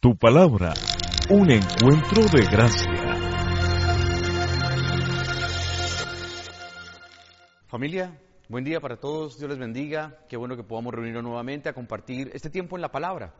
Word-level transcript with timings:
Tu 0.00 0.16
palabra, 0.16 0.74
un 1.28 1.50
encuentro 1.50 2.22
de 2.32 2.44
gracia. 2.44 3.16
Familia, 7.66 8.16
buen 8.48 8.62
día 8.62 8.78
para 8.78 8.98
todos, 8.98 9.40
Dios 9.40 9.50
les 9.50 9.58
bendiga, 9.58 10.20
qué 10.28 10.36
bueno 10.36 10.56
que 10.56 10.62
podamos 10.62 10.94
reunirnos 10.94 11.24
nuevamente 11.24 11.68
a 11.68 11.72
compartir 11.72 12.30
este 12.32 12.48
tiempo 12.48 12.76
en 12.76 12.82
la 12.82 12.92
palabra 12.92 13.34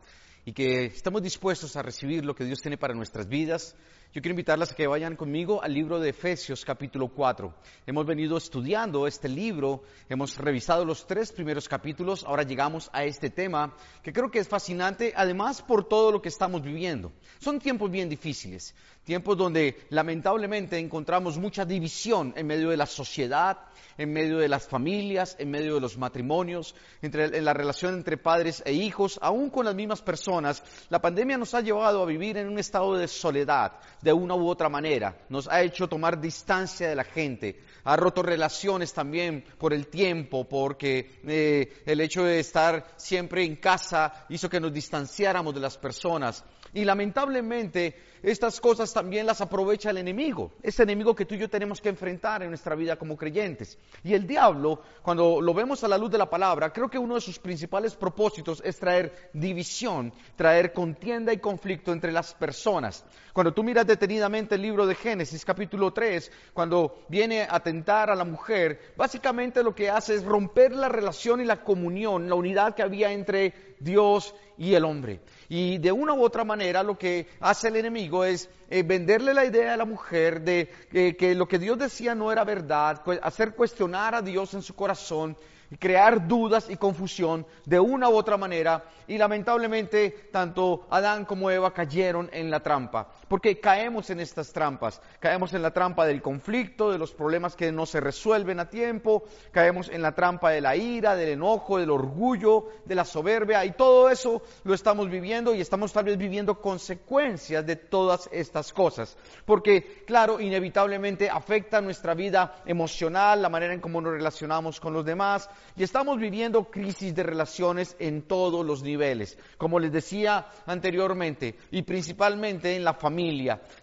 y 0.48 0.54
que 0.54 0.86
estamos 0.86 1.22
dispuestos 1.22 1.76
a 1.76 1.82
recibir 1.82 2.24
lo 2.24 2.34
que 2.34 2.46
Dios 2.46 2.62
tiene 2.62 2.78
para 2.78 2.94
nuestras 2.94 3.28
vidas. 3.28 3.76
Yo 4.14 4.22
quiero 4.22 4.30
invitarlas 4.30 4.72
a 4.72 4.74
que 4.74 4.86
vayan 4.86 5.14
conmigo 5.14 5.62
al 5.62 5.74
libro 5.74 6.00
de 6.00 6.08
Efesios 6.08 6.64
capítulo 6.64 7.08
4. 7.08 7.54
Hemos 7.86 8.06
venido 8.06 8.38
estudiando 8.38 9.06
este 9.06 9.28
libro, 9.28 9.82
hemos 10.08 10.38
revisado 10.38 10.86
los 10.86 11.06
tres 11.06 11.32
primeros 11.32 11.68
capítulos, 11.68 12.24
ahora 12.24 12.44
llegamos 12.44 12.88
a 12.94 13.04
este 13.04 13.28
tema 13.28 13.76
que 14.02 14.14
creo 14.14 14.30
que 14.30 14.38
es 14.38 14.48
fascinante, 14.48 15.12
además 15.14 15.60
por 15.60 15.86
todo 15.86 16.12
lo 16.12 16.22
que 16.22 16.30
estamos 16.30 16.62
viviendo. 16.62 17.12
Son 17.40 17.58
tiempos 17.58 17.90
bien 17.90 18.08
difíciles, 18.08 18.74
tiempos 19.08 19.38
donde 19.38 19.86
lamentablemente 19.88 20.78
encontramos 20.78 21.38
mucha 21.38 21.64
división 21.64 22.34
en 22.36 22.46
medio 22.46 22.68
de 22.68 22.76
la 22.76 22.84
sociedad, 22.84 23.56
en 23.96 24.12
medio 24.12 24.36
de 24.36 24.48
las 24.48 24.68
familias, 24.68 25.34
en 25.38 25.50
medio 25.50 25.76
de 25.76 25.80
los 25.80 25.96
matrimonios, 25.96 26.74
en 27.00 27.42
la 27.42 27.54
relación 27.54 27.94
entre 27.94 28.18
padres 28.18 28.62
e 28.66 28.74
hijos, 28.74 29.18
aún 29.22 29.48
con 29.48 29.64
las 29.64 29.74
mismas 29.74 30.02
personas. 30.02 30.62
La 30.90 31.00
pandemia 31.00 31.38
nos 31.38 31.54
ha 31.54 31.62
llevado 31.62 32.02
a 32.02 32.06
vivir 32.06 32.36
en 32.36 32.48
un 32.48 32.58
estado 32.58 32.98
de 32.98 33.08
soledad, 33.08 33.72
de 34.02 34.12
una 34.12 34.34
u 34.34 34.46
otra 34.46 34.68
manera. 34.68 35.16
Nos 35.30 35.48
ha 35.48 35.62
hecho 35.62 35.88
tomar 35.88 36.20
distancia 36.20 36.90
de 36.90 36.94
la 36.94 37.04
gente. 37.04 37.62
Ha 37.84 37.96
roto 37.96 38.22
relaciones 38.22 38.92
también 38.92 39.42
por 39.56 39.72
el 39.72 39.86
tiempo, 39.86 40.46
porque 40.46 41.18
eh, 41.26 41.82
el 41.86 42.02
hecho 42.02 42.24
de 42.24 42.40
estar 42.40 42.92
siempre 42.96 43.42
en 43.42 43.56
casa 43.56 44.26
hizo 44.28 44.50
que 44.50 44.60
nos 44.60 44.70
distanciáramos 44.70 45.54
de 45.54 45.60
las 45.60 45.78
personas. 45.78 46.44
Y 46.74 46.84
lamentablemente 46.84 47.96
estas 48.22 48.60
cosas 48.60 48.92
también 48.92 49.26
las 49.26 49.40
aprovecha 49.40 49.90
el 49.90 49.98
enemigo, 49.98 50.52
ese 50.62 50.82
enemigo 50.82 51.14
que 51.14 51.24
tú 51.24 51.34
y 51.34 51.38
yo 51.38 51.48
tenemos 51.48 51.80
que 51.80 51.88
enfrentar 51.88 52.42
en 52.42 52.48
nuestra 52.48 52.74
vida 52.74 52.96
como 52.96 53.16
creyentes. 53.16 53.78
Y 54.02 54.14
el 54.14 54.26
diablo, 54.26 54.82
cuando 55.02 55.40
lo 55.40 55.54
vemos 55.54 55.84
a 55.84 55.88
la 55.88 55.98
luz 55.98 56.10
de 56.10 56.18
la 56.18 56.28
palabra, 56.28 56.72
creo 56.72 56.88
que 56.88 56.98
uno 56.98 57.14
de 57.14 57.20
sus 57.20 57.38
principales 57.38 57.94
propósitos 57.94 58.62
es 58.64 58.78
traer 58.78 59.30
división, 59.32 60.12
traer 60.36 60.72
contienda 60.72 61.32
y 61.32 61.38
conflicto 61.38 61.92
entre 61.92 62.12
las 62.12 62.34
personas. 62.34 63.04
Cuando 63.32 63.52
tú 63.52 63.62
miras 63.62 63.86
detenidamente 63.86 64.56
el 64.56 64.62
libro 64.62 64.86
de 64.86 64.94
Génesis 64.94 65.44
capítulo 65.44 65.92
3, 65.92 66.32
cuando 66.52 67.04
viene 67.08 67.46
a 67.48 67.60
tentar 67.60 68.10
a 68.10 68.16
la 68.16 68.24
mujer, 68.24 68.94
básicamente 68.96 69.62
lo 69.62 69.74
que 69.74 69.90
hace 69.90 70.14
es 70.14 70.24
romper 70.24 70.72
la 70.72 70.88
relación 70.88 71.40
y 71.40 71.44
la 71.44 71.62
comunión, 71.62 72.28
la 72.28 72.34
unidad 72.34 72.74
que 72.74 72.82
había 72.82 73.12
entre 73.12 73.76
Dios 73.78 74.34
y 74.56 74.74
el 74.74 74.84
hombre. 74.84 75.20
Y 75.48 75.78
de 75.78 75.92
una 75.92 76.14
u 76.14 76.22
otra 76.22 76.44
manera 76.44 76.82
lo 76.82 76.98
que 76.98 77.28
hace 77.40 77.68
el 77.68 77.76
enemigo 77.76 78.07
es 78.24 78.50
eh, 78.70 78.82
venderle 78.82 79.34
la 79.34 79.44
idea 79.44 79.74
a 79.74 79.76
la 79.76 79.84
mujer 79.84 80.40
de 80.42 80.70
eh, 80.92 81.16
que 81.16 81.34
lo 81.34 81.46
que 81.48 81.58
Dios 81.58 81.78
decía 81.78 82.14
no 82.14 82.32
era 82.32 82.44
verdad, 82.44 83.02
hacer 83.22 83.54
cuestionar 83.54 84.14
a 84.14 84.22
Dios 84.22 84.54
en 84.54 84.62
su 84.62 84.74
corazón 84.74 85.36
crear 85.78 86.26
dudas 86.26 86.70
y 86.70 86.76
confusión 86.76 87.46
de 87.66 87.78
una 87.78 88.08
u 88.08 88.16
otra 88.16 88.36
manera 88.36 88.84
y 89.06 89.18
lamentablemente 89.18 90.28
tanto 90.32 90.86
Adán 90.90 91.24
como 91.24 91.50
Eva 91.50 91.74
cayeron 91.74 92.30
en 92.32 92.50
la 92.50 92.60
trampa, 92.60 93.08
porque 93.28 93.60
caemos 93.60 94.10
en 94.10 94.20
estas 94.20 94.52
trampas, 94.52 95.00
caemos 95.20 95.52
en 95.54 95.62
la 95.62 95.72
trampa 95.72 96.06
del 96.06 96.22
conflicto, 96.22 96.90
de 96.90 96.98
los 96.98 97.12
problemas 97.12 97.54
que 97.54 97.70
no 97.70 97.86
se 97.86 98.00
resuelven 98.00 98.60
a 98.60 98.70
tiempo, 98.70 99.24
caemos 99.52 99.88
en 99.88 100.02
la 100.02 100.14
trampa 100.14 100.50
de 100.50 100.60
la 100.60 100.76
ira, 100.76 101.14
del 101.14 101.30
enojo, 101.30 101.78
del 101.78 101.90
orgullo, 101.90 102.68
de 102.84 102.94
la 102.94 103.04
soberbia. 103.04 103.64
Y 103.64 103.72
todo 103.72 104.08
eso 104.10 104.42
lo 104.64 104.74
estamos 104.74 105.10
viviendo 105.10 105.54
y 105.54 105.60
estamos 105.60 105.92
tal 105.92 106.04
vez 106.04 106.16
viviendo 106.16 106.60
consecuencias 106.60 107.64
de 107.66 107.76
todas 107.76 108.28
estas 108.32 108.72
cosas, 108.72 109.16
porque 109.44 110.04
claro, 110.06 110.40
inevitablemente 110.40 111.28
afecta 111.28 111.80
nuestra 111.80 112.14
vida 112.14 112.62
emocional, 112.66 113.42
la 113.42 113.48
manera 113.48 113.74
en 113.74 113.80
cómo 113.80 114.00
nos 114.00 114.12
relacionamos 114.12 114.80
con 114.80 114.92
los 114.92 115.04
demás, 115.04 115.48
y 115.76 115.82
estamos 115.82 116.18
viviendo 116.18 116.64
crisis 116.64 117.14
de 117.14 117.22
relaciones 117.22 117.96
en 117.98 118.22
todos 118.22 118.64
los 118.64 118.82
niveles, 118.82 119.38
como 119.58 119.78
les 119.78 119.92
decía 119.92 120.46
anteriormente, 120.66 121.56
y 121.70 121.82
principalmente 121.82 122.76
en 122.76 122.84
la 122.84 122.94
familia, 122.94 123.17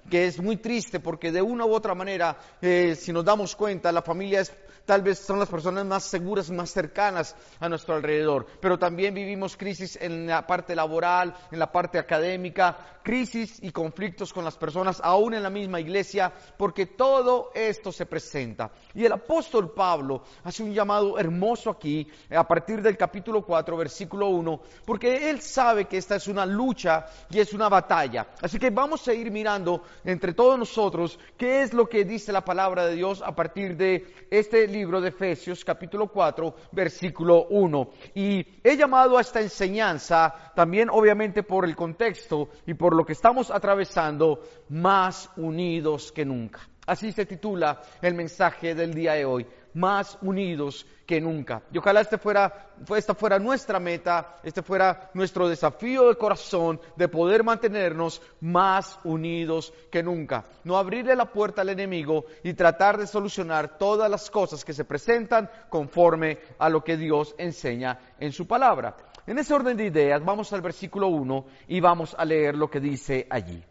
que 0.10 0.28
es 0.28 0.40
muy 0.40 0.58
triste 0.58 1.00
porque 1.00 1.32
de 1.32 1.42
una 1.42 1.66
u 1.66 1.74
otra 1.74 1.94
manera, 1.94 2.38
eh, 2.62 2.96
si 2.96 3.12
nos 3.12 3.26
damos 3.26 3.56
cuenta, 3.56 3.92
la 3.92 4.02
familia 4.02 4.42
es 4.42 4.54
tal 4.86 5.02
vez 5.02 5.20
son 5.20 5.40
las 5.40 5.50
personas 5.50 5.86
más 5.86 6.04
seguras, 6.04 6.50
más 6.52 6.70
cercanas 6.70 7.36
a 7.60 7.68
nuestro 7.68 7.96
alrededor, 7.96 8.46
pero 8.62 8.78
también 8.78 9.14
vivimos 9.14 9.58
crisis 9.58 9.98
en 10.00 10.28
la 10.28 10.46
parte 10.46 10.76
laboral, 10.76 11.34
en 11.52 11.60
la 11.60 11.72
parte 11.72 11.98
académica, 11.98 12.78
crisis 13.04 13.60
y 13.62 13.72
conflictos 13.72 14.34
con 14.34 14.44
las 14.44 14.58
personas, 14.58 15.00
aún 15.04 15.34
en 15.34 15.44
la 15.44 15.50
misma 15.50 15.80
iglesia, 15.80 16.32
porque 16.58 16.88
todo 16.88 17.52
esto 17.54 17.92
se 17.92 18.06
presenta. 18.06 18.72
Y 18.94 19.06
el 19.06 19.12
apóstol 19.12 19.72
Pablo 19.74 20.24
hace 20.44 20.64
un 20.64 20.74
llamado 20.74 21.18
hermoso 21.20 21.70
aquí, 21.70 22.08
a 22.32 22.48
partir 22.48 22.82
del 22.82 22.98
capítulo 22.98 23.44
4, 23.46 23.78
versículo 23.78 24.30
1, 24.30 24.62
porque 24.86 25.30
él 25.30 25.42
sabe 25.42 25.86
que 25.86 25.98
esta 25.98 26.16
es 26.16 26.28
una 26.28 26.46
lucha 26.46 27.06
y 27.30 27.40
es 27.40 27.54
una 27.54 27.70
batalla. 27.70 28.28
Así 28.42 28.58
que 28.58 28.70
vamos 28.70 29.08
a 29.08 29.14
ir 29.14 29.25
mirando 29.32 29.84
entre 30.04 30.34
todos 30.34 30.58
nosotros 30.58 31.20
qué 31.38 31.62
es 31.62 31.74
lo 31.74 31.88
que 31.88 32.06
dice 32.06 32.32
la 32.32 32.44
palabra 32.44 32.86
de 32.86 32.96
Dios 32.96 33.22
a 33.26 33.36
partir 33.36 33.76
de 33.76 34.06
este 34.30 34.68
libro 34.68 35.02
de 35.02 35.10
Efesios, 35.10 35.64
capítulo 35.64 36.08
4, 36.08 36.56
versículo 36.72 37.48
1. 37.50 37.90
Y 38.16 38.46
he 38.64 38.78
llamado 38.78 39.18
a 39.18 39.22
esta 39.22 39.42
enseñanza, 39.42 40.52
también 40.56 40.90
obviamente 40.90 41.44
por 41.44 41.66
el 41.66 41.76
contexto 41.76 42.50
y 42.66 42.74
por 42.74 42.96
lo 42.96 43.06
que 43.06 43.14
estamos 43.14 43.52
atravesando, 43.52 44.42
más 44.70 45.30
unidos 45.38 46.12
que 46.12 46.26
nunca. 46.26 46.60
Así 46.86 47.12
se 47.12 47.26
titula 47.26 47.82
el 48.02 48.14
mensaje 48.14 48.76
del 48.76 48.94
día 48.94 49.14
de 49.14 49.26
hoy, 49.26 49.48
más 49.76 50.18
unidos 50.22 50.88
que 51.06 51.22
nunca. 51.22 51.62
Y 51.72 51.78
ojalá 51.78 52.02
este 52.02 52.18
fuera, 52.18 52.72
esta 52.96 53.14
fuera 53.14 53.38
nuestra 53.38 53.80
meta, 53.80 54.38
este 54.42 54.64
fuera 54.64 55.12
nuestro 55.14 55.48
desafío 55.48 56.08
de 56.08 56.16
corazón 56.16 56.80
de 56.96 57.08
poder 57.08 57.44
mantenernos 57.44 58.22
más 58.40 59.00
unidos 59.04 59.74
que 59.92 60.02
nunca. 60.02 60.46
No 60.64 60.78
abrirle 60.78 61.16
la 61.16 61.32
puerta 61.32 61.62
al 61.62 61.70
enemigo 61.70 62.26
y 62.44 62.54
tratar 62.54 62.98
de 62.98 63.06
solucionar 63.06 63.78
todas 63.78 64.10
las 64.10 64.32
cosas 64.32 64.66
que 64.66 64.74
se 64.74 64.86
presentan 64.86 65.50
conforme 65.70 66.40
a 66.58 66.70
lo 66.70 66.84
que 66.84 66.98
Dios 66.98 67.36
enseña 67.38 68.00
en 68.20 68.32
su 68.32 68.48
palabra. 68.48 68.96
En 69.28 69.38
ese 69.38 69.54
orden 69.54 69.76
de 69.76 69.86
ideas, 69.86 70.24
vamos 70.24 70.54
al 70.54 70.62
versículo 70.62 71.08
1 71.08 71.46
y 71.68 71.80
vamos 71.82 72.16
a 72.18 72.24
leer 72.24 72.56
lo 72.56 72.70
que 72.70 72.80
dice 72.80 73.28
allí. 73.30 73.64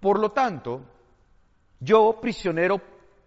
Por 0.00 0.18
lo 0.18 0.32
tanto, 0.32 0.82
yo, 1.80 2.18
prisionero 2.20 2.80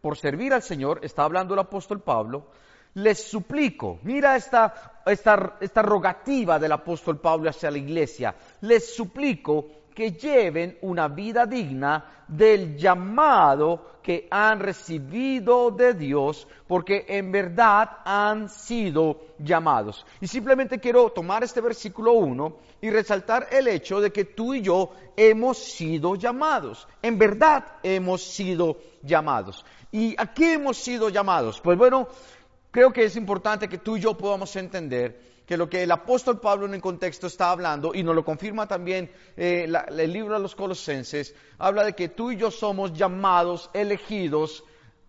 por 0.05 0.17
servir 0.17 0.53
al 0.53 0.61
Señor, 0.61 0.99
está 1.01 1.23
hablando 1.23 1.55
el 1.55 1.61
apóstol 1.61 1.99
Pablo, 1.99 2.45
les 2.93 3.23
suplico, 3.23 3.97
mira 4.03 4.35
esta, 4.35 5.01
esta, 5.03 5.57
esta 5.59 5.81
rogativa 5.81 6.59
del 6.59 6.73
apóstol 6.73 7.19
Pablo 7.19 7.49
hacia 7.49 7.71
la 7.71 7.79
iglesia, 7.79 8.35
les 8.61 8.95
suplico 8.95 9.65
que 9.95 10.11
lleven 10.11 10.77
una 10.81 11.07
vida 11.07 11.45
digna 11.45 12.23
del 12.27 12.75
llamado 12.77 13.95
que 14.03 14.27
han 14.29 14.59
recibido 14.59 15.71
de 15.71 15.95
Dios, 15.95 16.47
porque 16.67 17.05
en 17.07 17.31
verdad 17.31 17.89
han 18.05 18.49
sido 18.49 19.21
llamados. 19.39 20.05
Y 20.21 20.27
simplemente 20.27 20.79
quiero 20.79 21.09
tomar 21.09 21.43
este 21.43 21.61
versículo 21.61 22.13
1 22.13 22.57
y 22.81 22.89
resaltar 22.91 23.47
el 23.51 23.67
hecho 23.67 23.99
de 24.01 24.11
que 24.11 24.25
tú 24.25 24.53
y 24.53 24.61
yo 24.61 24.91
hemos 25.15 25.57
sido 25.57 26.15
llamados. 26.15 26.87
En 27.01 27.17
verdad 27.17 27.65
hemos 27.81 28.21
sido 28.21 28.77
llamados. 29.01 29.65
¿Y 29.91 30.13
a 30.19 30.33
qué 30.33 30.53
hemos 30.53 30.77
sido 30.77 31.09
llamados? 31.09 31.59
Pues 31.61 31.77
bueno, 31.77 32.07
creo 32.69 32.91
que 32.91 33.05
es 33.05 33.15
importante 33.15 33.69
que 33.69 33.77
tú 33.77 33.97
y 33.97 34.01
yo 34.01 34.15
podamos 34.15 34.55
entender 34.55 35.34
que 35.45 35.57
lo 35.57 35.69
que 35.69 35.83
el 35.83 35.91
apóstol 35.91 36.39
Pablo 36.39 36.65
en 36.65 36.73
el 36.73 36.81
contexto 36.81 37.27
está 37.27 37.51
hablando, 37.51 37.93
y 37.93 38.03
nos 38.03 38.15
lo 38.15 38.25
confirma 38.25 38.67
también 38.67 39.11
eh, 39.37 39.71
el 39.89 40.13
libro 40.13 40.33
de 40.33 40.39
los 40.39 40.55
Colosenses, 40.55 41.35
habla 41.57 41.83
de 41.83 41.93
que 41.93 42.09
tú 42.09 42.31
y 42.31 42.37
yo 42.37 42.51
somos 42.51 42.93
llamados, 42.93 43.69
elegidos 43.73 44.63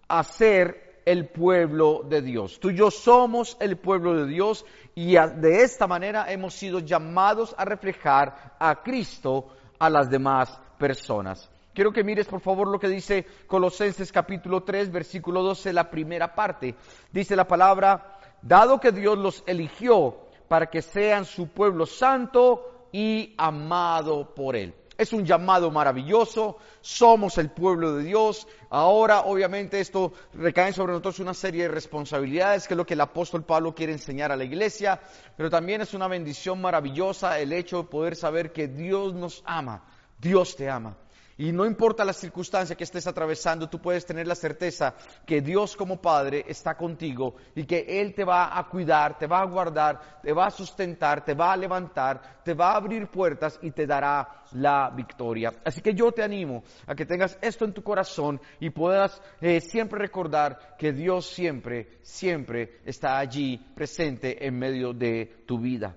a 0.08 0.22
ser 0.22 1.00
el 1.06 1.28
pueblo 1.28 2.02
de 2.04 2.20
Dios. 2.20 2.58
Tú 2.60 2.70
y 2.70 2.76
yo 2.76 2.90
somos 2.90 3.56
el 3.60 3.76
pueblo 3.76 4.14
de 4.16 4.26
Dios 4.26 4.66
y 4.94 5.14
de 5.14 5.62
esta 5.62 5.86
manera 5.86 6.30
hemos 6.30 6.54
sido 6.54 6.80
llamados 6.80 7.54
a 7.56 7.64
reflejar 7.64 8.56
a 8.58 8.82
Cristo 8.82 9.48
a 9.78 9.88
las 9.88 10.10
demás 10.10 10.58
personas. 10.78 11.48
Quiero 11.72 11.92
que 11.92 12.02
mires 12.02 12.26
por 12.26 12.40
favor 12.40 12.68
lo 12.68 12.80
que 12.80 12.88
dice 12.88 13.24
Colosenses 13.46 14.10
capítulo 14.10 14.62
3, 14.62 14.90
versículo 14.90 15.42
12, 15.42 15.72
la 15.72 15.90
primera 15.90 16.34
parte. 16.34 16.74
Dice 17.12 17.36
la 17.36 17.46
palabra, 17.46 18.18
dado 18.42 18.80
que 18.80 18.92
Dios 18.92 19.16
los 19.16 19.44
eligió 19.46 20.25
para 20.48 20.66
que 20.70 20.82
sean 20.82 21.24
su 21.24 21.48
pueblo 21.48 21.86
santo 21.86 22.88
y 22.92 23.34
amado 23.36 24.34
por 24.34 24.56
Él. 24.56 24.74
Es 24.98 25.12
un 25.12 25.26
llamado 25.26 25.70
maravilloso, 25.70 26.56
somos 26.80 27.36
el 27.36 27.50
pueblo 27.50 27.96
de 27.96 28.04
Dios. 28.04 28.48
Ahora, 28.70 29.20
obviamente, 29.20 29.78
esto 29.78 30.14
recae 30.32 30.72
sobre 30.72 30.92
nosotros 30.92 31.18
una 31.18 31.34
serie 31.34 31.64
de 31.64 31.68
responsabilidades, 31.68 32.66
que 32.66 32.72
es 32.72 32.78
lo 32.78 32.86
que 32.86 32.94
el 32.94 33.02
apóstol 33.02 33.44
Pablo 33.44 33.74
quiere 33.74 33.92
enseñar 33.92 34.32
a 34.32 34.36
la 34.36 34.44
iglesia, 34.44 35.00
pero 35.36 35.50
también 35.50 35.82
es 35.82 35.92
una 35.92 36.08
bendición 36.08 36.62
maravillosa 36.62 37.38
el 37.38 37.52
hecho 37.52 37.82
de 37.82 37.88
poder 37.88 38.16
saber 38.16 38.52
que 38.52 38.68
Dios 38.68 39.12
nos 39.12 39.42
ama, 39.44 39.84
Dios 40.18 40.56
te 40.56 40.70
ama. 40.70 40.96
Y 41.38 41.52
no 41.52 41.66
importa 41.66 42.02
la 42.02 42.14
circunstancia 42.14 42.76
que 42.76 42.84
estés 42.84 43.06
atravesando, 43.06 43.68
tú 43.68 43.78
puedes 43.78 44.06
tener 44.06 44.26
la 44.26 44.34
certeza 44.34 44.94
que 45.26 45.42
Dios 45.42 45.76
como 45.76 46.00
Padre 46.00 46.46
está 46.48 46.74
contigo 46.76 47.34
y 47.54 47.64
que 47.64 48.00
Él 48.00 48.14
te 48.14 48.24
va 48.24 48.58
a 48.58 48.66
cuidar, 48.68 49.18
te 49.18 49.26
va 49.26 49.40
a 49.40 49.44
guardar, 49.44 50.20
te 50.22 50.32
va 50.32 50.46
a 50.46 50.50
sustentar, 50.50 51.22
te 51.26 51.34
va 51.34 51.52
a 51.52 51.56
levantar, 51.58 52.42
te 52.42 52.54
va 52.54 52.72
a 52.72 52.76
abrir 52.76 53.08
puertas 53.08 53.58
y 53.60 53.70
te 53.70 53.86
dará 53.86 54.44
la 54.52 54.88
victoria. 54.88 55.52
Así 55.62 55.82
que 55.82 55.92
yo 55.92 56.10
te 56.10 56.22
animo 56.22 56.64
a 56.86 56.94
que 56.94 57.04
tengas 57.04 57.36
esto 57.42 57.66
en 57.66 57.74
tu 57.74 57.82
corazón 57.82 58.40
y 58.58 58.70
puedas 58.70 59.20
eh, 59.42 59.60
siempre 59.60 59.98
recordar 59.98 60.76
que 60.78 60.94
Dios 60.94 61.26
siempre, 61.26 61.98
siempre 62.00 62.78
está 62.86 63.18
allí 63.18 63.58
presente 63.74 64.46
en 64.46 64.58
medio 64.58 64.94
de 64.94 65.42
tu 65.46 65.58
vida. 65.58 65.94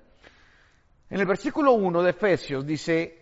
En 1.09 1.19
el 1.19 1.25
versículo 1.25 1.73
1 1.73 2.03
de 2.03 2.09
Efesios 2.09 2.65
dice, 2.65 3.18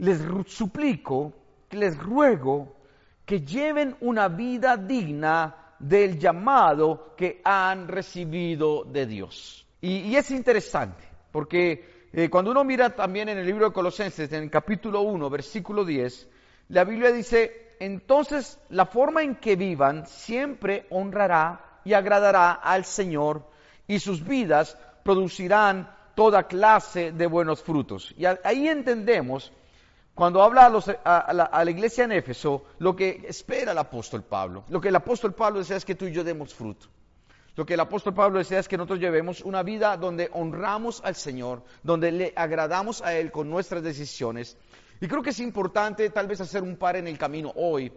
les 0.00 0.18
suplico, 0.46 1.32
les 1.70 1.96
ruego 1.98 2.76
que 3.24 3.42
lleven 3.42 3.96
una 4.00 4.28
vida 4.28 4.76
digna 4.76 5.74
del 5.78 6.18
llamado 6.18 7.14
que 7.16 7.40
han 7.44 7.86
recibido 7.86 8.84
de 8.84 9.06
Dios. 9.06 9.66
Y, 9.82 10.14
es 10.16 10.30
interesante, 10.30 11.04
porque 11.30 12.08
eh, 12.12 12.28
cuando 12.30 12.50
uno 12.50 12.64
mira 12.64 12.90
también 12.90 13.28
en 13.28 13.38
el 13.38 13.46
libro 13.46 13.66
de 13.66 13.72
Colosenses, 13.72 14.32
en 14.32 14.44
el 14.44 14.50
capítulo 14.50 15.02
1, 15.02 15.28
versículo 15.30 15.84
10, 15.84 16.28
la 16.68 16.84
Biblia 16.84 17.12
dice, 17.12 17.74
entonces 17.78 18.58
la 18.70 18.86
forma 18.86 19.22
en 19.22 19.36
que 19.36 19.56
vivan 19.56 20.06
siempre 20.06 20.86
honrará 20.90 21.80
y 21.84 21.92
agradará 21.92 22.52
al 22.52 22.84
Señor 22.84 23.46
y 23.86 23.98
sus 23.98 24.24
vidas 24.24 24.78
producirán 25.02 25.94
toda 26.14 26.44
clase 26.44 27.12
de 27.12 27.26
buenos 27.26 27.62
frutos. 27.62 28.14
Y 28.16 28.24
ahí 28.24 28.68
entendemos 28.68 29.52
cuando 30.14 30.42
habla 30.42 30.66
a, 31.04 31.32
la, 31.32 31.70
iglesia 31.70 32.04
en 32.04 32.12
Éfeso, 32.12 32.64
lo 32.78 32.94
que 32.94 33.24
espera 33.26 33.72
el 33.72 33.78
apóstol 33.78 34.22
Pablo, 34.22 34.64
lo 34.68 34.80
que 34.80 34.88
el 34.88 34.96
apóstol 34.96 35.34
Pablo 35.34 35.60
desea 35.60 35.78
es 35.78 35.84
que 35.84 35.94
tú 35.94 36.06
y 36.06 36.12
yo 36.12 36.24
demos 36.24 36.52
fruto. 36.54 36.86
Lo 37.56 37.66
que 37.66 37.74
el 37.74 37.80
apóstol 37.80 38.14
Pablo 38.14 38.38
desea 38.38 38.60
es 38.60 38.68
que 38.68 38.76
nosotros 38.76 39.00
llevemos 39.00 39.40
una 39.42 39.62
vida 39.62 39.96
donde 39.96 40.30
honramos 40.32 41.00
al 41.04 41.14
Señor, 41.14 41.62
donde 41.82 42.12
le 42.12 42.32
agradamos 42.36 43.02
a 43.02 43.14
Él 43.14 43.30
con 43.32 43.50
nuestras 43.50 43.82
decisiones. 43.82 44.56
Y 45.00 45.08
creo 45.08 45.22
que 45.22 45.30
es 45.30 45.40
importante 45.40 46.10
tal 46.10 46.26
vez 46.26 46.40
hacer 46.40 46.62
un 46.62 46.76
par 46.76 46.96
en 46.96 47.08
el 47.08 47.18
camino 47.18 47.52
hoy 47.56 47.92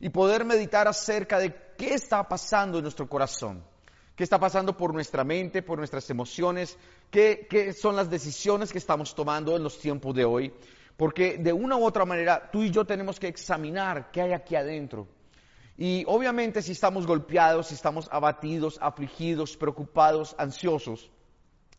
y 0.00 0.08
poder 0.10 0.44
meditar 0.44 0.88
acerca 0.88 1.38
de 1.38 1.54
qué 1.76 1.94
está 1.94 2.28
pasando 2.28 2.78
en 2.78 2.82
nuestro 2.82 3.08
corazón, 3.08 3.62
qué 4.14 4.24
está 4.24 4.38
pasando 4.38 4.76
por 4.76 4.92
nuestra 4.92 5.24
mente, 5.24 5.62
por 5.62 5.78
nuestras 5.78 6.08
emociones, 6.10 6.76
qué, 7.10 7.74
son 7.78 7.96
las 7.96 8.10
decisiones 8.10 8.72
que 8.72 8.78
estamos 8.78 9.14
tomando 9.14 9.56
en 9.56 9.62
los 9.62 9.78
tiempos 9.78 10.14
de 10.14 10.24
hoy. 10.24 10.52
Porque 10.98 11.38
de 11.38 11.52
una 11.52 11.76
u 11.76 11.84
otra 11.84 12.04
manera 12.04 12.50
tú 12.50 12.64
y 12.64 12.72
yo 12.72 12.84
tenemos 12.84 13.20
que 13.20 13.28
examinar 13.28 14.10
qué 14.10 14.20
hay 14.20 14.32
aquí 14.32 14.56
adentro. 14.56 15.06
Y 15.76 16.02
obviamente 16.08 16.60
si 16.60 16.72
estamos 16.72 17.06
golpeados, 17.06 17.68
si 17.68 17.74
estamos 17.74 18.08
abatidos, 18.10 18.78
afligidos, 18.82 19.56
preocupados, 19.56 20.34
ansiosos, 20.38 21.08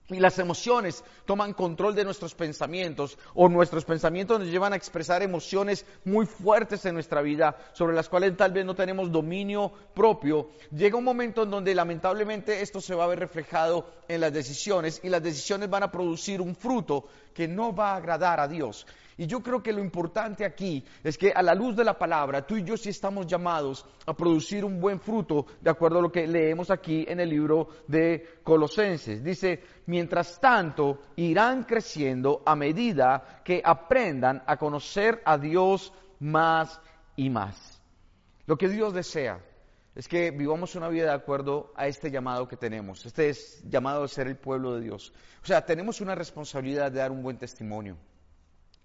y 0.08 0.20
las 0.20 0.40
emociones 0.40 1.04
toman 1.26 1.54
control 1.54 1.94
de 1.94 2.04
nuestros 2.04 2.34
pensamientos 2.34 3.18
o 3.36 3.48
nuestros 3.48 3.86
pensamientos 3.86 4.40
nos 4.40 4.48
llevan 4.48 4.74
a 4.74 4.76
expresar 4.76 5.22
emociones 5.22 5.86
muy 6.04 6.26
fuertes 6.26 6.86
en 6.86 6.96
nuestra 6.96 7.22
vida 7.22 7.58
sobre 7.74 7.96
las 7.96 8.10
cuales 8.10 8.36
tal 8.36 8.52
vez 8.52 8.66
no 8.66 8.74
tenemos 8.74 9.12
dominio 9.12 9.72
propio. 9.94 10.50
Llega 10.72 10.98
un 10.98 11.04
momento 11.04 11.44
en 11.44 11.52
donde 11.52 11.76
lamentablemente 11.76 12.62
esto 12.62 12.82
se 12.82 12.96
va 12.96 13.04
a 13.04 13.08
ver 13.08 13.20
reflejado 13.20 13.86
en 14.08 14.22
las 14.22 14.34
decisiones 14.34 15.00
y 15.04 15.10
las 15.10 15.22
decisiones 15.22 15.70
van 15.70 15.84
a 15.84 15.92
producir 15.92 16.42
un 16.42 16.56
fruto 16.56 17.06
que 17.34 17.48
no 17.48 17.76
va 17.76 17.92
a 17.92 17.98
agradar 17.98 18.40
a 18.40 18.48
Dios. 18.48 18.88
Y 19.20 19.28
yo 19.28 19.44
creo 19.44 19.62
que 19.62 19.74
lo 19.74 19.82
importante 19.82 20.46
aquí 20.46 20.82
es 21.04 21.18
que 21.18 21.34
a 21.34 21.42
la 21.42 21.54
luz 21.54 21.76
de 21.76 21.84
la 21.84 21.98
palabra, 21.98 22.48
tú 22.48 22.56
y 22.56 22.64
yo 22.64 22.78
sí 22.78 22.88
estamos 22.88 23.28
llamados 23.28 23.86
a 24.06 24.16
producir 24.16 24.64
un 24.64 24.80
buen 24.80 25.02
fruto, 25.02 25.46
de 25.60 25.70
acuerdo 25.70 26.00
a 26.00 26.02
lo 26.04 26.10
que 26.10 26.26
leemos 26.26 26.72
aquí 26.72 27.04
en 27.06 27.20
el 27.20 27.30
libro 27.30 27.68
de 27.86 28.40
Colosenses. 28.46 29.22
Dice, 29.22 29.62
mientras 29.88 30.40
tanto, 30.40 31.02
irán 31.18 31.66
creciendo 31.66 32.42
a 32.46 32.56
medida 32.56 33.42
que 33.44 33.62
aprendan 33.62 34.42
a 34.48 34.56
conocer 34.56 35.22
a 35.26 35.38
Dios 35.38 35.92
más 36.20 36.80
y 37.18 37.30
más. 37.30 37.82
Lo 38.46 38.58
que 38.58 38.70
Dios 38.70 38.94
desea 38.94 39.44
es 39.96 40.08
que 40.08 40.32
vivamos 40.32 40.76
una 40.76 40.88
vida 40.88 41.08
de 41.08 41.16
acuerdo 41.16 41.74
a 41.76 41.88
este 41.88 42.10
llamado 42.10 42.48
que 42.48 42.56
tenemos. 42.56 43.06
Este 43.06 43.28
es 43.28 43.62
llamado 43.70 44.04
de 44.04 44.08
ser 44.08 44.28
el 44.28 44.38
pueblo 44.38 44.76
de 44.76 44.82
Dios. 44.82 45.12
O 45.44 45.46
sea, 45.46 45.66
tenemos 45.66 46.00
una 46.00 46.16
responsabilidad 46.16 46.90
de 46.90 47.00
dar 47.00 47.12
un 47.12 47.22
buen 47.22 47.38
testimonio. 47.38 47.98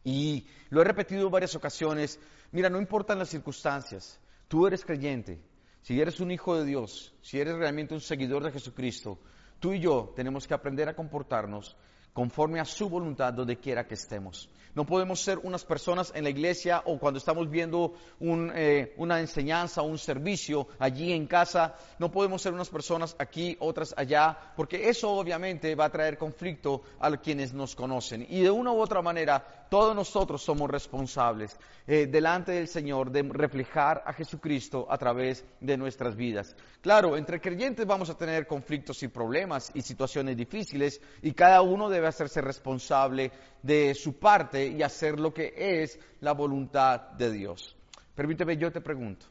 Y 0.05 0.47
lo 0.69 0.83
he 0.83 0.85
repetido 0.85 1.27
en 1.27 1.33
varias 1.33 1.57
ocasiones, 1.57 2.21
mira, 2.53 2.69
no 2.69 2.79
importan 2.79 3.19
las 3.19 3.31
circunstancias, 3.31 4.21
tú 4.49 4.67
eres 4.67 4.85
creyente, 4.85 5.41
si 5.81 6.01
eres 6.01 6.21
un 6.21 6.31
hijo 6.31 6.57
de 6.57 6.67
Dios, 6.67 7.15
si 7.23 7.41
eres 7.41 7.57
realmente 7.57 7.95
un 7.95 8.01
seguidor 8.01 8.45
de 8.45 8.53
Jesucristo, 8.53 9.19
tú 9.59 9.73
y 9.73 9.81
yo 9.81 10.13
tenemos 10.15 10.47
que 10.47 10.55
aprender 10.55 10.89
a 10.89 10.95
comportarnos 10.95 11.77
conforme 12.15 12.61
a 12.61 12.65
su 12.65 12.89
voluntad 12.89 13.35
donde 13.35 13.59
quiera 13.59 13.87
que 13.87 13.95
estemos. 13.95 14.49
No 14.75 14.85
podemos 14.85 15.21
ser 15.21 15.39
unas 15.39 15.65
personas 15.65 16.13
en 16.17 16.25
la 16.25 16.31
iglesia 16.31 16.83
o 16.87 16.99
cuando 16.99 17.19
estamos 17.19 17.49
viendo 17.49 17.95
eh, 18.21 18.93
una 18.97 19.21
enseñanza 19.21 19.83
o 19.83 19.87
un 19.87 19.99
servicio 19.99 20.67
allí 20.81 21.13
en 21.13 21.29
casa, 21.29 21.77
no 22.01 22.11
podemos 22.11 22.43
ser 22.43 22.53
unas 22.53 22.71
personas 22.71 23.15
aquí, 23.19 23.57
otras 23.61 23.95
allá, 23.97 24.37
porque 24.57 24.89
eso 24.89 25.13
obviamente 25.13 25.77
va 25.77 25.85
a 25.85 25.91
traer 25.91 26.19
conflicto 26.19 26.83
a 26.99 27.17
quienes 27.19 27.53
nos 27.53 27.77
conocen. 27.77 28.27
Y 28.29 28.41
de 28.41 28.51
una 28.51 28.73
u 28.73 28.81
otra 28.81 29.01
manera, 29.01 29.67
todos 29.71 29.95
nosotros 29.95 30.43
somos 30.43 30.69
responsables 30.69 31.57
eh, 31.87 32.07
delante 32.07 32.53
del 32.53 32.67
Señor 32.67 33.13
de 33.13 33.23
reflejar 33.23 34.03
a 34.05 34.13
Jesucristo 34.13 34.87
a 34.91 34.99
través 34.99 35.45
de 35.61 35.77
nuestras 35.77 36.17
vidas. 36.17 36.57
Claro, 36.81 37.17
entre 37.17 37.41
creyentes 37.41 37.87
vamos 37.87 38.11
a 38.11 38.17
tener 38.17 38.47
conflictos 38.47 39.03
y 39.03 39.09
problemas 39.09 39.71
y 39.75 39.83
situaciones 39.83 40.37
difíciles 40.37 41.01
y 41.23 41.33
cada 41.33 41.63
uno 41.63 41.89
debe 41.89 42.04
hacerse 42.09 42.41
responsable 42.41 43.33
de 43.63 43.95
su 43.95 44.19
parte 44.19 44.67
y 44.67 44.83
hacer 44.83 45.19
lo 45.19 45.33
que 45.33 45.55
es 45.57 45.99
la 46.21 46.33
voluntad 46.33 47.01
de 47.13 47.31
Dios. 47.31 47.77
Permíteme, 48.15 48.57
yo 48.57 48.71
te 48.71 48.81
pregunto, 48.81 49.27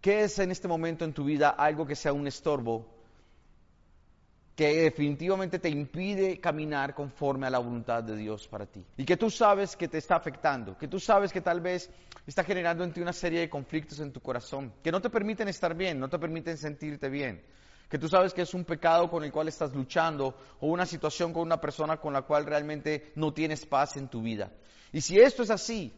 ¿qué 0.00 0.22
es 0.22 0.38
en 0.38 0.50
este 0.50 0.68
momento 0.68 1.04
en 1.04 1.12
tu 1.12 1.24
vida 1.24 1.50
algo 1.50 1.86
que 1.86 1.96
sea 1.96 2.12
un 2.12 2.26
estorbo 2.26 2.98
que 4.58 4.74
definitivamente 4.74 5.60
te 5.60 5.68
impide 5.68 6.40
caminar 6.40 6.92
conforme 6.92 7.46
a 7.46 7.50
la 7.50 7.60
voluntad 7.60 8.02
de 8.02 8.16
Dios 8.16 8.48
para 8.48 8.66
ti. 8.66 8.84
Y 8.96 9.04
que 9.04 9.16
tú 9.16 9.30
sabes 9.30 9.76
que 9.76 9.86
te 9.86 9.98
está 9.98 10.16
afectando, 10.16 10.76
que 10.76 10.88
tú 10.88 10.98
sabes 10.98 11.32
que 11.32 11.40
tal 11.40 11.60
vez 11.60 11.88
está 12.26 12.42
generando 12.42 12.82
en 12.82 12.92
ti 12.92 13.00
una 13.00 13.12
serie 13.12 13.38
de 13.38 13.48
conflictos 13.48 14.00
en 14.00 14.12
tu 14.12 14.20
corazón, 14.20 14.72
que 14.82 14.90
no 14.90 15.00
te 15.00 15.10
permiten 15.10 15.46
estar 15.46 15.76
bien, 15.76 16.00
no 16.00 16.08
te 16.08 16.18
permiten 16.18 16.58
sentirte 16.58 17.08
bien, 17.08 17.40
que 17.88 17.98
tú 17.98 18.08
sabes 18.08 18.34
que 18.34 18.42
es 18.42 18.54
un 18.54 18.64
pecado 18.64 19.10
con 19.10 19.24
el 19.24 19.32
cual 19.32 19.48
estás 19.48 19.74
luchando 19.74 20.36
o 20.60 20.66
una 20.66 20.86
situación 20.86 21.32
con 21.32 21.42
una 21.42 21.60
persona 21.60 21.96
con 21.96 22.12
la 22.12 22.22
cual 22.22 22.46
realmente 22.46 23.12
no 23.14 23.32
tienes 23.32 23.66
paz 23.66 23.96
en 23.96 24.08
tu 24.08 24.22
vida. 24.22 24.52
Y 24.92 25.00
si 25.00 25.18
esto 25.18 25.42
es 25.42 25.50
así, 25.50 25.94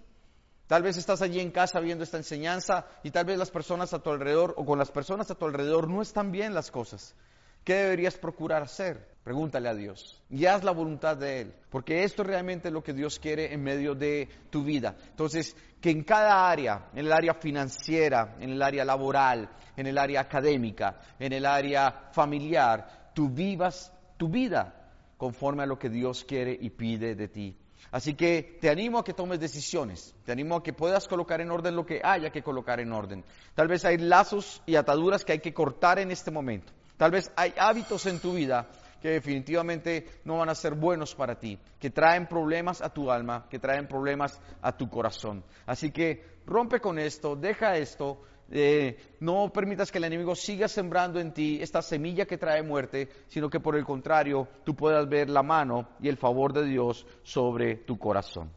Tal 0.71 0.85
vez 0.85 0.97
estás 0.97 1.21
allí 1.21 1.41
en 1.41 1.51
casa 1.51 1.81
viendo 1.81 2.05
esta 2.05 2.17
enseñanza 2.17 2.87
y 3.03 3.11
tal 3.11 3.25
vez 3.25 3.37
las 3.37 3.51
personas 3.51 3.93
a 3.93 3.99
tu 3.99 4.11
alrededor 4.11 4.55
o 4.57 4.65
con 4.65 4.79
las 4.79 4.93
personas 4.93 5.29
a 5.29 5.35
tu 5.35 5.45
alrededor 5.45 5.89
no 5.89 6.01
están 6.01 6.31
bien 6.31 6.55
las 6.55 6.71
cosas. 6.71 7.17
¿Qué 7.65 7.75
deberías 7.75 8.17
procurar 8.17 8.63
hacer? 8.63 9.10
Pregúntale 9.23 9.69
a 9.69 9.75
Dios 9.75 10.23
y 10.31 10.47
haz 10.47 10.65
la 10.65 10.71
voluntad 10.71 11.17
de 11.17 11.43
Él, 11.43 11.55
porque 11.69 12.05
esto 12.05 12.23
es 12.23 12.29
realmente 12.29 12.71
lo 12.71 12.83
que 12.83 12.95
Dios 12.95 13.19
quiere 13.19 13.53
en 13.53 13.63
medio 13.63 13.95
de 13.95 14.29
tu 14.49 14.65
vida. 14.65 14.97
Entonces, 15.11 15.55
que 15.79 15.91
en 15.91 16.05
cada 16.05 16.51
área, 16.51 16.89
en 16.95 17.07
el 17.07 17.13
área 17.13 17.35
financiera, 17.35 18.37
en 18.41 18.51
el 18.51 18.63
área 18.63 18.85
laboral, 18.85 19.51
en 19.77 19.87
el 19.87 19.99
área 19.99 20.23
académica, 20.23 21.01
en 21.19 21.35
el 21.35 21.45
área 21.45 22.09
familiar, 22.13 23.11
tú 23.15 23.29
vivas 23.29 23.93
tu 24.17 24.29
vida 24.29 24.75
conforme 25.19 25.65
a 25.65 25.67
lo 25.67 25.79
que 25.79 25.91
Dios 25.91 26.25
quiere 26.25 26.57
y 26.59 26.71
pide 26.71 27.15
de 27.15 27.29
ti. 27.29 27.57
Así 27.91 28.15
que 28.15 28.59
te 28.61 28.71
animo 28.71 28.99
a 28.99 29.05
que 29.05 29.13
tomes 29.13 29.39
decisiones, 29.39 30.15
te 30.25 30.33
animo 30.33 30.57
a 30.57 30.63
que 30.63 30.73
puedas 30.73 31.09
colocar 31.09 31.41
en 31.41 31.51
orden 31.51 31.77
lo 31.77 31.85
que 31.85 32.01
haya 32.03 32.31
que 32.31 32.43
colocar 32.43 32.81
en 32.81 32.93
orden. 32.93 33.25
Tal 33.55 33.69
vez 33.69 33.85
hay 33.85 33.99
lazos 33.99 34.63
y 34.65 34.77
ataduras 34.77 35.25
que 35.25 35.33
hay 35.33 35.41
que 35.41 35.53
cortar 35.53 35.99
en 35.99 36.11
este 36.11 36.31
momento. 36.31 36.73
Tal 36.97 37.11
vez 37.11 37.33
hay 37.35 37.55
hábitos 37.59 38.07
en 38.07 38.21
tu 38.21 38.35
vida 38.35 38.69
que 39.01 39.11
definitivamente 39.11 40.07
no 40.25 40.39
van 40.39 40.49
a 40.49 40.55
ser 40.55 40.75
buenos 40.75 41.15
para 41.15 41.39
ti, 41.39 41.59
que 41.79 41.91
traen 41.91 42.27
problemas 42.27 42.83
a 42.83 42.93
tu 42.93 43.11
alma, 43.11 43.47
que 43.49 43.59
traen 43.59 43.89
problemas 43.89 44.41
a 44.63 44.77
tu 44.77 44.89
corazón. 44.89 45.45
Así 45.67 45.91
que 45.91 46.25
rompe 46.47 46.81
con 46.81 46.99
esto, 46.99 47.37
deja 47.37 47.77
esto, 47.77 48.23
eh, 48.51 48.99
no 49.21 49.53
permitas 49.53 49.93
que 49.93 49.99
el 49.99 50.05
enemigo 50.05 50.35
siga 50.35 50.67
sembrando 50.67 51.21
en 51.21 51.33
ti 51.33 51.59
esta 51.63 51.83
semilla 51.83 52.27
que 52.27 52.37
trae 52.37 52.63
muerte, 52.63 53.09
sino 53.29 53.49
que 53.49 53.61
por 53.61 53.77
el 53.77 53.85
contrario 53.85 54.49
tú 54.65 54.75
puedas 54.75 55.09
ver 55.09 55.31
la 55.31 55.43
mano 55.43 55.89
y 56.01 56.09
el 56.09 56.17
favor 56.17 56.53
de 56.53 56.65
Dios 56.65 57.07
sobre 57.23 57.77
tu 57.77 57.99
corazón. 57.99 58.51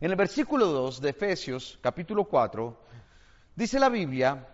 En 0.00 0.10
el 0.10 0.16
versículo 0.16 0.66
2 0.66 1.00
de 1.02 1.10
Efesios, 1.10 1.78
capítulo 1.80 2.24
4, 2.24 2.76
dice 3.54 3.78
la 3.78 3.90
Biblia, 3.90 4.48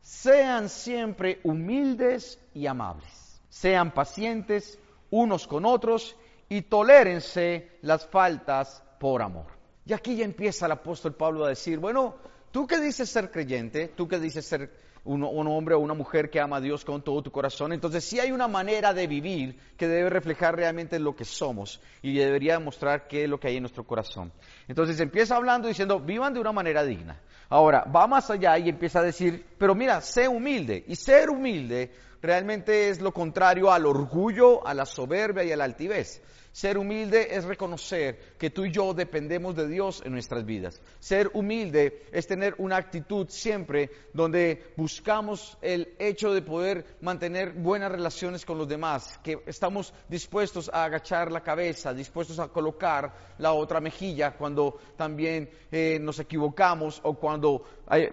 sean 0.00 0.68
siempre 0.68 1.40
humildes 1.42 2.40
y 2.54 2.66
amables, 2.66 3.12
sean 3.48 3.92
pacientes 3.92 4.78
unos 5.10 5.46
con 5.46 5.64
otros 5.64 6.16
y 6.48 6.62
tolérense 6.62 7.78
las 7.82 8.06
faltas 8.06 8.82
por 8.98 9.22
amor. 9.22 9.46
Y 9.86 9.92
aquí 9.92 10.16
ya 10.16 10.24
empieza 10.24 10.66
el 10.66 10.72
apóstol 10.72 11.14
Pablo 11.14 11.44
a 11.44 11.48
decir, 11.48 11.78
bueno, 11.78 12.16
tú 12.50 12.66
que 12.66 12.78
dices 12.78 13.08
ser 13.08 13.30
creyente, 13.30 13.88
tú 13.88 14.06
que 14.06 14.18
dices 14.18 14.44
ser 14.44 14.70
un, 15.04 15.22
hombre 15.24 15.74
o 15.74 15.78
una 15.78 15.94
mujer 15.94 16.28
que 16.28 16.40
ama 16.40 16.56
a 16.56 16.60
Dios 16.60 16.84
con 16.84 17.02
todo 17.02 17.22
tu 17.22 17.30
corazón. 17.30 17.72
Entonces 17.72 18.04
sí 18.04 18.20
hay 18.20 18.30
una 18.30 18.48
manera 18.48 18.92
de 18.92 19.06
vivir 19.06 19.58
que 19.76 19.88
debe 19.88 20.10
reflejar 20.10 20.56
realmente 20.56 20.98
lo 20.98 21.16
que 21.16 21.24
somos 21.24 21.80
y 22.02 22.14
debería 22.14 22.58
mostrar 22.58 23.08
qué 23.08 23.24
es 23.24 23.30
lo 23.30 23.40
que 23.40 23.48
hay 23.48 23.56
en 23.56 23.62
nuestro 23.62 23.84
corazón. 23.84 24.32
Entonces 24.66 25.00
empieza 25.00 25.36
hablando 25.36 25.68
diciendo, 25.68 26.00
vivan 26.00 26.34
de 26.34 26.40
una 26.40 26.52
manera 26.52 26.84
digna. 26.84 27.20
Ahora, 27.48 27.84
va 27.84 28.06
más 28.06 28.28
allá 28.30 28.58
y 28.58 28.68
empieza 28.68 29.00
a 29.00 29.02
decir, 29.02 29.46
pero 29.56 29.74
mira, 29.74 30.02
sé 30.02 30.28
humilde. 30.28 30.84
Y 30.86 30.96
ser 30.96 31.30
humilde 31.30 31.90
realmente 32.20 32.88
es 32.88 33.00
lo 33.00 33.12
contrario 33.12 33.72
al 33.72 33.86
orgullo, 33.86 34.66
a 34.66 34.74
la 34.74 34.86
soberbia 34.86 35.44
y 35.44 35.52
a 35.52 35.56
la 35.56 35.64
altivez. 35.64 36.22
Ser 36.52 36.78
humilde 36.78 37.28
es 37.36 37.44
reconocer 37.44 38.36
que 38.38 38.50
tú 38.50 38.64
y 38.64 38.72
yo 38.72 38.94
dependemos 38.94 39.54
de 39.54 39.68
Dios 39.68 40.02
en 40.04 40.12
nuestras 40.12 40.44
vidas. 40.44 40.80
Ser 40.98 41.30
humilde 41.34 42.06
es 42.12 42.26
tener 42.26 42.54
una 42.58 42.76
actitud 42.76 43.28
siempre 43.28 43.90
donde 44.12 44.72
buscamos 44.76 45.56
el 45.62 45.94
hecho 45.98 46.32
de 46.32 46.42
poder 46.42 46.84
mantener 47.00 47.52
buenas 47.52 47.92
relaciones 47.92 48.44
con 48.44 48.58
los 48.58 48.68
demás, 48.68 49.20
que 49.22 49.42
estamos 49.46 49.92
dispuestos 50.08 50.70
a 50.72 50.84
agachar 50.84 51.30
la 51.30 51.42
cabeza, 51.42 51.94
dispuestos 51.94 52.38
a 52.38 52.48
colocar 52.48 53.14
la 53.38 53.52
otra 53.52 53.80
mejilla 53.80 54.36
cuando 54.36 54.78
también 54.96 55.50
eh, 55.70 55.98
nos 56.00 56.18
equivocamos 56.18 57.00
o 57.04 57.14
cuando 57.14 57.64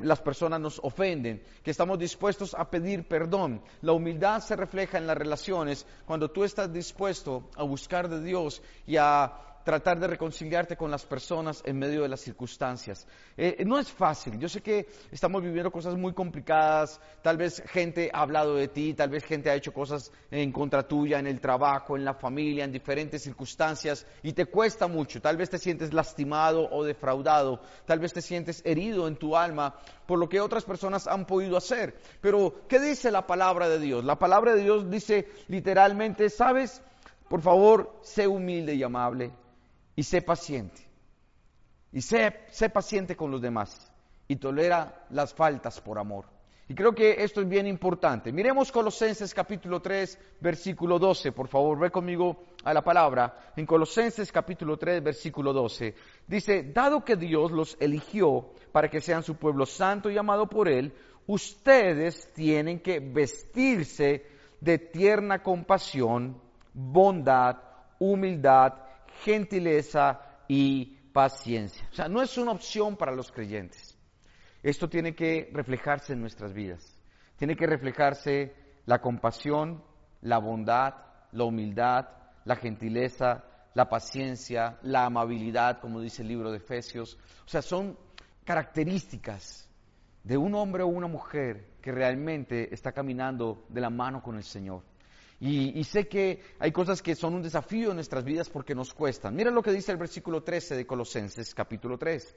las 0.02 0.22
personas 0.22 0.60
nos 0.60 0.80
ofenden, 0.84 1.44
que 1.62 1.72
estamos 1.72 2.00
dispuestos 2.00 2.54
a 2.54 2.70
pedir 2.70 3.08
perdón. 3.08 3.62
La 3.82 3.92
humildad 3.92 4.40
se 4.42 4.56
refleja 4.56 4.98
en 4.98 5.08
las 5.08 5.18
relaciones 5.18 5.86
cuando 6.06 6.30
tú 6.32 6.44
estás 6.44 6.72
dispuesto 6.72 7.50
a 7.56 7.64
buscar 7.64 8.08
de 8.08 8.22
Dios 8.26 8.62
y 8.86 8.98
a 8.98 9.46
tratar 9.66 10.00
de 10.00 10.08
reconciliarte 10.08 10.78
con 10.78 10.92
las 10.92 11.06
personas 11.06 11.62
en 11.66 11.78
medio 11.78 12.04
de 12.04 12.08
las 12.08 12.22
circunstancias. 12.22 13.06
Eh, 13.36 13.64
no 13.66 13.80
es 13.80 13.92
fácil, 13.92 14.40
yo 14.40 14.48
sé 14.48 14.62
que 14.62 14.88
estamos 15.12 15.42
viviendo 15.42 15.72
cosas 15.72 15.96
muy 15.96 16.14
complicadas, 16.14 17.02
tal 17.24 17.36
vez 17.36 17.64
gente 17.66 18.12
ha 18.14 18.22
hablado 18.22 18.56
de 18.56 18.68
ti, 18.68 18.94
tal 18.94 19.10
vez 19.10 19.24
gente 19.24 19.50
ha 19.50 19.56
hecho 19.56 19.74
cosas 19.74 20.12
en 20.30 20.52
contra 20.52 20.88
tuya, 20.88 21.18
en 21.18 21.26
el 21.26 21.42
trabajo, 21.42 21.98
en 21.98 22.06
la 22.06 22.14
familia, 22.14 22.64
en 22.64 22.72
diferentes 22.72 23.24
circunstancias, 23.24 24.06
y 24.22 24.34
te 24.34 24.46
cuesta 24.46 24.88
mucho, 24.88 25.20
tal 25.20 25.36
vez 25.36 25.50
te 25.50 25.58
sientes 25.58 25.94
lastimado 25.94 26.70
o 26.72 26.84
defraudado, 26.84 27.60
tal 27.86 28.00
vez 28.00 28.14
te 28.14 28.22
sientes 28.22 28.62
herido 28.66 29.08
en 29.08 29.16
tu 29.16 29.36
alma 29.36 29.76
por 30.06 30.20
lo 30.20 30.30
que 30.30 30.40
otras 30.40 30.64
personas 30.64 31.08
han 31.08 31.26
podido 31.26 31.58
hacer. 31.58 31.96
Pero, 32.22 32.68
¿qué 32.70 32.80
dice 32.80 33.10
la 33.10 33.26
palabra 33.26 33.68
de 33.68 33.80
Dios? 33.80 34.06
La 34.06 34.20
palabra 34.20 34.54
de 34.54 34.62
Dios 34.62 34.92
dice 34.92 35.28
literalmente, 35.48 36.30
¿sabes? 36.30 36.84
Por 37.28 37.42
favor, 37.42 38.00
sé 38.02 38.28
humilde 38.28 38.76
y 38.76 38.84
amable 38.84 39.32
y 39.96 40.04
sé 40.04 40.22
paciente. 40.22 40.82
Y 41.92 42.02
sé, 42.02 42.42
sé 42.52 42.70
paciente 42.70 43.16
con 43.16 43.32
los 43.32 43.42
demás 43.42 43.92
y 44.28 44.36
tolera 44.36 45.06
las 45.10 45.34
faltas 45.34 45.80
por 45.82 45.98
amor. 45.98 46.26
Y 46.68 46.74
creo 46.74 46.96
que 46.96 47.24
esto 47.24 47.42
es 47.42 47.48
bien 47.48 47.68
importante. 47.68 48.32
Miremos 48.32 48.72
Colosenses 48.72 49.36
capítulo 49.36 49.82
3, 49.82 50.18
versículo 50.42 50.98
12. 50.98 51.32
Por 51.32 51.48
favor, 51.48 51.78
ve 51.78 51.92
conmigo 51.92 52.44
a 52.64 52.74
la 52.74 52.84
palabra. 52.84 53.52
En 53.56 53.68
Colosenses 53.68 54.32
capítulo 54.32 54.76
3, 54.76 55.04
versículo 55.04 55.54
12. 55.54 55.94
Dice, 56.26 56.64
dado 56.74 57.06
que 57.06 57.18
Dios 57.18 57.52
los 57.52 57.78
eligió 57.80 58.50
para 58.72 58.90
que 58.90 59.00
sean 59.00 59.22
su 59.22 59.36
pueblo 59.36 59.68
santo 59.68 60.10
y 60.10 60.18
amado 60.18 60.50
por 60.50 60.68
Él, 60.68 60.92
ustedes 61.28 62.34
tienen 62.34 62.80
que 62.80 63.00
vestirse 63.00 64.26
de 64.60 64.80
tierna 64.80 65.44
compasión, 65.44 66.42
bondad, 66.76 67.58
humildad, 68.00 68.74
gentileza 69.24 70.22
y 70.48 70.86
paciencia. 71.14 71.88
O 71.92 71.96
sea, 71.96 72.08
no 72.10 72.22
es 72.22 72.38
una 72.38 72.52
opción 72.52 72.98
para 72.98 73.14
los 73.14 73.32
creyentes. 73.32 73.98
Esto 74.62 74.90
tiene 74.90 75.16
que 75.16 75.50
reflejarse 75.54 76.14
en 76.14 76.20
nuestras 76.20 76.54
vidas. 76.54 77.00
Tiene 77.38 77.56
que 77.56 77.66
reflejarse 77.66 78.54
la 78.86 79.00
compasión, 79.00 79.84
la 80.22 80.38
bondad, 80.38 80.94
la 81.32 81.44
humildad, 81.46 82.10
la 82.44 82.56
gentileza, 82.56 83.46
la 83.74 83.88
paciencia, 83.88 84.78
la 84.84 85.06
amabilidad, 85.06 85.80
como 85.80 86.02
dice 86.02 86.22
el 86.22 86.28
libro 86.28 86.52
de 86.52 86.58
Efesios. 86.58 87.18
O 87.46 87.48
sea, 87.48 87.62
son 87.62 87.98
características 88.44 89.70
de 90.24 90.38
un 90.38 90.56
hombre 90.56 90.84
o 90.84 90.88
una 90.88 91.08
mujer 91.08 91.76
que 91.82 91.92
realmente 91.92 92.74
está 92.74 92.92
caminando 92.92 93.66
de 93.70 93.82
la 93.82 93.90
mano 93.90 94.22
con 94.22 94.36
el 94.36 94.44
Señor. 94.44 94.84
Y, 95.40 95.84
sé 95.84 96.08
que 96.08 96.42
hay 96.60 96.72
cosas 96.72 97.02
que 97.02 97.14
son 97.14 97.34
un 97.34 97.42
desafío 97.42 97.90
en 97.90 97.96
nuestras 97.96 98.24
vidas 98.24 98.50
porque 98.50 98.74
nos 98.74 98.94
cuestan. 98.94 99.36
Mira 99.36 99.52
lo 99.52 99.62
que 99.62 99.72
dice 99.72 99.92
el 99.92 99.98
versículo 99.98 100.44
13 100.44 100.76
de 100.78 100.88
Colosenses, 100.88 101.54
capítulo 101.54 101.98
3. 101.98 102.36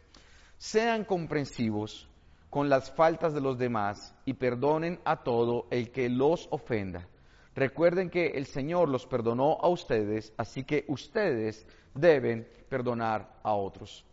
Sean 0.57 1.05
comprensivos 1.05 2.09
con 2.51 2.69
las 2.69 2.91
faltas 2.91 3.35
de 3.35 3.41
los 3.41 3.57
demás 3.57 4.15
y 4.25 4.35
perdonen 4.35 5.01
a 5.05 5.23
todo 5.23 5.69
el 5.71 5.93
que 5.93 6.09
los 6.09 6.49
ofenda. 6.51 7.07
Recuerden 7.55 8.11
que 8.11 8.27
el 8.29 8.47
Señor 8.47 8.89
los 8.89 9.07
perdonó 9.07 9.59
a 9.61 9.69
ustedes, 9.69 10.33
así 10.37 10.65
que 10.65 10.85
ustedes 10.89 11.67
deben 11.95 12.49
perdonar 12.69 13.39
a 13.45 13.55
otros. 13.55 14.05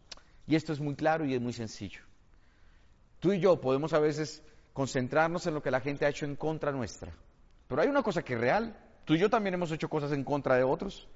Y 0.46 0.56
esto 0.56 0.74
es 0.74 0.80
muy 0.80 0.96
claro 0.96 1.26
y 1.26 1.34
es 1.34 1.42
muy 1.42 1.54
sencillo. 1.54 2.02
Tú 3.20 3.34
y 3.34 3.40
yo 3.40 3.60
podemos 3.60 3.94
a 3.94 4.00
veces 4.00 4.44
concentrarnos 4.74 5.48
en 5.48 5.56
lo 5.56 5.64
que 5.64 5.72
la 5.72 5.80
gente 5.80 6.06
ha 6.06 6.10
hecho 6.10 6.26
en 6.26 6.36
contra 6.36 6.72
nuestra 6.72 7.12
pero 7.68 7.82
hay 7.82 7.88
una 7.88 8.04
cosa 8.04 8.24
que 8.24 8.34
es 8.34 8.40
real. 8.40 8.78
Tú 9.06 9.14
y 9.14 9.20
yo 9.20 9.30
también 9.30 9.54
hemos 9.54 9.72
hecho 9.72 9.90
cosas 9.90 10.12
en 10.12 10.24
contra 10.24 10.56
de 10.56 10.64
otros. 10.64 11.08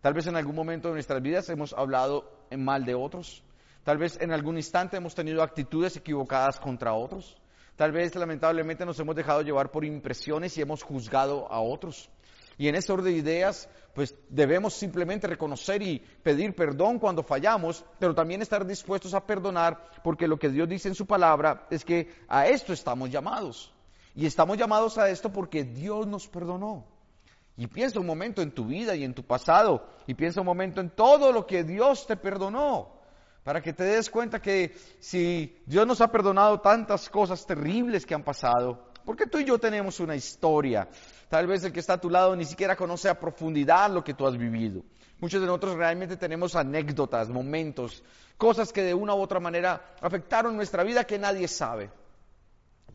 Tal 0.00 0.14
vez 0.14 0.26
en 0.26 0.36
algún 0.36 0.54
momento 0.54 0.88
de 0.88 0.94
nuestras 0.94 1.22
vidas 1.22 1.48
hemos 1.48 1.72
hablado 1.72 2.46
mal 2.56 2.84
de 2.84 2.94
otros. 2.94 3.42
Tal 3.84 3.98
vez 3.98 4.18
en 4.20 4.32
algún 4.32 4.56
instante 4.56 4.96
hemos 4.96 5.14
tenido 5.14 5.42
actitudes 5.42 5.96
equivocadas 5.96 6.58
contra 6.60 6.94
otros. 6.94 7.36
Tal 7.76 7.90
vez 7.90 8.14
lamentablemente 8.14 8.86
nos 8.86 8.98
hemos 9.00 9.16
dejado 9.16 9.42
llevar 9.42 9.70
por 9.70 9.84
impresiones 9.84 10.56
y 10.56 10.62
hemos 10.62 10.82
juzgado 10.82 11.50
a 11.50 11.60
otros. 11.60 12.08
Y 12.56 12.68
en 12.68 12.76
ese 12.76 12.92
orden 12.92 13.12
de 13.12 13.18
ideas, 13.18 13.68
pues 13.94 14.14
debemos 14.28 14.74
simplemente 14.74 15.26
reconocer 15.26 15.82
y 15.82 15.98
pedir 16.22 16.54
perdón 16.54 17.00
cuando 17.00 17.24
fallamos, 17.24 17.84
pero 17.98 18.14
también 18.14 18.42
estar 18.42 18.64
dispuestos 18.64 19.12
a 19.12 19.26
perdonar, 19.26 19.90
porque 20.04 20.28
lo 20.28 20.38
que 20.38 20.50
Dios 20.50 20.68
dice 20.68 20.88
en 20.88 20.94
su 20.94 21.04
palabra 21.04 21.66
es 21.70 21.84
que 21.84 22.14
a 22.28 22.46
esto 22.46 22.72
estamos 22.72 23.10
llamados. 23.10 23.73
Y 24.14 24.26
estamos 24.26 24.56
llamados 24.56 24.96
a 24.98 25.10
esto 25.10 25.32
porque 25.32 25.64
Dios 25.64 26.06
nos 26.06 26.28
perdonó. 26.28 26.84
Y 27.56 27.66
piensa 27.66 28.00
un 28.00 28.06
momento 28.06 28.42
en 28.42 28.52
tu 28.52 28.66
vida 28.66 28.94
y 28.94 29.04
en 29.04 29.14
tu 29.14 29.24
pasado. 29.24 29.86
Y 30.06 30.14
piensa 30.14 30.40
un 30.40 30.46
momento 30.46 30.80
en 30.80 30.90
todo 30.90 31.32
lo 31.32 31.46
que 31.46 31.64
Dios 31.64 32.06
te 32.06 32.16
perdonó. 32.16 32.92
Para 33.42 33.60
que 33.60 33.72
te 33.72 33.84
des 33.84 34.08
cuenta 34.08 34.40
que 34.40 34.74
si 35.00 35.62
Dios 35.66 35.86
nos 35.86 36.00
ha 36.00 36.10
perdonado 36.10 36.60
tantas 36.60 37.08
cosas 37.10 37.44
terribles 37.44 38.06
que 38.06 38.14
han 38.14 38.22
pasado, 38.22 38.88
porque 39.04 39.26
tú 39.26 39.38
y 39.38 39.44
yo 39.44 39.58
tenemos 39.58 40.00
una 40.00 40.16
historia. 40.16 40.88
Tal 41.28 41.46
vez 41.46 41.62
el 41.64 41.72
que 41.72 41.80
está 41.80 41.94
a 41.94 42.00
tu 42.00 42.08
lado 42.08 42.34
ni 42.34 42.44
siquiera 42.44 42.74
conoce 42.74 43.08
a 43.08 43.20
profundidad 43.20 43.90
lo 43.90 44.02
que 44.02 44.14
tú 44.14 44.26
has 44.26 44.36
vivido. 44.36 44.82
Muchos 45.20 45.40
de 45.40 45.46
nosotros 45.46 45.74
realmente 45.74 46.16
tenemos 46.16 46.56
anécdotas, 46.56 47.28
momentos, 47.28 48.02
cosas 48.38 48.72
que 48.72 48.82
de 48.82 48.94
una 48.94 49.14
u 49.14 49.20
otra 49.20 49.40
manera 49.40 49.94
afectaron 50.00 50.56
nuestra 50.56 50.82
vida 50.82 51.04
que 51.04 51.18
nadie 51.18 51.46
sabe 51.46 51.90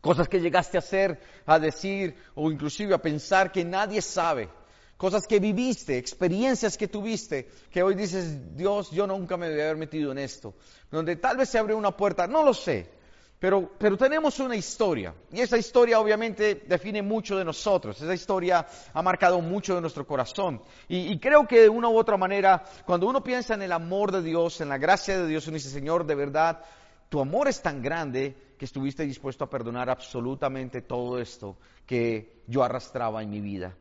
cosas 0.00 0.28
que 0.28 0.40
llegaste 0.40 0.78
a 0.78 0.80
hacer, 0.80 1.20
a 1.46 1.58
decir 1.58 2.14
o 2.34 2.50
inclusive 2.50 2.94
a 2.94 3.02
pensar 3.02 3.52
que 3.52 3.64
nadie 3.64 4.02
sabe, 4.02 4.48
cosas 4.96 5.26
que 5.26 5.40
viviste, 5.40 5.96
experiencias 5.96 6.76
que 6.76 6.88
tuviste, 6.88 7.48
que 7.70 7.82
hoy 7.82 7.94
dices, 7.94 8.54
Dios, 8.56 8.90
yo 8.90 9.06
nunca 9.06 9.36
me 9.36 9.48
debía 9.48 9.64
haber 9.64 9.76
metido 9.76 10.12
en 10.12 10.18
esto, 10.18 10.54
donde 10.90 11.16
tal 11.16 11.36
vez 11.36 11.48
se 11.48 11.58
abrió 11.58 11.76
una 11.76 11.96
puerta, 11.96 12.26
no 12.26 12.42
lo 12.42 12.52
sé, 12.52 12.90
pero, 13.38 13.72
pero 13.78 13.96
tenemos 13.96 14.38
una 14.40 14.54
historia, 14.56 15.14
y 15.32 15.40
esa 15.40 15.56
historia 15.56 15.98
obviamente 15.98 16.66
define 16.66 17.00
mucho 17.00 17.38
de 17.38 17.44
nosotros, 17.46 18.00
esa 18.00 18.12
historia 18.12 18.66
ha 18.92 19.02
marcado 19.02 19.40
mucho 19.40 19.74
de 19.74 19.80
nuestro 19.80 20.06
corazón, 20.06 20.62
y, 20.86 21.12
y 21.12 21.18
creo 21.18 21.46
que 21.46 21.62
de 21.62 21.68
una 21.70 21.88
u 21.88 21.96
otra 21.96 22.18
manera, 22.18 22.62
cuando 22.84 23.08
uno 23.08 23.24
piensa 23.24 23.54
en 23.54 23.62
el 23.62 23.72
amor 23.72 24.12
de 24.12 24.20
Dios, 24.20 24.60
en 24.60 24.68
la 24.68 24.76
gracia 24.76 25.18
de 25.18 25.26
Dios, 25.26 25.46
uno 25.46 25.54
dice, 25.54 25.70
Señor, 25.70 26.04
de 26.04 26.14
verdad, 26.14 26.62
tu 27.10 27.20
amor 27.20 27.48
es 27.48 27.60
tan 27.60 27.82
grande 27.82 28.54
que 28.56 28.64
estuviste 28.64 29.02
dispuesto 29.02 29.44
a 29.44 29.50
perdonar 29.50 29.90
absolutamente 29.90 30.80
todo 30.80 31.18
esto 31.18 31.56
que 31.84 32.44
yo 32.46 32.62
arrastraba 32.62 33.20
en 33.20 33.30
mi 33.30 33.40
vida. 33.40 33.76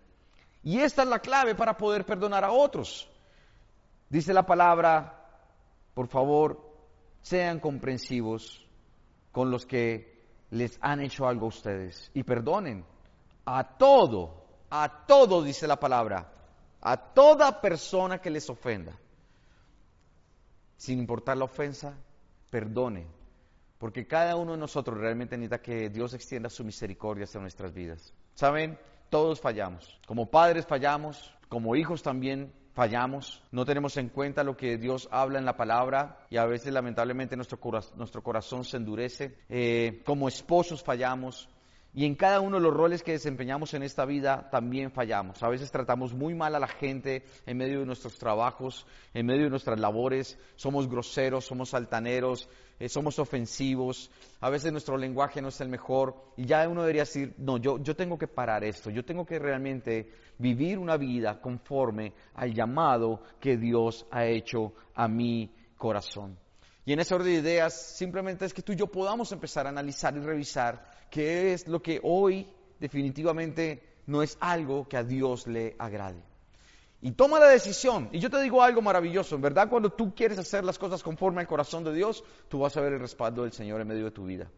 Y 0.63 0.79
esta 0.79 1.03
es 1.03 1.07
la 1.07 1.19
clave 1.19 1.53
para 1.53 1.77
poder 1.77 2.05
perdonar 2.05 2.43
a 2.43 2.51
otros. 2.51 3.07
Dice 4.09 4.33
la 4.33 4.47
palabra, 4.47 5.29
por 5.93 6.07
favor, 6.07 6.73
sean 7.21 7.59
comprensivos 7.59 8.65
con 9.31 9.51
los 9.51 9.65
que 9.67 10.23
les 10.49 10.79
han 10.81 10.99
hecho 10.99 11.27
algo 11.27 11.45
a 11.45 11.49
ustedes 11.49 12.09
y 12.15 12.23
perdonen 12.23 12.83
a 13.45 13.77
todo, 13.77 14.43
a 14.71 15.05
todo, 15.05 15.43
dice 15.43 15.67
la 15.67 15.79
palabra, 15.79 16.33
a 16.81 16.97
toda 16.97 17.61
persona 17.61 18.17
que 18.17 18.31
les 18.31 18.49
ofenda. 18.49 18.97
sin 20.77 20.97
importar 20.97 21.35
la 21.35 21.43
ofensa, 21.43 21.93
perdone, 22.49 23.05
porque 23.79 24.05
cada 24.05 24.35
uno 24.35 24.51
de 24.51 24.57
nosotros 24.59 24.99
realmente 24.99 25.37
necesita 25.37 25.61
que 25.61 25.89
Dios 25.89 26.13
extienda 26.13 26.49
su 26.49 26.63
misericordia 26.63 27.23
hacia 27.23 27.41
nuestras 27.41 27.73
vidas. 27.73 28.13
¿Saben? 28.35 28.77
Todos 29.09 29.39
fallamos. 29.39 29.99
Como 30.05 30.29
padres 30.29 30.67
fallamos, 30.67 31.33
como 31.47 31.75
hijos 31.75 32.03
también 32.03 32.53
fallamos, 32.73 33.41
no 33.51 33.65
tenemos 33.65 33.97
en 33.97 34.09
cuenta 34.09 34.43
lo 34.43 34.55
que 34.55 34.77
Dios 34.77 35.07
habla 35.11 35.39
en 35.39 35.45
la 35.45 35.57
palabra 35.57 36.25
y 36.29 36.37
a 36.37 36.45
veces 36.45 36.71
lamentablemente 36.73 37.35
nuestro, 37.35 37.57
nuestro 37.95 38.21
corazón 38.21 38.65
se 38.65 38.77
endurece. 38.77 39.37
Eh, 39.47 40.01
como 40.05 40.27
esposos 40.27 40.83
fallamos, 40.83 41.49
y 41.91 42.05
en 42.05 42.15
cada 42.15 42.39
uno 42.39 42.57
de 42.57 42.63
los 42.63 42.73
roles 42.73 43.01
que 43.01 43.13
desempeñamos 43.13 43.73
en 43.73 43.81
esta 43.81 44.05
vida 44.05 44.47
también 44.51 44.91
fallamos. 44.91 45.41
A 45.41 45.49
veces 45.49 45.71
tratamos 45.71 46.13
muy 46.13 46.35
mal 46.35 46.53
a 46.53 46.59
la 46.59 46.67
gente 46.67 47.23
en 47.47 47.57
medio 47.57 47.79
de 47.79 47.85
nuestros 47.87 48.19
trabajos, 48.19 48.85
en 49.13 49.25
medio 49.25 49.45
de 49.45 49.49
nuestras 49.49 49.79
labores. 49.79 50.37
Somos 50.55 50.87
groseros, 50.87 51.45
somos 51.45 51.73
altaneros, 51.73 52.47
eh, 52.79 52.89
somos 52.89 53.17
ofensivos. 53.17 54.11
A 54.39 54.51
veces 54.51 54.71
nuestro 54.71 54.97
lenguaje 54.97 55.41
no 55.41 55.47
es 55.47 55.59
el 55.61 55.69
mejor. 55.69 56.15
Y 56.37 56.45
ya 56.45 56.67
uno 56.69 56.81
debería 56.81 57.01
decir, 57.01 57.33
no, 57.39 57.57
yo, 57.57 57.79
yo 57.79 57.95
tengo 57.95 58.19
que 58.19 58.27
parar 58.27 58.63
esto. 58.63 58.91
Yo 58.91 59.03
tengo 59.03 59.25
que 59.25 59.39
realmente 59.39 60.11
vivir 60.37 60.77
una 60.77 60.95
vida 60.95 61.41
conforme 61.41 62.13
al 62.35 62.53
llamado 62.53 63.23
que 63.39 63.57
Dios 63.57 64.05
ha 64.11 64.25
hecho 64.25 64.73
a 64.93 65.07
mi 65.07 65.51
corazón. 65.75 66.37
Y 66.85 66.93
en 66.93 66.99
ese 66.99 67.13
orden 67.13 67.33
de 67.33 67.39
ideas, 67.39 67.95
simplemente 67.97 68.45
es 68.45 68.53
que 68.53 68.61
tú 68.61 68.73
y 68.73 68.75
yo 68.75 68.87
podamos 68.87 69.31
empezar 69.31 69.65
a 69.65 69.69
analizar 69.69 70.15
y 70.15 70.19
revisar 70.21 70.98
qué 71.09 71.53
es 71.53 71.67
lo 71.67 71.81
que 71.81 71.99
hoy 72.03 72.47
definitivamente 72.79 73.83
no 74.05 74.23
es 74.23 74.37
algo 74.39 74.87
que 74.87 74.97
a 74.97 75.03
Dios 75.03 75.47
le 75.47 75.75
agrade. 75.77 76.21
Y 77.01 77.11
toma 77.11 77.39
la 77.39 77.47
decisión. 77.47 78.09
Y 78.11 78.19
yo 78.19 78.29
te 78.29 78.41
digo 78.41 78.61
algo 78.61 78.81
maravilloso, 78.81 79.35
en 79.35 79.41
verdad 79.41 79.69
cuando 79.69 79.89
tú 79.89 80.13
quieres 80.13 80.37
hacer 80.37 80.63
las 80.63 80.77
cosas 80.77 81.01
conforme 81.01 81.41
al 81.41 81.47
corazón 81.47 81.83
de 81.83 81.93
Dios, 81.93 82.23
tú 82.49 82.59
vas 82.59 82.75
a 82.75 82.81
ver 82.81 82.93
el 82.93 82.99
respaldo 82.99 83.43
del 83.43 83.53
Señor 83.53 83.79
en 83.79 83.87
medio 83.87 84.05
de 84.05 84.11
tu 84.11 84.25
vida. 84.25 84.49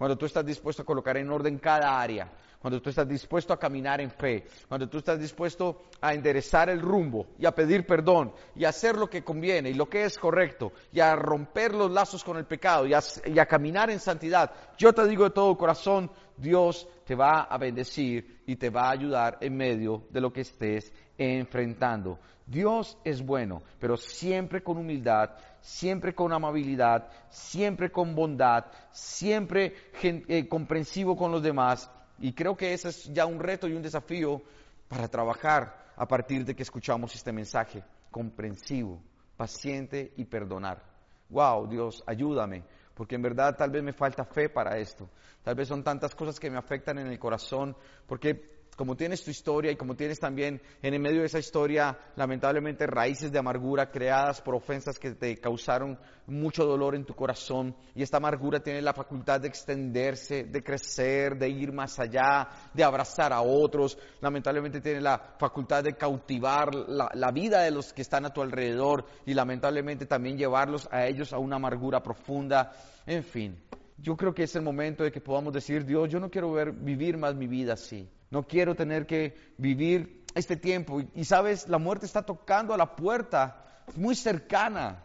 Cuando 0.00 0.16
tú 0.16 0.24
estás 0.24 0.46
dispuesto 0.46 0.80
a 0.80 0.86
colocar 0.86 1.18
en 1.18 1.30
orden 1.30 1.58
cada 1.58 2.00
área, 2.00 2.26
cuando 2.58 2.80
tú 2.80 2.88
estás 2.88 3.06
dispuesto 3.06 3.52
a 3.52 3.58
caminar 3.58 4.00
en 4.00 4.10
fe, 4.10 4.46
cuando 4.66 4.88
tú 4.88 4.96
estás 4.96 5.20
dispuesto 5.20 5.82
a 6.00 6.14
enderezar 6.14 6.70
el 6.70 6.80
rumbo 6.80 7.26
y 7.38 7.44
a 7.44 7.54
pedir 7.54 7.86
perdón 7.86 8.32
y 8.56 8.64
a 8.64 8.70
hacer 8.70 8.96
lo 8.96 9.10
que 9.10 9.22
conviene 9.22 9.68
y 9.68 9.74
lo 9.74 9.90
que 9.90 10.06
es 10.06 10.16
correcto 10.16 10.72
y 10.90 11.00
a 11.00 11.14
romper 11.16 11.74
los 11.74 11.90
lazos 11.90 12.24
con 12.24 12.38
el 12.38 12.46
pecado 12.46 12.86
y 12.86 12.94
a, 12.94 13.44
caminar 13.44 13.90
en 13.90 14.00
santidad, 14.00 14.50
yo 14.78 14.94
te 14.94 15.06
digo 15.06 15.24
de 15.24 15.34
todo 15.34 15.58
corazón, 15.58 16.10
Dios 16.34 16.88
te 17.04 17.14
va 17.14 17.42
a 17.42 17.58
bendecir 17.58 18.40
y 18.46 18.56
te 18.56 18.70
va 18.70 18.88
a 18.88 18.92
ayudar 18.92 19.36
en 19.42 19.54
medio 19.54 20.04
de 20.08 20.22
lo 20.22 20.32
que 20.32 20.40
estés 20.40 20.94
enfrentando. 21.18 22.18
Dios 22.50 22.98
es 23.04 23.24
bueno, 23.24 23.62
pero 23.78 23.96
siempre 23.96 24.60
con 24.60 24.76
humildad, 24.76 25.30
siempre 25.60 26.12
con 26.12 26.32
amabilidad, 26.32 27.08
siempre 27.28 27.92
con 27.92 28.12
bondad, 28.12 28.64
siempre 28.90 29.72
eh, 30.02 30.48
comprensivo 30.48 31.16
con 31.16 31.30
los 31.30 31.44
demás 31.44 31.88
y 32.18 32.32
creo 32.32 32.56
que 32.56 32.72
ese 32.72 32.88
es 32.88 33.04
ya 33.12 33.24
un 33.24 33.38
reto 33.38 33.68
y 33.68 33.74
un 33.74 33.82
desafío 33.82 34.42
para 34.88 35.06
trabajar 35.06 35.92
a 35.94 36.08
partir 36.08 36.44
de 36.44 36.56
que 36.56 36.64
escuchamos 36.64 37.14
este 37.14 37.32
mensaje, 37.32 37.84
comprensivo, 38.10 39.00
paciente 39.36 40.12
y 40.16 40.24
perdonar. 40.24 40.82
Wow, 41.28 41.68
Dios, 41.68 42.02
ayúdame, 42.04 42.64
porque 42.94 43.14
en 43.14 43.22
verdad 43.22 43.56
tal 43.56 43.70
vez 43.70 43.84
me 43.84 43.92
falta 43.92 44.24
fe 44.24 44.48
para 44.48 44.76
esto. 44.76 45.08
Tal 45.44 45.54
vez 45.54 45.68
son 45.68 45.84
tantas 45.84 46.16
cosas 46.16 46.40
que 46.40 46.50
me 46.50 46.58
afectan 46.58 46.98
en 46.98 47.06
el 47.06 47.18
corazón, 47.20 47.76
porque 48.08 48.59
como 48.76 48.96
tienes 48.96 49.22
tu 49.22 49.30
historia 49.30 49.70
y 49.70 49.76
como 49.76 49.94
tienes 49.94 50.18
también 50.18 50.60
en 50.82 50.94
el 50.94 51.00
medio 51.00 51.20
de 51.20 51.26
esa 51.26 51.38
historia, 51.38 51.98
lamentablemente, 52.16 52.86
raíces 52.86 53.30
de 53.30 53.38
amargura 53.38 53.90
creadas 53.90 54.40
por 54.40 54.54
ofensas 54.54 54.98
que 54.98 55.10
te 55.12 55.36
causaron 55.36 55.98
mucho 56.26 56.64
dolor 56.64 56.94
en 56.94 57.04
tu 57.04 57.14
corazón. 57.14 57.76
Y 57.94 58.02
esta 58.02 58.16
amargura 58.16 58.60
tiene 58.60 58.80
la 58.80 58.94
facultad 58.94 59.40
de 59.40 59.48
extenderse, 59.48 60.44
de 60.44 60.62
crecer, 60.62 61.36
de 61.36 61.48
ir 61.48 61.72
más 61.72 61.98
allá, 61.98 62.48
de 62.72 62.84
abrazar 62.84 63.32
a 63.32 63.42
otros. 63.42 63.98
Lamentablemente 64.20 64.80
tiene 64.80 65.00
la 65.00 65.34
facultad 65.38 65.84
de 65.84 65.96
cautivar 65.96 66.74
la, 66.74 67.10
la 67.14 67.30
vida 67.30 67.62
de 67.62 67.70
los 67.70 67.92
que 67.92 68.02
están 68.02 68.24
a 68.24 68.32
tu 68.32 68.40
alrededor 68.40 69.04
y 69.26 69.34
lamentablemente 69.34 70.06
también 70.06 70.38
llevarlos 70.38 70.88
a 70.90 71.06
ellos 71.06 71.32
a 71.32 71.38
una 71.38 71.56
amargura 71.56 72.02
profunda. 72.02 72.72
En 73.06 73.24
fin, 73.24 73.58
yo 74.02 74.16
creo 74.16 74.34
que 74.34 74.44
es 74.44 74.56
el 74.56 74.62
momento 74.62 75.04
de 75.04 75.12
que 75.12 75.20
podamos 75.20 75.52
decir, 75.52 75.84
Dios, 75.84 76.08
yo 76.08 76.20
no 76.20 76.30
quiero 76.30 76.52
ver, 76.52 76.72
vivir 76.72 77.16
más 77.16 77.34
mi 77.34 77.46
vida 77.46 77.74
así. 77.74 78.08
No 78.30 78.46
quiero 78.46 78.74
tener 78.74 79.06
que 79.06 79.34
vivir 79.58 80.24
este 80.34 80.56
tiempo. 80.56 81.00
Y, 81.14 81.24
sabes, 81.24 81.68
la 81.68 81.78
muerte 81.78 82.06
está 82.06 82.22
tocando 82.22 82.72
a 82.72 82.76
la 82.76 82.96
puerta, 82.96 83.82
muy 83.96 84.14
cercana. 84.14 85.04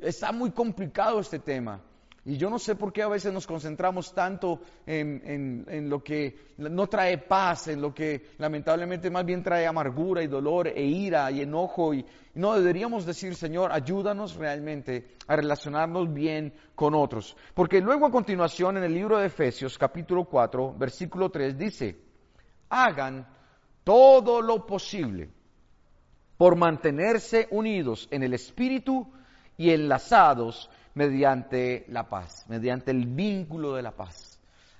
Está 0.00 0.32
muy 0.32 0.50
complicado 0.50 1.20
este 1.20 1.38
tema. 1.38 1.80
Y 2.24 2.36
yo 2.36 2.48
no 2.48 2.60
sé 2.60 2.76
por 2.76 2.92
qué 2.92 3.02
a 3.02 3.08
veces 3.08 3.32
nos 3.32 3.48
concentramos 3.48 4.14
tanto 4.14 4.60
en, 4.86 5.64
en, 5.68 5.90
lo 5.90 6.04
que 6.04 6.52
no 6.56 6.86
trae 6.86 7.18
paz, 7.18 7.66
en 7.66 7.82
lo 7.82 7.92
que 7.92 8.30
lamentablemente 8.38 9.10
más 9.10 9.24
bien 9.24 9.42
trae 9.42 9.66
amargura 9.66 10.22
y 10.22 10.28
dolor 10.28 10.68
e 10.68 10.84
ira 10.84 11.28
y 11.32 11.40
enojo. 11.40 11.92
Y 11.92 12.06
no 12.34 12.54
deberíamos 12.54 13.04
decir, 13.04 13.34
Señor, 13.34 13.72
ayúdanos 13.72 14.36
realmente 14.36 15.16
a 15.26 15.34
relacionarnos 15.34 16.14
bien 16.14 16.54
con 16.76 16.94
otros. 16.94 17.36
Porque 17.54 17.80
luego 17.80 18.06
a 18.06 18.12
continuación 18.12 18.76
en 18.76 18.84
el 18.84 18.94
libro 18.94 19.18
de 19.18 19.26
Efesios 19.26 19.76
capítulo 19.76 20.24
4, 20.24 20.74
versículo 20.78 21.28
3 21.28 21.58
dice, 21.58 21.98
hagan 22.68 23.26
todo 23.82 24.40
lo 24.40 24.64
posible 24.64 25.28
por 26.36 26.54
mantenerse 26.54 27.48
unidos 27.50 28.06
en 28.12 28.22
el 28.22 28.34
espíritu 28.34 29.12
y 29.56 29.70
enlazados 29.70 30.70
mediante 30.94 31.84
la 31.88 32.08
paz, 32.08 32.44
mediante 32.48 32.90
el 32.90 33.06
vínculo 33.06 33.74
de 33.74 33.82
la 33.82 33.92
paz. 33.92 34.32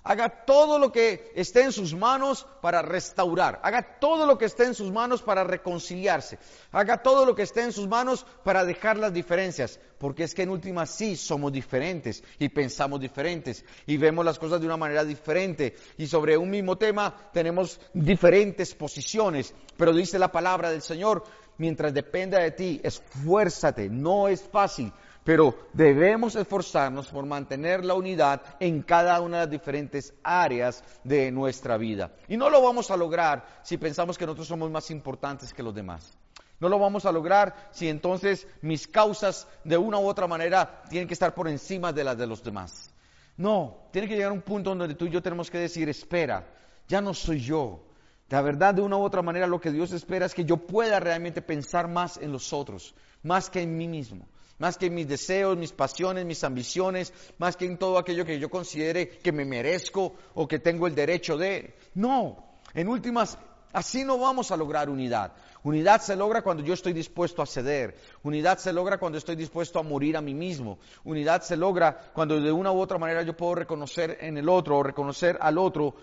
Haga 0.05 0.45
todo 0.45 0.81
lo 0.81 0.91
que 0.91 1.31
esté 1.37 1.63
en 1.63 1.71
sus 1.71 1.95
manos 1.95 2.45
para 2.61 2.83
restaurar. 2.83 3.61
Haga 3.63 4.01
todo 4.01 4.27
lo 4.27 4.37
que 4.37 4.47
esté 4.47 4.65
en 4.65 4.75
sus 4.75 4.91
manos 4.91 5.23
para 5.23 5.45
reconciliarse. 5.45 6.41
Haga 6.73 7.05
todo 7.05 7.25
lo 7.25 7.37
que 7.37 7.43
esté 7.43 7.63
en 7.63 7.73
sus 7.73 7.87
manos 7.87 8.27
para 8.43 8.65
dejar 8.65 8.97
las 8.97 9.13
diferencias. 9.13 9.79
Porque 9.99 10.25
es 10.25 10.35
que 10.35 10.43
en 10.43 10.49
última 10.49 10.87
sí 10.87 11.15
somos 11.15 11.53
diferentes 11.53 12.25
y 12.41 12.49
pensamos 12.49 13.01
diferentes 13.01 13.65
y 13.87 13.97
vemos 13.97 14.25
las 14.25 14.41
cosas 14.41 14.61
de 14.61 14.67
una 14.67 14.77
manera 14.77 15.05
diferente. 15.05 15.77
Y 15.97 16.09
sobre 16.09 16.37
un 16.37 16.51
mismo 16.51 16.77
tema 16.77 17.31
tenemos 17.33 17.81
diferentes 17.95 18.75
posiciones. 18.75 19.55
Pero 19.77 19.93
dice 19.93 20.19
la 20.19 20.33
palabra 20.33 20.73
del 20.73 20.83
Señor, 20.83 21.23
mientras 21.63 21.95
dependa 21.95 22.41
de 22.41 22.51
ti, 22.51 22.81
esfuérzate. 22.83 23.89
No 23.89 24.27
es 24.27 24.43
fácil 24.43 24.93
pero 25.25 25.55
debemos 25.73 26.35
esforzarnos 26.35 27.07
por 27.07 27.25
mantener 27.27 27.85
la 27.85 27.95
unidad 27.95 28.43
en 28.59 28.83
cada 28.83 29.21
una 29.21 29.39
de 29.39 29.43
las 29.45 29.51
diferentes 29.51 30.15
áreas 30.25 30.83
de 31.05 31.31
nuestra 31.31 31.77
vida. 31.77 32.11
Y 32.27 32.37
no 32.37 32.51
lo 32.51 32.61
vamos 32.61 32.91
a 32.91 32.97
lograr 32.97 33.47
si 33.63 33.77
pensamos 33.77 34.19
que 34.19 34.27
nosotros 34.27 34.49
somos 34.49 34.69
más 34.71 34.91
importantes 34.91 35.55
que 35.55 35.63
los 35.63 35.75
demás. 35.75 36.13
No 36.59 36.69
lo 36.69 36.79
vamos 36.79 37.07
a 37.07 37.13
lograr 37.13 37.69
si 37.71 37.89
entonces 37.89 38.47
mis 38.63 38.89
causas 38.89 39.47
de 39.63 39.77
una 39.77 39.99
u 39.99 40.07
otra 40.07 40.27
manera 40.27 40.83
tienen 40.89 41.07
que 41.07 41.15
estar 41.15 41.35
por 41.35 41.49
encima 41.49 41.93
de 41.93 42.05
las 42.05 42.19
de 42.19 42.27
los 42.27 42.43
demás. 42.43 42.93
No, 43.37 43.89
tiene 43.93 44.09
que 44.09 44.17
llegar 44.17 44.33
un 44.33 44.43
punto 44.43 44.75
donde 44.75 44.95
tú 44.95 45.07
y 45.07 45.11
yo 45.11 45.23
tenemos 45.23 45.51
que 45.51 45.59
decir, 45.59 45.89
espera, 45.89 46.47
ya 46.89 47.01
no 47.01 47.15
soy 47.15 47.41
yo. 47.41 47.81
La 48.29 48.41
verdad, 48.41 48.75
de 48.75 48.83
una 48.83 48.97
u 48.97 49.03
otra 49.03 49.23
manera, 49.23 49.47
lo 49.47 49.61
que 49.61 49.73
Dios 49.73 49.93
espera 49.93 50.27
es 50.27 50.35
que 50.35 50.45
yo 50.45 50.57
pueda 50.57 51.01
realmente 51.01 51.43
pensar 51.43 51.89
más 51.89 52.17
en 52.17 52.33
los 52.33 52.53
otros, 52.53 52.95
más 53.23 53.51
que 53.51 53.63
en 53.63 53.77
mí 53.77 53.89
mismo 53.89 54.27
más 54.63 54.79
que 54.79 54.87
en 54.87 54.95
mis 54.95 55.09
deseos, 55.09 55.59
mis 55.59 55.73
pasiones, 55.73 56.25
mis 56.25 56.45
ambiciones, 56.45 57.13
más 57.39 57.57
que 57.57 57.67
en 57.67 57.79
todo 57.79 57.99
aquello 57.99 58.25
que 58.25 58.39
yo 58.39 58.49
considere 58.49 59.09
que 59.09 59.33
me 59.33 59.45
merezco 59.45 60.15
o 60.35 60.47
que 60.47 60.61
tengo 60.61 60.87
el 60.87 60.95
derecho 60.95 61.37
de. 61.37 61.75
No, 61.95 62.61
en 62.73 62.87
últimas, 62.87 63.37
así 63.73 64.05
no 64.05 64.19
vamos 64.19 64.53
a 64.53 64.57
lograr 64.57 64.89
unidad. 64.89 65.33
Unidad 65.65 66.01
se 66.01 66.17
logra 66.17 66.43
cuando 66.43 66.63
yo 66.63 66.75
estoy 66.75 66.93
dispuesto 66.93 67.41
a 67.41 67.47
ceder. 67.47 67.97
Unidad 68.23 68.59
se 68.59 68.73
logra 68.73 68.99
cuando 68.99 69.19
estoy 69.19 69.37
dispuesto 69.37 69.79
a 69.79 69.83
morir 69.83 70.17
a 70.17 70.21
mí 70.21 70.35
mismo. 70.35 70.79
Unidad 71.05 71.43
se 71.43 71.57
logra 71.57 72.11
cuando 72.13 72.41
de 72.41 72.51
una 72.51 72.73
u 72.73 72.81
otra 72.81 72.99
manera 72.99 73.23
yo 73.23 73.37
puedo 73.37 73.55
reconocer 73.55 74.19
en 74.21 74.37
el 74.39 74.49
otro 74.49 74.79
o 74.79 74.83
reconocer 74.83 75.39
al 75.41 75.59
otro, 75.59 75.95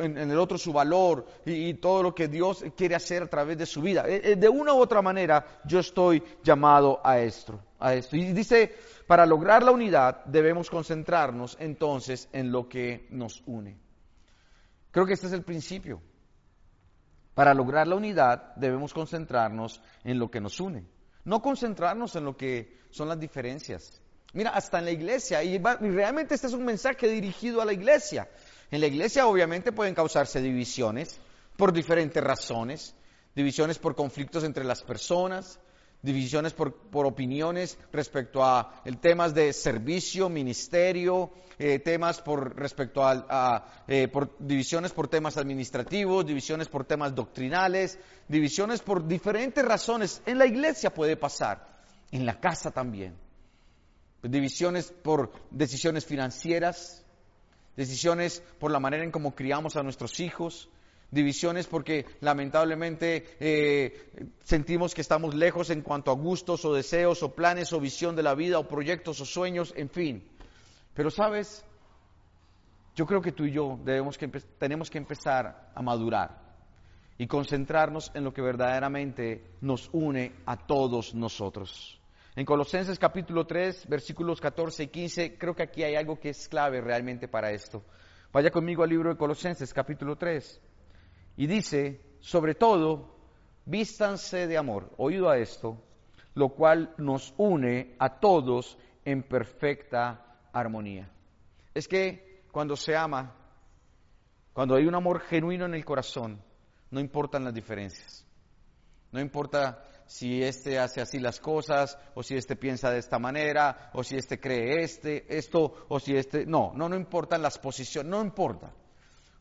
en, 0.00 0.16
el 0.16 0.38
otro 0.38 0.56
su 0.56 0.72
valor 0.72 1.26
y, 1.44 1.68
y, 1.68 1.74
todo 1.74 2.02
lo 2.02 2.14
que 2.14 2.28
Dios 2.28 2.64
quiere 2.76 2.94
hacer 2.94 3.22
a 3.22 3.28
través 3.28 3.58
de 3.58 3.66
su 3.66 3.82
vida. 3.82 4.04
Eh, 4.08 4.32
eh, 4.32 4.36
de 4.36 4.48
una 4.48 4.72
u 4.72 4.78
otra 4.78 5.02
manera 5.02 5.60
yo 5.64 5.80
estoy 5.80 6.22
llamado 6.42 7.00
a 7.04 7.18
esto 7.18 7.58
esto. 7.90 8.16
Y 8.16 8.32
dice, 8.32 8.74
para 9.06 9.26
lograr 9.26 9.62
la 9.62 9.72
unidad 9.72 10.24
debemos 10.26 10.70
concentrarnos 10.70 11.56
entonces 11.58 12.28
en 12.32 12.52
lo 12.52 12.68
que 12.68 13.06
nos 13.10 13.42
une. 13.46 13.76
Creo 14.90 15.06
que 15.06 15.14
este 15.14 15.26
es 15.26 15.32
el 15.32 15.42
principio. 15.42 16.00
Para 17.42 17.54
lograr 17.54 17.88
la 17.88 17.96
unidad 17.96 18.54
debemos 18.54 18.94
concentrarnos 18.94 19.80
en 20.04 20.16
lo 20.20 20.30
que 20.30 20.40
nos 20.40 20.60
une, 20.60 20.86
no 21.24 21.42
concentrarnos 21.42 22.14
en 22.14 22.24
lo 22.24 22.36
que 22.36 22.78
son 22.90 23.08
las 23.08 23.18
diferencias. 23.18 24.00
Mira, 24.32 24.50
hasta 24.50 24.78
en 24.78 24.84
la 24.84 24.92
iglesia, 24.92 25.42
y, 25.42 25.58
realmente 25.58 26.36
este 26.36 26.46
es 26.46 26.52
un 26.52 26.64
mensaje 26.64 27.08
dirigido 27.08 27.60
a 27.60 27.64
la 27.64 27.72
iglesia. 27.72 28.28
En 28.70 28.80
la 28.80 28.86
iglesia 28.86 29.26
obviamente 29.26 29.72
pueden 29.72 29.92
causarse 29.92 30.40
divisiones 30.40 31.18
por 31.56 31.72
diferentes 31.72 32.22
razones, 32.22 32.94
divisiones 33.34 33.76
por 33.76 33.96
conflictos 33.96 34.44
entre 34.44 34.62
las 34.62 34.84
personas, 34.84 35.58
divisiones 36.02 36.52
por, 36.52 36.74
por 36.74 37.06
opiniones 37.06 37.78
respecto 37.92 38.44
a 38.44 38.82
el 38.84 38.98
temas 38.98 39.34
de 39.34 39.52
servicio, 39.52 40.28
ministerio, 40.28 41.30
eh, 41.58 41.78
temas 41.78 42.20
por 42.20 42.56
respecto 42.56 43.02
a, 43.04 43.84
eh, 43.86 44.10
divisiones 44.40 44.92
por 44.92 45.08
temas 45.08 45.36
administrativos, 45.36 46.26
divisiones 46.26 46.68
por 46.68 46.84
temas 46.84 47.14
doctrinales, 47.14 47.98
divisiones 48.26 48.80
por 48.80 49.06
diferentes 49.06 49.64
razones. 49.64 50.22
En 50.26 50.38
la 50.38 50.46
iglesia 50.46 50.92
puede 50.92 51.16
pasar, 51.16 51.78
en 52.10 52.26
la 52.26 52.40
casa 52.40 52.72
también. 52.72 53.14
Divisiones 54.22 54.92
por 55.02 55.32
decisiones 55.50 56.04
financieras, 56.04 57.04
decisiones 57.76 58.42
por 58.58 58.70
la 58.70 58.80
manera 58.80 59.04
en 59.04 59.10
cómo 59.10 59.34
criamos 59.34 59.76
a 59.76 59.82
nuestros 59.82 60.20
hijos, 60.20 60.68
divisiones 61.12 61.68
porque 61.68 62.06
lamentablemente 62.20 63.36
eh, 63.38 64.10
sentimos 64.42 64.94
que 64.94 65.02
estamos 65.02 65.34
lejos 65.34 65.70
en 65.70 65.82
cuanto 65.82 66.10
a 66.10 66.14
gustos 66.14 66.64
o 66.64 66.74
deseos 66.74 67.22
o 67.22 67.34
planes 67.34 67.72
o 67.72 67.78
visión 67.78 68.16
de 68.16 68.24
la 68.24 68.34
vida 68.34 68.58
o 68.58 68.66
proyectos 68.66 69.20
o 69.20 69.26
sueños, 69.26 69.72
en 69.76 69.90
fin. 69.90 70.24
Pero 70.94 71.10
sabes, 71.10 71.64
yo 72.96 73.06
creo 73.06 73.20
que 73.20 73.32
tú 73.32 73.44
y 73.44 73.52
yo 73.52 73.78
debemos 73.84 74.18
que 74.18 74.26
tenemos 74.58 74.90
que 74.90 74.98
empezar 74.98 75.70
a 75.74 75.82
madurar 75.82 76.40
y 77.18 77.26
concentrarnos 77.26 78.10
en 78.14 78.24
lo 78.24 78.32
que 78.32 78.40
verdaderamente 78.40 79.44
nos 79.60 79.90
une 79.92 80.32
a 80.46 80.56
todos 80.56 81.14
nosotros. 81.14 82.00
En 82.34 82.46
Colosenses 82.46 82.98
capítulo 82.98 83.46
3, 83.46 83.86
versículos 83.86 84.40
14 84.40 84.84
y 84.84 84.86
15, 84.88 85.36
creo 85.36 85.54
que 85.54 85.62
aquí 85.62 85.82
hay 85.82 85.94
algo 85.94 86.18
que 86.18 86.30
es 86.30 86.48
clave 86.48 86.80
realmente 86.80 87.28
para 87.28 87.50
esto. 87.50 87.84
Vaya 88.32 88.50
conmigo 88.50 88.82
al 88.82 88.88
libro 88.88 89.10
de 89.10 89.18
Colosenses 89.18 89.74
capítulo 89.74 90.16
3. 90.16 90.71
Y 91.36 91.46
dice, 91.46 92.00
sobre 92.20 92.54
todo, 92.54 93.16
vístanse 93.64 94.46
de 94.46 94.58
amor, 94.58 94.92
oído 94.96 95.30
a 95.30 95.38
esto, 95.38 95.82
lo 96.34 96.50
cual 96.50 96.94
nos 96.98 97.34
une 97.36 97.94
a 97.98 98.20
todos 98.20 98.78
en 99.04 99.22
perfecta 99.22 100.48
armonía. 100.52 101.10
Es 101.74 101.88
que 101.88 102.44
cuando 102.50 102.76
se 102.76 102.96
ama, 102.96 103.34
cuando 104.52 104.74
hay 104.74 104.86
un 104.86 104.94
amor 104.94 105.20
genuino 105.20 105.64
en 105.64 105.74
el 105.74 105.84
corazón, 105.84 106.42
no 106.90 107.00
importan 107.00 107.44
las 107.44 107.54
diferencias. 107.54 108.26
No 109.10 109.20
importa 109.20 109.84
si 110.06 110.42
este 110.42 110.78
hace 110.78 111.00
así 111.00 111.18
las 111.18 111.40
cosas, 111.40 111.98
o 112.14 112.22
si 112.22 112.36
este 112.36 112.56
piensa 112.56 112.90
de 112.90 112.98
esta 112.98 113.18
manera, 113.18 113.90
o 113.94 114.04
si 114.04 114.16
este 114.16 114.38
cree 114.38 114.82
este, 114.82 115.24
esto, 115.36 115.86
o 115.88 115.98
si 115.98 116.14
este. 116.14 116.44
No, 116.44 116.72
no, 116.74 116.88
no 116.88 116.96
importan 116.96 117.40
las 117.40 117.58
posiciones, 117.58 118.10
no 118.10 118.22
importa. 118.22 118.72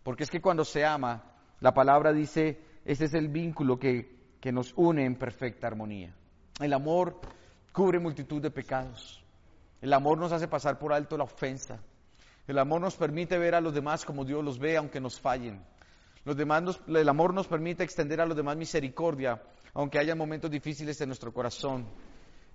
Porque 0.04 0.24
es 0.24 0.30
que 0.30 0.42
cuando 0.42 0.64
se 0.64 0.86
ama, 0.86 1.31
la 1.62 1.74
palabra 1.74 2.12
dice, 2.12 2.60
ese 2.84 3.06
es 3.06 3.14
el 3.14 3.30
vínculo 3.30 3.80
que, 3.80 4.20
nos 4.52 4.74
une 4.76 5.06
en 5.06 5.16
perfecta 5.16 5.68
armonía. 5.68 6.14
El 6.60 6.74
amor 6.74 7.22
cubre 7.72 8.00
multitud 8.00 8.42
de 8.42 8.50
pecados. 8.50 9.24
El 9.80 9.94
amor 9.94 10.18
nos 10.18 10.32
hace 10.32 10.48
pasar 10.48 10.80
por 10.80 10.92
alto 10.92 11.18
la 11.18 11.24
ofensa. 11.24 11.80
El 12.48 12.58
amor 12.58 12.82
nos 12.82 12.96
permite 12.96 13.38
ver 13.38 13.54
a 13.54 13.62
los 13.62 13.74
demás 13.74 14.04
como 14.04 14.26
Dios 14.26 14.44
los 14.44 14.58
ve, 14.58 14.76
aunque 14.76 15.00
nos 15.00 15.20
fallen. 15.20 15.64
Los 16.26 16.36
demás 16.36 16.82
el 16.88 17.10
amor 17.10 17.34
nos 17.34 17.48
permite 17.48 17.84
extender 17.84 18.20
a 18.22 18.26
los 18.26 18.36
demás 18.36 18.58
misericordia, 18.58 19.42
aunque 19.76 20.00
haya 20.00 20.16
momentos 20.16 20.50
difíciles 20.50 21.00
en 21.02 21.10
nuestro 21.10 21.32
corazón. 21.32 21.86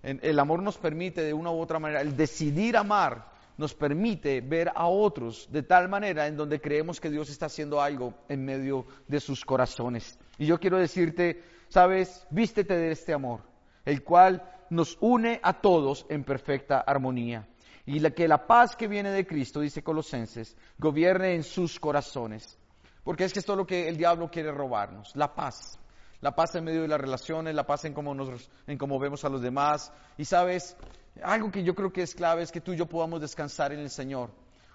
El 0.03 0.39
amor 0.41 0.63
nos 0.63 0.79
permite 0.79 1.23
de 1.23 1.33
una 1.33 1.53
u 1.53 1.61
otra 1.61 1.79
manera, 1.79 2.01
el 2.01 2.17
decidir 2.17 2.77
amar 2.77 3.36
nos 3.57 3.75
permite 3.75 4.41
ver 4.41 4.71
a 4.75 4.87
otros 4.87 5.49
de 5.51 5.63
tal 5.63 5.89
manera 5.89 6.27
en 6.27 6.37
donde 6.37 6.61
creemos 6.61 7.01
que 7.01 7.11
Dios 7.11 7.31
está 7.31 7.47
haciendo 7.47 7.81
algo 7.81 8.15
en 8.29 8.45
medio 8.45 8.87
de 9.09 9.21
sus 9.21 9.45
corazones. 9.45 10.19
Y 10.39 10.47
yo 10.47 10.59
quiero 10.59 10.79
decirte, 10.79 11.43
sabes, 11.69 12.27
vístete 12.31 12.77
de 12.77 12.93
este 12.93 13.13
amor, 13.13 13.41
el 13.85 14.03
cual 14.03 14.43
nos 14.71 14.99
une 15.01 15.41
a 15.43 15.61
todos 15.61 16.07
en 16.09 16.25
perfecta 16.25 16.81
armonía. 16.81 17.49
Y 17.87 18.01
la, 18.01 18.11
que 18.11 18.27
la 18.27 18.47
paz 18.47 18.75
que 18.75 18.89
viene 18.89 19.11
de 19.11 19.27
Cristo, 19.27 19.61
dice 19.61 19.83
Colosenses, 19.83 20.57
gobierne 20.79 21.35
en 21.35 21.45
sus 21.45 21.79
corazones. 21.79 22.59
Porque 23.05 23.25
es 23.25 23.33
que 23.33 23.39
esto 23.39 23.53
es 23.53 23.59
lo 23.59 23.67
que 23.67 23.89
el 23.89 23.97
diablo 23.97 24.29
quiere 24.29 24.51
robarnos, 24.51 25.15
la 25.15 25.33
paz. 25.33 25.79
La 26.21 26.35
paz 26.35 26.55
en 26.55 26.65
medio 26.65 26.83
de 26.83 26.89
las 26.89 27.01
relaciones, 27.01 27.55
la 27.55 27.67
paz 27.67 27.85
en 27.85 27.93
cómo, 27.93 28.15
nos, 28.15 28.51
en 28.67 28.79
cómo 28.79 28.99
vemos 28.99 29.25
a 29.25 29.29
los 29.29 29.43
demás. 29.43 29.93
Y 30.17 30.25
sabes, 30.25 30.77
algo 31.23 31.51
que 31.51 31.63
yo 31.63 31.75
creo 31.75 31.93
que 31.93 32.03
es 32.03 32.15
clave 32.15 32.43
es 32.43 32.53
que 32.53 32.61
tú 32.61 32.73
y 32.73 32.77
yo 32.77 32.87
podamos 32.87 33.21
descansar 33.21 33.73
en 33.73 33.81
el 33.81 33.91
Señor, 33.91 34.31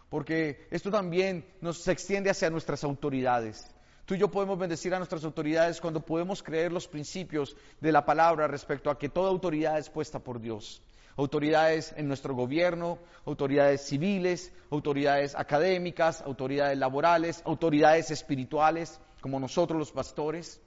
porque 0.10 0.68
esto 0.72 0.92
también 0.92 1.46
nos 1.62 1.88
extiende 1.88 2.30
hacia 2.30 2.50
nuestras 2.50 2.84
autoridades. 2.84 3.70
Tú 4.06 4.16
y 4.16 4.18
yo 4.18 4.30
podemos 4.30 4.58
bendecir 4.58 4.94
a 4.94 4.98
nuestras 4.98 5.24
autoridades 5.24 5.80
cuando 5.80 6.02
podemos 6.02 6.44
creer 6.44 6.72
los 6.72 6.88
principios 6.88 7.56
de 7.80 7.92
la 7.92 8.04
palabra 8.04 8.48
respecto 8.48 8.90
a 8.90 8.98
que 8.98 9.10
toda 9.10 9.30
autoridad 9.30 9.78
es 9.78 9.90
puesta 9.90 10.20
por 10.20 10.42
Dios. 10.42 10.82
Autoridades 11.18 11.94
en 11.98 12.08
nuestro 12.08 12.34
gobierno, 12.34 12.98
autoridades 13.26 13.86
civiles, 13.86 14.52
autoridades 14.70 15.36
académicas, 15.36 16.22
autoridades 16.22 16.78
laborales, 16.78 17.42
autoridades 17.46 18.12
espirituales, 18.12 19.00
como 19.22 19.40
nosotros 19.40 19.78
los 19.78 19.92
pastores, 19.92 20.60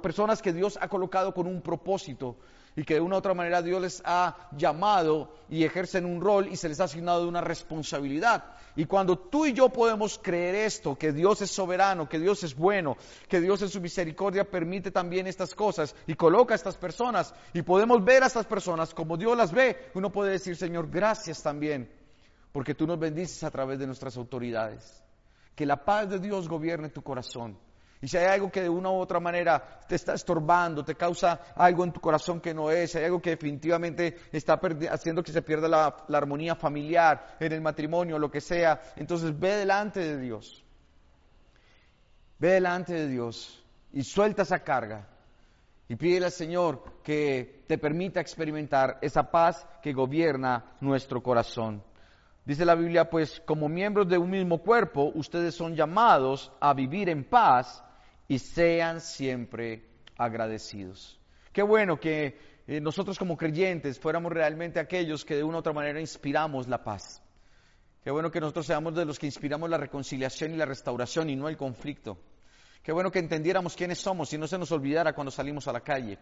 personas 0.00 0.42
que 0.42 0.52
Dios 0.52 0.78
ha 0.80 0.88
colocado 0.88 1.32
con 1.32 1.46
un 1.46 1.62
propósito 1.62 2.36
y 2.74 2.84
que 2.84 2.94
de 2.94 3.00
una 3.00 3.16
u 3.16 3.18
otra 3.18 3.34
manera 3.34 3.62
Dios 3.62 3.82
les 3.82 4.02
ha 4.04 4.48
llamado 4.56 5.34
y 5.48 5.64
ejercen 5.64 6.06
un 6.06 6.20
rol 6.20 6.48
y 6.48 6.56
se 6.56 6.68
les 6.68 6.80
ha 6.80 6.84
asignado 6.84 7.28
una 7.28 7.40
responsabilidad. 7.40 8.44
Y 8.76 8.86
cuando 8.86 9.18
tú 9.18 9.44
y 9.44 9.52
yo 9.52 9.68
podemos 9.68 10.18
creer 10.18 10.54
esto, 10.54 10.96
que 10.96 11.12
Dios 11.12 11.42
es 11.42 11.50
soberano, 11.50 12.08
que 12.08 12.18
Dios 12.18 12.42
es 12.44 12.54
bueno, 12.54 12.96
que 13.28 13.40
Dios 13.40 13.60
en 13.62 13.68
su 13.68 13.80
misericordia 13.80 14.50
permite 14.50 14.90
también 14.90 15.26
estas 15.26 15.54
cosas 15.54 15.94
y 16.06 16.14
coloca 16.14 16.54
a 16.54 16.56
estas 16.56 16.76
personas 16.76 17.34
y 17.52 17.62
podemos 17.62 18.02
ver 18.02 18.22
a 18.22 18.26
estas 18.26 18.46
personas 18.46 18.94
como 18.94 19.16
Dios 19.16 19.36
las 19.36 19.52
ve, 19.52 19.90
uno 19.94 20.10
puede 20.10 20.32
decir, 20.32 20.56
Señor, 20.56 20.88
gracias 20.90 21.42
también, 21.42 21.90
porque 22.52 22.74
tú 22.74 22.86
nos 22.86 22.98
bendices 22.98 23.44
a 23.44 23.50
través 23.50 23.78
de 23.78 23.86
nuestras 23.86 24.16
autoridades. 24.16 25.02
Que 25.54 25.66
la 25.66 25.84
paz 25.84 26.08
de 26.08 26.18
Dios 26.18 26.48
gobierne 26.48 26.88
tu 26.88 27.02
corazón 27.02 27.58
y 28.02 28.08
si 28.08 28.16
hay 28.16 28.26
algo 28.26 28.50
que 28.50 28.62
de 28.62 28.68
una 28.68 28.90
u 28.90 28.96
otra 28.96 29.20
manera 29.20 29.80
te 29.86 29.94
está 29.94 30.14
estorbando, 30.14 30.84
te 30.84 30.96
causa 30.96 31.40
algo 31.54 31.84
en 31.84 31.92
tu 31.92 32.00
corazón 32.00 32.40
que 32.40 32.52
no 32.52 32.68
es, 32.68 32.96
hay 32.96 33.04
algo 33.04 33.22
que 33.22 33.30
definitivamente 33.30 34.16
está 34.32 34.60
haciendo 34.90 35.22
que 35.22 35.30
se 35.30 35.40
pierda 35.40 35.68
la, 35.68 36.04
la 36.08 36.18
armonía 36.18 36.56
familiar, 36.56 37.36
en 37.38 37.52
el 37.52 37.60
matrimonio, 37.60 38.18
lo 38.18 38.28
que 38.28 38.40
sea, 38.40 38.80
entonces 38.96 39.38
ve 39.38 39.54
delante 39.54 40.00
de 40.00 40.18
Dios. 40.18 40.64
Ve 42.40 42.54
delante 42.54 42.92
de 42.92 43.06
Dios 43.06 43.64
y 43.92 44.02
suelta 44.02 44.42
esa 44.42 44.58
carga 44.58 45.06
y 45.86 45.94
pídele 45.94 46.26
al 46.26 46.32
Señor 46.32 46.82
que 47.04 47.62
te 47.68 47.78
permita 47.78 48.20
experimentar 48.20 48.98
esa 49.00 49.30
paz 49.30 49.64
que 49.80 49.92
gobierna 49.92 50.74
nuestro 50.80 51.22
corazón. 51.22 51.84
Dice 52.44 52.64
la 52.64 52.74
Biblia, 52.74 53.08
pues 53.08 53.40
como 53.46 53.68
miembros 53.68 54.08
de 54.08 54.18
un 54.18 54.30
mismo 54.30 54.58
cuerpo, 54.58 55.12
ustedes 55.14 55.54
son 55.54 55.76
llamados 55.76 56.50
a 56.58 56.74
vivir 56.74 57.08
en 57.08 57.22
paz 57.22 57.84
y 58.32 58.38
sean 58.38 59.02
siempre 59.02 59.84
agradecidos. 60.16 61.20
Qué 61.52 61.60
bueno 61.60 62.00
que 62.00 62.38
eh, 62.66 62.80
nosotros 62.80 63.18
como 63.18 63.36
creyentes 63.36 64.00
fuéramos 64.00 64.32
realmente 64.32 64.80
aquellos 64.80 65.26
que 65.26 65.36
de 65.36 65.44
una 65.44 65.58
u 65.58 65.60
otra 65.60 65.74
manera 65.74 66.00
inspiramos 66.00 66.66
la 66.66 66.82
paz. 66.82 67.22
Qué 68.02 68.10
bueno 68.10 68.30
que 68.30 68.40
nosotros 68.40 68.64
seamos 68.64 68.94
de 68.94 69.04
los 69.04 69.18
que 69.18 69.26
inspiramos 69.26 69.68
la 69.68 69.76
reconciliación 69.76 70.54
y 70.54 70.56
la 70.56 70.64
restauración 70.64 71.28
y 71.28 71.36
no 71.36 71.46
el 71.46 71.58
conflicto. 71.58 72.16
Qué 72.82 72.90
bueno 72.90 73.10
que 73.10 73.18
entendiéramos 73.18 73.76
quiénes 73.76 73.98
somos 73.98 74.32
y 74.32 74.38
no 74.38 74.46
se 74.48 74.56
nos 74.56 74.72
olvidara 74.72 75.12
cuando 75.12 75.30
salimos 75.30 75.68
a 75.68 75.74
la 75.74 75.80
calle. 75.80 76.18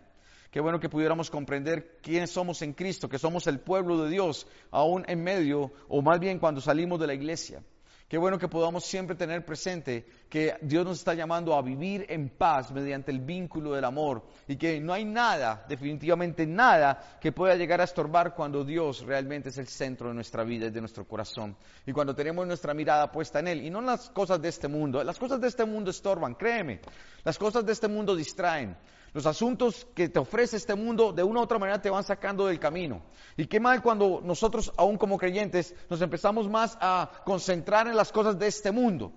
Qué 0.51 0.59
bueno 0.59 0.81
que 0.81 0.89
pudiéramos 0.89 1.31
comprender 1.31 2.01
quiénes 2.03 2.33
somos 2.33 2.61
en 2.63 2.73
Cristo, 2.73 3.09
que 3.09 3.21
somos 3.21 3.47
el 3.47 3.61
pueblo 3.61 4.03
de 4.03 4.11
Dios, 4.11 4.49
aún 4.73 5.05
en 5.07 5.23
medio, 5.23 5.71
o 5.87 6.03
más 6.03 6.19
bien 6.19 6.41
cuando 6.41 6.61
salimos 6.61 6.99
de 6.99 7.07
la 7.07 7.15
iglesia. 7.15 7.63
Qué 8.11 8.19
bueno 8.19 8.41
que 8.41 8.49
podamos 8.49 8.85
siempre 8.85 9.15
tener 9.15 9.45
presente 9.45 10.05
que 10.29 10.57
Dios 10.63 10.85
nos 10.85 10.99
está 10.99 11.15
llamando 11.15 11.55
a 11.55 11.63
vivir 11.63 12.07
en 12.09 12.29
paz 12.29 12.73
mediante 12.73 13.13
el 13.13 13.21
vínculo 13.21 13.71
del 13.71 13.85
amor 13.85 14.25
y 14.49 14.57
que 14.57 14.81
no 14.81 14.93
hay 14.93 15.05
nada, 15.05 15.65
definitivamente 15.69 16.45
nada, 16.45 17.19
que 17.21 17.31
pueda 17.31 17.55
llegar 17.55 17.81
a 17.81 17.85
estorbar 17.85 18.35
cuando 18.35 18.65
Dios 18.65 19.03
realmente 19.07 19.51
es 19.51 19.59
el 19.59 19.69
centro 19.69 20.09
de 20.09 20.15
nuestra 20.15 20.43
vida 20.43 20.67
y 20.67 20.71
de 20.71 20.81
nuestro 20.81 21.07
corazón. 21.07 21.57
Y 21.87 21.93
cuando 21.93 22.13
tenemos 22.13 22.45
nuestra 22.49 22.75
mirada 22.75 23.13
puesta 23.13 23.39
en 23.39 23.47
Él 23.47 23.65
y 23.65 23.71
no 23.71 23.79
en 23.79 23.87
las 23.87 24.11
cosas 24.11 24.43
de 24.43 24.49
este 24.49 24.67
mundo. 24.67 25.05
Las 25.05 25.17
cosas 25.17 25.41
de 25.41 25.47
este 25.47 25.65
mundo 25.65 25.93
estorban, 25.93 26.35
créeme. 26.35 26.81
Las 27.23 27.39
cosas 27.39 27.65
de 27.65 27.71
este 27.71 27.87
mundo 27.87 28.17
distraen. 28.17 28.77
Los 29.13 29.27
asuntos 29.27 29.87
que 29.95 30.09
te 30.09 30.21
ofrece 30.21 30.57
este 30.57 30.75
mundo 30.75 31.13
de 31.13 31.23
una 31.25 31.41
u 31.41 31.43
otra 31.43 31.59
manera 31.59 31.83
te 31.83 31.91
van 31.91 32.05
sacando 32.05 32.47
del 32.47 32.61
camino. 32.61 33.03
Y 33.37 33.47
qué 33.47 33.59
mal 33.59 33.83
cuando 33.83 34.21
nosotros, 34.23 34.73
aún 34.77 34.97
como 34.99 35.19
creyentes, 35.19 35.75
nos 35.89 36.01
empezamos 36.01 36.49
más 36.49 36.79
a 36.81 37.11
concentrar 37.25 37.89
en 37.89 37.97
las 37.97 38.13
cosas 38.13 38.39
de 38.39 38.47
este 38.47 38.71
mundo. 38.71 39.13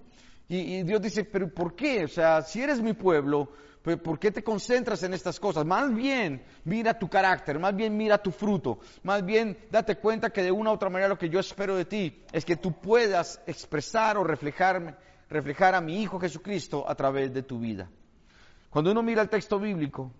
Y, 0.48 0.84
Dios 0.84 1.02
dice, 1.02 1.24
pero 1.24 1.54
¿por 1.54 1.76
qué? 1.76 2.06
O 2.06 2.08
sea, 2.08 2.42
si 2.42 2.62
eres 2.62 2.82
mi 2.82 2.94
pueblo, 2.94 3.50
¿por 4.04 4.20
qué 4.20 4.32
te 4.32 4.44
concentras 4.44 5.04
en 5.04 5.14
estas 5.14 5.40
cosas? 5.40 5.66
Más 5.66 5.94
bien 5.94 6.44
mira 6.64 6.98
tu 6.98 7.08
carácter, 7.08 7.60
más 7.60 7.76
bien 7.76 7.96
mira 7.96 8.18
tu 8.18 8.32
fruto, 8.32 8.80
más 9.04 9.24
bien 9.24 9.58
date 9.72 9.98
cuenta 9.98 10.32
que 10.32 10.44
de 10.44 10.52
una 10.52 10.72
u 10.72 10.74
otra 10.74 10.90
manera 10.90 11.10
lo 11.10 11.18
que 11.18 11.30
yo 11.30 11.40
espero 11.40 11.76
de 11.76 11.86
ti 11.86 12.24
es 12.32 12.46
que 12.46 12.56
tú 12.56 12.74
puedas 12.74 13.42
expresar 13.48 14.18
o 14.18 14.24
reflejar, 14.24 15.00
reflejar 15.30 15.76
a 15.76 15.82
mi 15.82 16.02
Hijo 16.02 16.20
Jesucristo 16.20 16.84
a 16.88 16.96
través 16.96 17.34
de 17.34 17.44
tu 17.44 17.60
vida. 17.60 17.90
Cuando 18.74 18.90
uno 18.90 19.04
mira 19.04 19.22
el 19.22 19.30
texto 19.30 19.60
bíblico, 19.60 20.12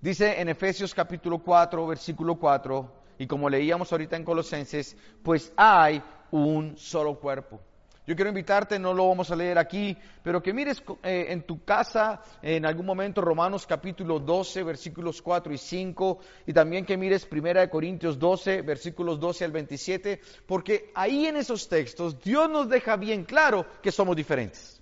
Dice 0.00 0.40
en 0.40 0.48
Efesios 0.48 0.94
capítulo 0.94 1.40
4, 1.40 1.86
versículo 1.86 2.36
4, 2.36 2.90
y 3.18 3.26
como 3.26 3.50
leíamos 3.50 3.92
ahorita 3.92 4.16
en 4.16 4.24
Colosenses, 4.24 4.96
pues 5.22 5.52
hay 5.58 6.02
un 6.30 6.78
solo 6.78 7.20
cuerpo. 7.20 7.60
Yo 8.06 8.16
quiero 8.16 8.30
invitarte, 8.30 8.78
no 8.78 8.94
lo 8.94 9.08
vamos 9.08 9.30
a 9.30 9.36
leer 9.36 9.58
aquí, 9.58 9.94
pero 10.22 10.42
que 10.42 10.54
mires 10.54 10.82
eh, 11.02 11.26
en 11.28 11.42
tu 11.42 11.62
casa 11.66 12.22
en 12.40 12.64
algún 12.64 12.86
momento 12.86 13.20
Romanos 13.20 13.66
capítulo 13.66 14.18
12, 14.18 14.62
versículos 14.62 15.20
4 15.20 15.52
y 15.52 15.58
5, 15.58 16.18
y 16.46 16.54
también 16.54 16.86
que 16.86 16.96
mires 16.96 17.26
Primera 17.26 17.60
de 17.60 17.68
Corintios 17.68 18.18
12, 18.18 18.62
versículos 18.62 19.20
12 19.20 19.44
al 19.44 19.52
27, 19.52 20.18
porque 20.46 20.90
ahí 20.94 21.26
en 21.26 21.36
esos 21.36 21.68
textos 21.68 22.18
Dios 22.18 22.48
nos 22.48 22.70
deja 22.70 22.96
bien 22.96 23.24
claro 23.24 23.66
que 23.82 23.92
somos 23.92 24.16
diferentes. 24.16 24.79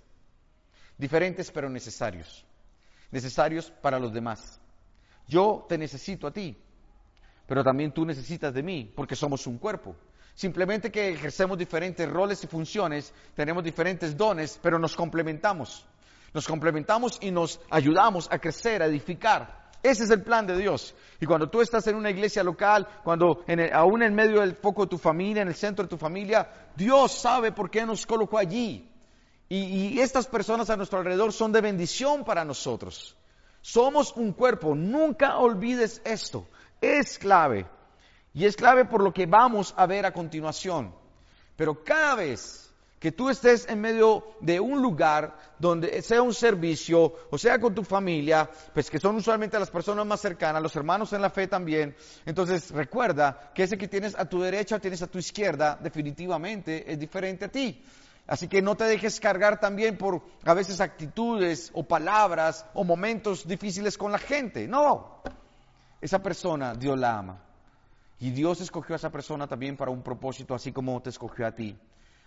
Diferentes 0.99 1.49
pero 1.49 1.69
necesarios. 1.69 2.45
Necesarios 3.09 3.71
para 3.81 3.97
los 3.97 4.13
demás. 4.13 4.59
Yo 5.27 5.65
te 5.67 5.77
necesito 5.77 6.27
a 6.27 6.31
ti, 6.31 6.55
pero 7.47 7.63
también 7.63 7.93
tú 7.93 8.05
necesitas 8.05 8.53
de 8.53 8.61
mí, 8.61 8.91
porque 8.95 9.15
somos 9.15 9.47
un 9.47 9.57
cuerpo. 9.57 9.95
Simplemente 10.35 10.91
que 10.91 11.09
ejercemos 11.09 11.57
diferentes 11.57 12.07
roles 12.07 12.43
y 12.43 12.47
funciones, 12.47 13.13
tenemos 13.33 13.63
diferentes 13.63 14.15
dones, 14.15 14.59
pero 14.61 14.77
nos 14.77 14.95
complementamos. 14.95 15.85
Nos 16.33 16.45
complementamos 16.45 17.17
y 17.21 17.31
nos 17.31 17.61
ayudamos 17.69 18.27
a 18.29 18.37
crecer, 18.37 18.83
a 18.83 18.85
edificar. 18.85 19.69
Ese 19.81 20.03
es 20.03 20.09
el 20.09 20.21
plan 20.21 20.45
de 20.45 20.57
Dios. 20.57 20.93
Y 21.21 21.25
cuando 21.25 21.49
tú 21.49 21.61
estás 21.61 21.87
en 21.87 21.95
una 21.95 22.11
iglesia 22.11 22.43
local, 22.43 22.87
cuando 23.03 23.45
aún 23.71 24.03
en 24.03 24.13
medio 24.13 24.41
del 24.41 24.55
foco 24.55 24.83
de 24.83 24.89
tu 24.89 24.97
familia, 24.97 25.41
en 25.43 25.47
el 25.47 25.55
centro 25.55 25.83
de 25.83 25.89
tu 25.89 25.97
familia, 25.97 26.69
Dios 26.75 27.13
sabe 27.13 27.53
por 27.53 27.71
qué 27.71 27.85
nos 27.85 28.05
colocó 28.05 28.37
allí. 28.37 28.89
Y, 29.49 29.99
estas 29.99 30.27
personas 30.27 30.69
a 30.69 30.77
nuestro 30.77 30.99
alrededor 30.99 31.33
son 31.33 31.51
de 31.51 31.61
bendición 31.61 32.23
para 32.23 32.45
nosotros. 32.45 33.15
Somos 33.61 34.13
un 34.15 34.31
cuerpo. 34.31 34.75
Nunca 34.75 35.37
olvides 35.37 36.01
esto. 36.05 36.47
Es 36.79 37.17
clave. 37.17 37.65
Y 38.33 38.45
es 38.45 38.55
clave 38.55 38.85
por 38.85 39.01
lo 39.01 39.11
que 39.11 39.25
vamos 39.25 39.73
a 39.75 39.87
ver 39.87 40.05
a 40.05 40.13
continuación. 40.13 40.93
Pero 41.55 41.83
cada 41.83 42.15
vez 42.15 42.71
que 42.99 43.11
tú 43.11 43.29
estés 43.29 43.67
en 43.67 43.81
medio 43.81 44.35
de 44.41 44.59
un 44.59 44.81
lugar 44.81 45.35
donde 45.57 46.01
sea 46.01 46.21
un 46.21 46.33
servicio 46.33 47.13
o 47.31 47.37
sea 47.37 47.57
con 47.57 47.73
tu 47.73 47.83
familia, 47.83 48.49
pues 48.73 48.89
que 48.89 48.99
son 48.99 49.15
usualmente 49.15 49.57
las 49.57 49.71
personas 49.71 50.05
más 50.05 50.19
cercanas, 50.19 50.61
los 50.61 50.75
hermanos 50.75 51.11
en 51.13 51.21
la 51.21 51.29
fe 51.29 51.47
también, 51.47 51.95
entonces 52.25 52.71
recuerda 52.71 53.51
que 53.55 53.63
ese 53.63 53.77
que 53.77 53.87
tienes 53.87 54.15
a 54.15 54.25
tu 54.25 54.41
derecha, 54.41 54.79
tienes 54.79 55.01
a 55.01 55.07
tu 55.07 55.17
izquierda, 55.17 55.79
definitivamente 55.81 56.91
es 56.91 56.99
diferente 56.99 57.45
a 57.45 57.49
ti. 57.49 57.81
Así 58.29 58.47
que 58.47 58.61
no 58.61 58.75
te 58.75 58.83
dejes 58.83 59.19
cargar 59.19 59.59
también 59.59 59.97
por 59.97 60.21
a 60.45 60.53
veces 60.53 60.81
actitudes 60.81 61.71
o 61.73 61.87
palabras 61.87 62.63
o 62.75 62.83
momentos 62.83 63.47
difíciles 63.47 63.97
con 63.97 64.11
la 64.11 64.19
gente. 64.19 64.67
No, 64.67 65.23
esa 65.99 66.21
persona 66.21 66.75
Dios 66.75 66.95
la 66.99 67.17
ama. 67.17 67.41
Y 68.19 68.29
Dios 68.29 68.61
escogió 68.61 68.93
a 68.93 68.97
esa 68.97 69.09
persona 69.09 69.47
también 69.47 69.75
para 69.75 69.89
un 69.89 70.03
propósito, 70.03 70.53
así 70.53 70.71
como 70.71 71.01
te 71.01 71.09
escogió 71.09 71.47
a 71.47 71.55
ti. 71.55 71.75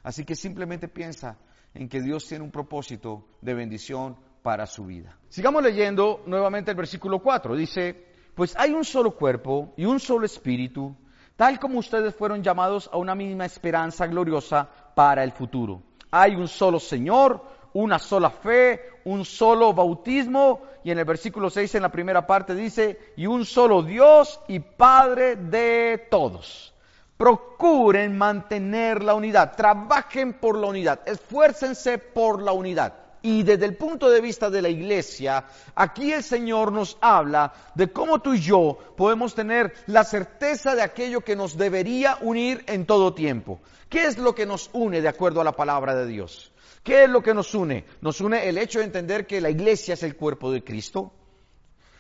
Así 0.03 0.25
que 0.25 0.35
simplemente 0.35 0.89
piensa 0.89 1.39
en 1.73 1.89
que 1.89 2.03
Dios 2.03 2.27
tiene 2.27 2.43
un 2.43 2.51
propósito 2.51 3.25
de 3.41 3.55
bendición 3.55 4.17
para 4.43 4.67
su 4.67 4.87
vida. 4.87 5.17
Sigamos 5.29 5.63
leyendo 5.63 6.25
nuevamente 6.27 6.73
el 6.73 6.77
versículo 6.77 7.21
4. 7.21 7.55
Dice, 7.55 8.07
pues 8.35 8.57
hay 8.57 8.73
un 8.73 8.85
solo 8.85 9.15
cuerpo 9.15 9.73
y 9.77 9.85
un 9.85 10.01
solo 10.01 10.27
espíritu, 10.27 10.97
tal 11.37 11.61
como 11.61 11.79
ustedes 11.79 12.13
fueron 12.13 12.43
llamados 12.43 12.91
a 12.93 12.97
una 12.97 13.15
misma 13.15 13.45
esperanza 13.45 14.09
gloriosa 14.09 14.69
para 14.97 15.23
el 15.23 15.31
futuro. 15.31 15.92
Hay 16.13 16.37
un 16.37 16.47
solo 16.47 16.79
Señor, 16.79 17.43
una 17.73 17.99
sola 17.99 18.29
fe, 18.29 19.01
un 19.05 19.25
solo 19.25 19.73
bautismo, 19.73 20.61
y 20.85 20.91
en 20.91 20.99
el 20.99 21.07
versículo 21.07 21.49
6 21.49 21.75
en 21.75 21.83
la 21.83 21.91
primera 21.91 22.27
parte 22.27 22.55
dice, 22.55 23.15
y 23.17 23.27
un 23.27 23.47
solo 23.47 23.83
Dios 23.83 24.39
y 24.47 24.61
Padre 24.61 25.37
de 25.37 26.07
todos. 26.11 26.75
Procuren 27.17 28.17
mantener 28.19 29.03
la 29.03 29.15
unidad, 29.15 29.57
trabajen 29.57 30.35
por 30.35 30.59
la 30.59 30.67
unidad, 30.67 31.01
esfuércense 31.07 31.97
por 31.97 32.43
la 32.43 32.53
unidad. 32.53 33.02
Y 33.23 33.45
desde 33.45 33.67
el 33.67 33.77
punto 33.77 34.11
de 34.11 34.21
vista 34.21 34.51
de 34.51 34.61
la 34.61 34.69
iglesia, 34.69 35.45
aquí 35.77 36.13
el 36.13 36.25
Señor 36.25 36.73
nos 36.73 36.99
habla 37.01 37.53
de 37.75 37.93
cómo 37.93 38.21
tú 38.21 38.35
y 38.35 38.41
yo 38.41 38.77
podemos 38.97 39.35
tener 39.35 39.73
la 39.87 40.03
certeza 40.03 40.75
de 40.75 40.83
aquello 40.83 41.21
que 41.21 41.37
nos 41.37 41.57
debería 41.57 42.19
unir 42.21 42.65
en 42.67 42.85
todo 42.85 43.15
tiempo. 43.15 43.61
¿Qué 43.89 44.07
es 44.07 44.19
lo 44.19 44.35
que 44.35 44.45
nos 44.45 44.71
une 44.73 45.01
de 45.01 45.09
acuerdo 45.09 45.41
a 45.41 45.45
la 45.45 45.53
palabra 45.53 45.95
de 45.95 46.07
Dios? 46.07 46.53
¿Qué 46.83 47.05
es 47.05 47.11
lo 47.11 47.23
que 47.23 47.33
nos 47.33 47.55
une? 47.55 47.85
Nos 48.01 48.21
une 48.21 48.49
el 48.49 48.59
hecho 48.59 48.81
de 48.81 48.87
entender 48.87 49.27
que 49.27 49.41
la 49.41 49.51
iglesia 49.51 49.95
es 49.95 50.03
el 50.03 50.17
cuerpo 50.17 50.51
de 50.51 50.65
Cristo. 50.65 51.13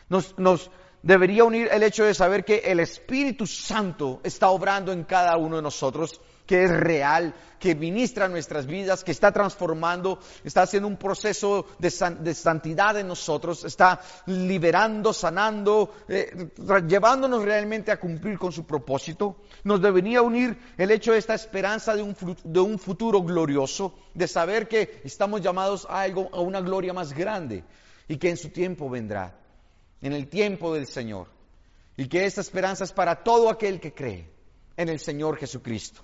Nos, 0.09 0.37
nos 0.39 0.73
debería 1.03 1.45
unir 1.45 1.69
el 1.71 1.85
hecho 1.85 2.05
de 2.05 2.15
saber 2.15 2.45
que 2.45 2.63
el 2.65 2.81
Espíritu 2.81 3.47
Santo 3.47 4.21
está 4.25 4.49
obrando 4.51 4.93
en 4.93 5.05
cada 5.05 5.37
uno 5.37 5.57
de 5.57 5.63
nosotros 5.63 6.21
que 6.47 6.65
es 6.65 6.71
real, 6.71 7.35
que 7.59 7.75
ministra 7.77 8.27
nuestras 8.27 8.67
vidas, 8.67 9.05
que 9.05 9.13
está 9.13 9.31
transformando, 9.31 10.19
está 10.43 10.63
haciendo 10.63 10.89
un 10.89 10.97
proceso 10.97 11.67
de, 11.79 11.91
santidad 12.35 12.99
en 12.99 13.07
nosotros, 13.07 13.65
está 13.65 14.01
liberando, 14.27 15.13
sanando, 15.13 15.95
eh, 16.09 16.51
llevándonos 16.89 17.45
realmente 17.45 17.93
a 17.93 18.01
cumplir 18.01 18.37
con 18.37 18.51
su 18.51 18.67
propósito. 18.67 19.37
Nos 19.63 19.81
debería 19.81 20.23
unir 20.23 20.59
el 20.77 20.91
hecho 20.91 21.13
de 21.13 21.19
esta 21.19 21.35
esperanza 21.35 21.95
de 21.95 22.03
un, 22.03 22.17
de 22.43 22.61
un 22.61 22.81
futuro 22.81 23.23
glorioso, 23.23 23.95
de 24.13 24.27
saber 24.27 24.67
que 24.67 25.01
estamos 25.05 25.41
llamados 25.41 25.87
a 25.89 26.01
algo, 26.01 26.31
a 26.33 26.41
una 26.41 26.61
gloria 26.61 26.93
más 26.93 27.13
grande 27.13 27.63
y 28.09 28.17
que 28.17 28.31
en 28.31 28.37
su 28.37 28.49
tiempo 28.49 28.91
vendrá, 28.91 29.39
en 30.01 30.13
el 30.13 30.27
tiempo 30.27 30.75
del 30.75 30.89
Señor. 30.89 31.29
Y 31.97 32.09
que 32.09 32.25
esta 32.25 32.41
esperanza 32.41 32.83
es 32.83 32.93
para 32.93 33.23
todo 33.23 33.49
aquel 33.51 33.79
que 33.79 33.95
cree 33.95 34.29
en 34.77 34.89
el 34.89 34.99
Señor 34.99 35.37
Jesucristo 35.37 36.03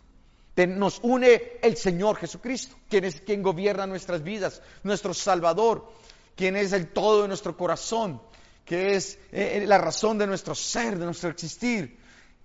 nos 0.67 0.99
une 1.03 1.59
el 1.63 1.77
Señor 1.77 2.17
Jesucristo, 2.17 2.77
quien 2.89 3.05
es 3.05 3.21
quien 3.21 3.43
gobierna 3.43 3.87
nuestras 3.87 4.23
vidas, 4.23 4.63
nuestro 4.83 5.15
Salvador, 5.15 5.89
quien 6.35 6.57
es 6.57 6.73
el 6.73 6.89
todo 6.89 7.23
de 7.23 7.29
nuestro 7.29 7.57
corazón, 7.57 8.21
que 8.65 8.95
es 8.95 9.15
eh, 9.33 9.61
eh, 9.63 9.67
la 9.67 9.79
razón 9.79 10.19
de 10.19 10.27
nuestro 10.27 10.55
ser, 10.55 10.99
de 10.99 11.05
nuestro 11.05 11.31
existir. 11.31 11.99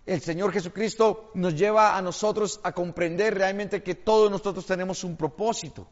El 0.06 0.22
Señor 0.22 0.52
Jesucristo 0.52 1.32
nos 1.34 1.56
lleva 1.56 1.98
a 1.98 2.02
nosotros 2.02 2.60
a 2.64 2.72
comprender 2.74 3.36
realmente 3.36 3.82
que 3.82 3.96
todos 3.96 4.30
nosotros 4.30 4.66
tenemos 4.66 5.04
un 5.04 5.16
propósito. 5.16 5.88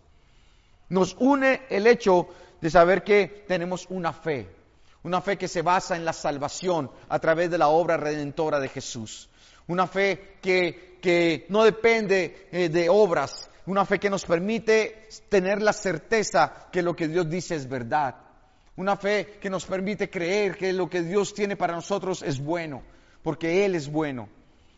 Nos 0.89 1.15
une 1.19 1.61
el 1.69 1.87
hecho 1.87 2.27
de 2.59 2.69
saber 2.69 3.03
que 3.03 3.45
tenemos 3.47 3.87
una 3.89 4.13
fe, 4.13 4.47
una 5.03 5.21
fe 5.21 5.37
que 5.37 5.47
se 5.47 5.61
basa 5.61 5.95
en 5.95 6.05
la 6.05 6.13
salvación 6.13 6.91
a 7.07 7.19
través 7.19 7.49
de 7.49 7.57
la 7.57 7.69
obra 7.69 7.97
redentora 7.97 8.59
de 8.59 8.67
Jesús. 8.67 9.29
Una 9.67 9.87
fe 9.87 10.37
que 10.41 10.91
que 11.01 11.47
no 11.49 11.63
depende 11.63 12.47
eh, 12.51 12.69
de 12.69 12.87
obras, 12.87 13.49
una 13.65 13.85
fe 13.85 13.99
que 13.99 14.09
nos 14.09 14.23
permite 14.23 15.09
tener 15.27 15.61
la 15.61 15.73
certeza 15.73 16.67
que 16.71 16.81
lo 16.81 16.95
que 16.95 17.07
Dios 17.07 17.29
dice 17.29 17.55
es 17.55 17.67
verdad, 17.67 18.15
una 18.77 18.95
fe 18.95 19.37
que 19.41 19.49
nos 19.49 19.65
permite 19.65 20.09
creer 20.09 20.55
que 20.55 20.71
lo 20.71 20.89
que 20.89 21.01
Dios 21.01 21.33
tiene 21.33 21.57
para 21.57 21.73
nosotros 21.73 22.21
es 22.21 22.39
bueno, 22.39 22.83
porque 23.23 23.65
Él 23.65 23.75
es 23.75 23.91
bueno. 23.91 24.29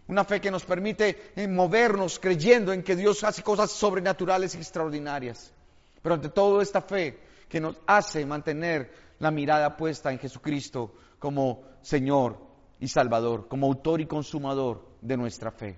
Una 0.05 0.25
fe 0.25 0.41
que 0.41 0.51
nos 0.51 0.65
permite 0.65 1.31
eh, 1.35 1.47
movernos 1.47 2.19
creyendo 2.19 2.73
en 2.73 2.83
que 2.83 2.95
Dios 2.95 3.23
hace 3.23 3.41
cosas 3.41 3.71
sobrenaturales 3.71 4.53
y 4.53 4.57
extraordinarias. 4.57 5.53
Pero 6.01 6.15
ante 6.15 6.27
todo 6.27 6.61
esta 6.61 6.81
fe 6.81 7.19
que 7.47 7.61
nos 7.61 7.77
hace 7.87 8.25
mantener 8.25 8.91
la 9.19 9.31
mirada 9.31 9.77
puesta 9.77 10.11
en 10.11 10.19
Jesucristo 10.19 10.93
como 11.19 11.63
Señor 11.81 12.52
y 12.83 12.87
Salvador, 12.89 13.47
como 13.47 13.67
autor 13.67 14.01
y 14.01 14.05
consumador 14.05 14.85
de 15.01 15.17
nuestra 15.17 15.51
fe 15.51 15.77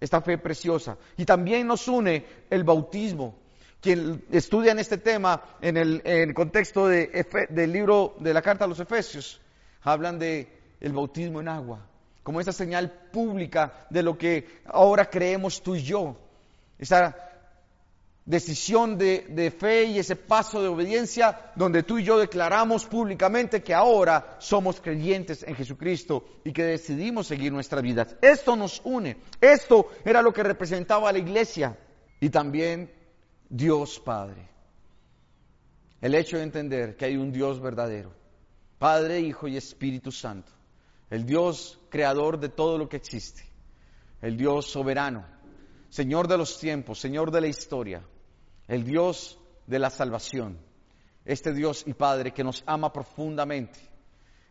esta 0.00 0.20
fe 0.20 0.38
preciosa. 0.38 0.96
Y 1.16 1.24
también 1.24 1.66
nos 1.66 1.88
une 1.88 2.24
el 2.50 2.64
bautismo. 2.64 3.34
Quien 3.80 4.24
estudia 4.32 4.72
en 4.72 4.78
este 4.78 4.98
tema, 4.98 5.42
en 5.60 5.76
el, 5.76 6.34
contexto 6.34 6.88
de, 6.88 7.26
del 7.50 7.72
libro 7.72 8.16
de 8.18 8.34
la 8.34 8.42
carta 8.42 8.64
a 8.64 8.68
los 8.68 8.80
Efesios, 8.80 9.40
hablan 9.82 10.18
de 10.18 10.48
el 10.80 10.92
bautismo 10.92 11.40
en 11.40 11.48
agua, 11.48 11.86
como 12.22 12.40
esa 12.40 12.52
señal 12.52 12.90
pública 13.12 13.86
de 13.90 14.02
lo 14.02 14.18
que 14.18 14.60
ahora 14.66 15.08
creemos 15.08 15.62
tú 15.62 15.76
y 15.76 15.82
yo. 15.82 16.16
Esa 16.78 17.25
decisión 18.26 18.98
de, 18.98 19.54
fe 19.56 19.84
y 19.84 20.00
ese 20.00 20.16
paso 20.16 20.60
de 20.60 20.66
obediencia 20.66 21.52
donde 21.54 21.84
tú 21.84 21.98
y 21.98 22.04
yo 22.04 22.18
declaramos 22.18 22.84
públicamente 22.84 23.62
que 23.62 23.72
ahora 23.72 24.36
somos 24.40 24.80
creyentes 24.80 25.44
en 25.44 25.54
Jesucristo 25.54 26.24
y 26.44 26.52
que 26.52 26.64
decidimos 26.64 27.28
seguir 27.28 27.52
nuestras 27.52 27.82
vidas. 27.82 28.16
Esto 28.20 28.56
nos 28.56 28.82
une. 28.84 29.18
Esto 29.40 29.90
era 30.04 30.22
lo 30.22 30.32
que 30.32 30.42
representaba 30.42 31.12
la 31.12 31.20
iglesia 31.20 31.78
y 32.20 32.28
también 32.28 32.92
Dios 33.48 34.00
Padre. 34.00 34.48
El 36.00 36.14
hecho 36.16 36.36
de 36.36 36.42
entender 36.42 36.96
que 36.96 37.04
hay 37.04 37.16
un 37.16 37.30
Dios 37.32 37.60
verdadero, 37.60 38.12
Padre, 38.78 39.20
Hijo 39.20 39.46
y 39.46 39.56
Espíritu 39.56 40.10
Santo. 40.10 40.50
El 41.08 41.24
Dios 41.24 41.78
creador 41.88 42.40
de 42.40 42.48
todo 42.48 42.76
lo 42.76 42.88
que 42.88 42.96
existe. 42.96 43.44
El 44.20 44.36
Dios 44.36 44.66
soberano, 44.66 45.24
Señor 45.88 46.26
de 46.26 46.36
los 46.36 46.58
tiempos, 46.58 46.98
Señor 46.98 47.30
de 47.30 47.40
la 47.40 47.46
historia 47.46 48.02
el 48.68 48.84
Dios 48.84 49.38
de 49.66 49.78
la 49.78 49.90
salvación, 49.90 50.58
este 51.24 51.52
Dios 51.52 51.84
y 51.86 51.94
Padre 51.94 52.32
que 52.32 52.44
nos 52.44 52.62
ama 52.66 52.92
profundamente, 52.92 53.78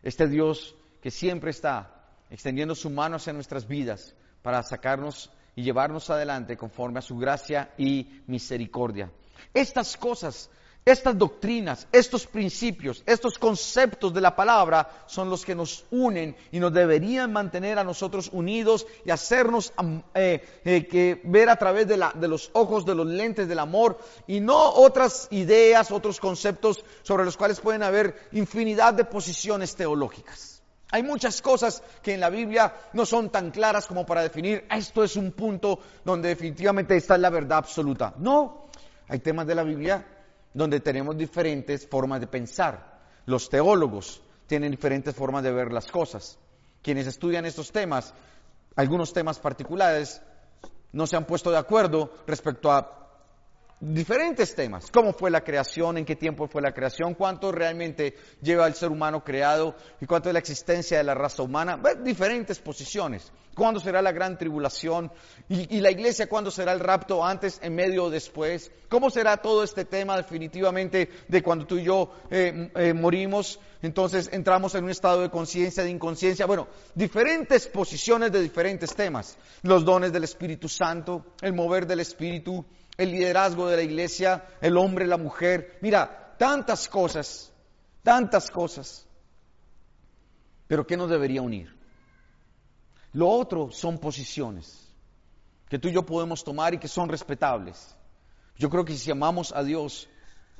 este 0.02 0.28
Dios 0.28 0.74
que 1.00 1.10
siempre 1.10 1.50
está 1.50 2.10
extendiendo 2.30 2.74
su 2.74 2.90
mano 2.90 3.16
hacia 3.16 3.32
nuestras 3.32 3.66
vidas 3.66 4.14
para 4.42 4.62
sacarnos 4.62 5.30
y 5.54 5.62
llevarnos 5.62 6.10
adelante 6.10 6.56
conforme 6.56 6.98
a 6.98 7.02
su 7.02 7.16
gracia 7.16 7.72
y 7.78 8.22
misericordia. 8.26 9.10
Estas 9.54 9.96
cosas 9.96 10.50
estas 10.86 11.18
doctrinas, 11.18 11.88
estos 11.90 12.28
principios, 12.28 13.02
estos 13.06 13.40
conceptos 13.40 14.14
de 14.14 14.20
la 14.20 14.36
palabra 14.36 14.88
son 15.06 15.28
los 15.28 15.44
que 15.44 15.56
nos 15.56 15.84
unen 15.90 16.36
y 16.52 16.60
nos 16.60 16.72
deberían 16.72 17.32
mantener 17.32 17.76
a 17.80 17.82
nosotros 17.84 18.30
unidos 18.32 18.86
y 19.04 19.10
hacernos 19.10 19.72
eh, 20.14 20.60
eh, 20.64 20.86
que 20.86 21.20
ver 21.24 21.50
a 21.50 21.56
través 21.56 21.88
de, 21.88 22.00
de 22.14 22.28
los 22.28 22.50
ojos, 22.52 22.86
de 22.86 22.94
los 22.94 23.04
lentes 23.04 23.48
del 23.48 23.58
amor 23.58 23.98
y 24.28 24.38
no 24.38 24.74
otras 24.74 25.26
ideas, 25.32 25.90
otros 25.90 26.20
conceptos 26.20 26.84
sobre 27.02 27.24
los 27.24 27.36
cuales 27.36 27.58
pueden 27.58 27.82
haber 27.82 28.28
infinidad 28.30 28.94
de 28.94 29.04
posiciones 29.04 29.74
teológicas. 29.74 30.62
Hay 30.92 31.02
muchas 31.02 31.42
cosas 31.42 31.82
que 32.00 32.14
en 32.14 32.20
la 32.20 32.30
Biblia 32.30 32.72
no 32.92 33.04
son 33.04 33.30
tan 33.30 33.50
claras 33.50 33.88
como 33.88 34.06
para 34.06 34.22
definir 34.22 34.64
esto 34.70 35.02
es 35.02 35.16
un 35.16 35.32
punto 35.32 35.80
donde 36.04 36.28
definitivamente 36.28 36.96
está 36.96 37.18
la 37.18 37.30
verdad 37.30 37.58
absoluta. 37.58 38.14
No, 38.18 38.68
hay 39.08 39.18
temas 39.18 39.48
de 39.48 39.54
la 39.56 39.64
Biblia 39.64 40.06
donde 40.56 40.80
tenemos 40.80 41.18
diferentes 41.18 41.86
formas 41.86 42.18
de 42.18 42.26
pensar. 42.26 42.98
Los 43.26 43.50
teólogos 43.50 44.22
tienen 44.46 44.70
diferentes 44.70 45.14
formas 45.14 45.42
de 45.42 45.52
ver 45.52 45.70
las 45.70 45.86
cosas. 45.86 46.38
Quienes 46.80 47.06
estudian 47.06 47.44
estos 47.44 47.70
temas, 47.70 48.14
algunos 48.74 49.12
temas 49.12 49.38
particulares, 49.38 50.22
no 50.92 51.06
se 51.06 51.14
han 51.14 51.26
puesto 51.26 51.50
de 51.50 51.58
acuerdo 51.58 52.10
respecto 52.26 52.72
a 52.72 53.05
diferentes 53.80 54.54
temas. 54.54 54.90
¿Cómo 54.90 55.12
fue 55.12 55.30
la 55.30 55.42
creación? 55.42 55.98
¿En 55.98 56.04
qué 56.04 56.16
tiempo 56.16 56.48
fue 56.48 56.62
la 56.62 56.72
creación? 56.72 57.14
¿Cuánto 57.14 57.52
realmente 57.52 58.14
lleva 58.40 58.66
el 58.66 58.74
ser 58.74 58.90
humano 58.90 59.22
creado? 59.22 59.76
¿Y 60.00 60.06
cuánto 60.06 60.28
es 60.28 60.32
la 60.32 60.38
existencia 60.38 60.98
de 60.98 61.04
la 61.04 61.14
raza 61.14 61.42
humana? 61.42 61.80
Diferentes 62.02 62.58
posiciones. 62.58 63.30
¿Cuándo 63.54 63.80
será 63.80 64.02
la 64.02 64.12
gran 64.12 64.36
tribulación? 64.36 65.10
¿Y, 65.48 65.80
la 65.80 65.90
iglesia 65.90 66.28
cuándo 66.28 66.50
será 66.50 66.72
el 66.72 66.80
rapto? 66.80 67.24
¿Antes, 67.24 67.58
en 67.62 67.74
medio 67.74 68.04
o 68.04 68.10
después? 68.10 68.70
¿Cómo 68.90 69.08
será 69.08 69.38
todo 69.38 69.64
este 69.64 69.86
tema 69.86 70.16
definitivamente 70.18 71.08
de 71.26 71.42
cuando 71.42 71.66
tú 71.66 71.78
y 71.78 71.84
yo 71.84 72.10
eh, 72.30 72.70
eh, 72.74 72.92
morimos? 72.92 73.58
Entonces 73.80 74.28
entramos 74.32 74.74
en 74.74 74.84
un 74.84 74.90
estado 74.90 75.22
de 75.22 75.30
conciencia, 75.30 75.82
de 75.82 75.90
inconsciencia. 75.90 76.44
Bueno, 76.44 76.68
diferentes 76.94 77.66
posiciones 77.68 78.30
de 78.30 78.42
diferentes 78.42 78.94
temas. 78.94 79.38
Los 79.62 79.86
dones 79.86 80.12
del 80.12 80.24
Espíritu 80.24 80.68
Santo, 80.68 81.24
el 81.40 81.54
mover 81.54 81.86
del 81.86 82.00
Espíritu, 82.00 82.62
el 82.96 83.10
liderazgo 83.10 83.68
de 83.68 83.76
la 83.76 83.82
iglesia, 83.82 84.46
el 84.60 84.76
hombre, 84.76 85.06
la 85.06 85.18
mujer. 85.18 85.78
Mira, 85.82 86.34
tantas 86.38 86.88
cosas, 86.88 87.52
tantas 88.02 88.50
cosas. 88.50 89.06
Pero 90.66 90.86
¿qué 90.86 90.96
nos 90.96 91.10
debería 91.10 91.42
unir? 91.42 91.74
Lo 93.12 93.28
otro 93.28 93.70
son 93.70 93.98
posiciones 93.98 94.94
que 95.68 95.78
tú 95.78 95.88
y 95.88 95.92
yo 95.92 96.04
podemos 96.04 96.44
tomar 96.44 96.74
y 96.74 96.78
que 96.78 96.88
son 96.88 97.08
respetables. 97.08 97.96
Yo 98.56 98.70
creo 98.70 98.84
que 98.84 98.94
si 98.94 99.10
amamos 99.10 99.52
a 99.52 99.62
Dios, 99.62 100.08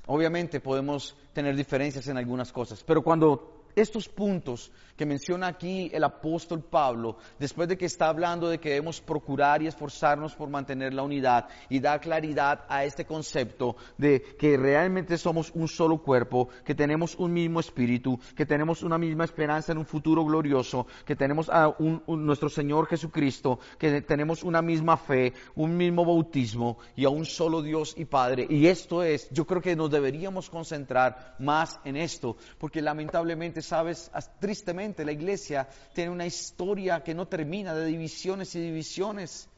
obviamente 0.07 0.61
podemos 0.61 1.17
tener 1.33 1.57
diferencias 1.57 2.09
en 2.09 2.19
algunas 2.19 2.53
cosas, 2.53 2.83
pero 2.85 3.03
cuando 3.03 3.56
estos 3.77 4.09
puntos 4.09 4.73
que 4.97 5.07
menciona 5.07 5.47
aquí 5.49 5.91
el 5.93 6.03
apóstol 6.05 6.63
Pablo, 6.63 7.19
después 7.39 7.69
de 7.69 7.77
que 7.77 7.85
está 7.85 8.09
hablando 8.09 8.49
de 8.49 8.59
que 8.59 8.71
debemos 8.71 9.01
procurar 9.01 9.63
y 9.63 9.67
esforzarnos 9.67 10.35
por 10.35 10.49
mantener 10.49 10.95
la 10.95 11.03
unidad 11.03 11.49
y 11.69 11.81
da 11.81 11.99
claridad 11.99 12.65
a 12.69 12.85
este 12.85 13.05
concepto 13.05 13.77
de 13.99 14.23
que 14.39 14.57
realmente 14.57 15.19
somos 15.19 15.53
un 15.55 15.69
solo 15.69 15.99
cuerpo, 15.99 16.49
que 16.65 16.75
tenemos 16.75 17.15
un 17.17 17.35
mismo 17.35 17.61
espíritu, 17.61 18.19
que 18.35 18.47
tenemos 18.47 18.83
una 18.83 18.97
misma 18.97 19.25
esperanza 19.25 19.73
en 19.73 19.79
un 19.79 19.87
futuro 19.87 20.25
glorioso, 20.25 20.87
que 21.05 21.15
tenemos 21.15 21.51
a 21.51 21.75
nuestro 22.09 22.49
Señor 22.49 22.87
Jesucristo, 22.87 23.61
que 23.79 24.01
tenemos 24.01 24.43
una 24.43 24.63
misma 24.63 24.97
fe, 24.97 25.35
un 25.55 25.77
mismo 25.77 26.05
bautismo 26.07 26.79
y 26.97 27.05
a 27.05 27.11
un 27.11 27.27
solo 27.27 27.61
Dios 27.61 27.95
y 27.99 28.07
Padre. 28.07 28.47
Y 28.49 28.67
esto 28.67 29.03
es, 29.03 29.29
yo 29.31 29.47
creo 29.47 29.61
que 29.61 29.77
nos 29.77 29.91
deberíamos 29.91 30.49
concentrar 30.49 31.37
más 31.39 31.79
en 31.85 31.97
esto, 31.97 32.37
porque 32.59 32.81
lamentablemente 32.81 33.61
sabes, 33.67 34.11
tristemente 34.41 35.05
la 35.05 35.13
iglesia 35.13 35.69
tiene 35.95 36.11
una 36.11 36.27
historia 36.27 37.03
que 37.03 37.15
no 37.15 37.27
termina 37.27 37.75
de 37.75 37.87
divisiones 37.87 38.55
y 38.55 38.61
divisiones, 38.61 39.49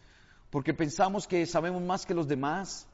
porque 0.50 0.74
pensamos 0.74 1.26
que 1.26 1.46
sabemos 1.46 1.82
más 1.82 2.06
que 2.06 2.14
los 2.14 2.26
demás, 2.26 2.86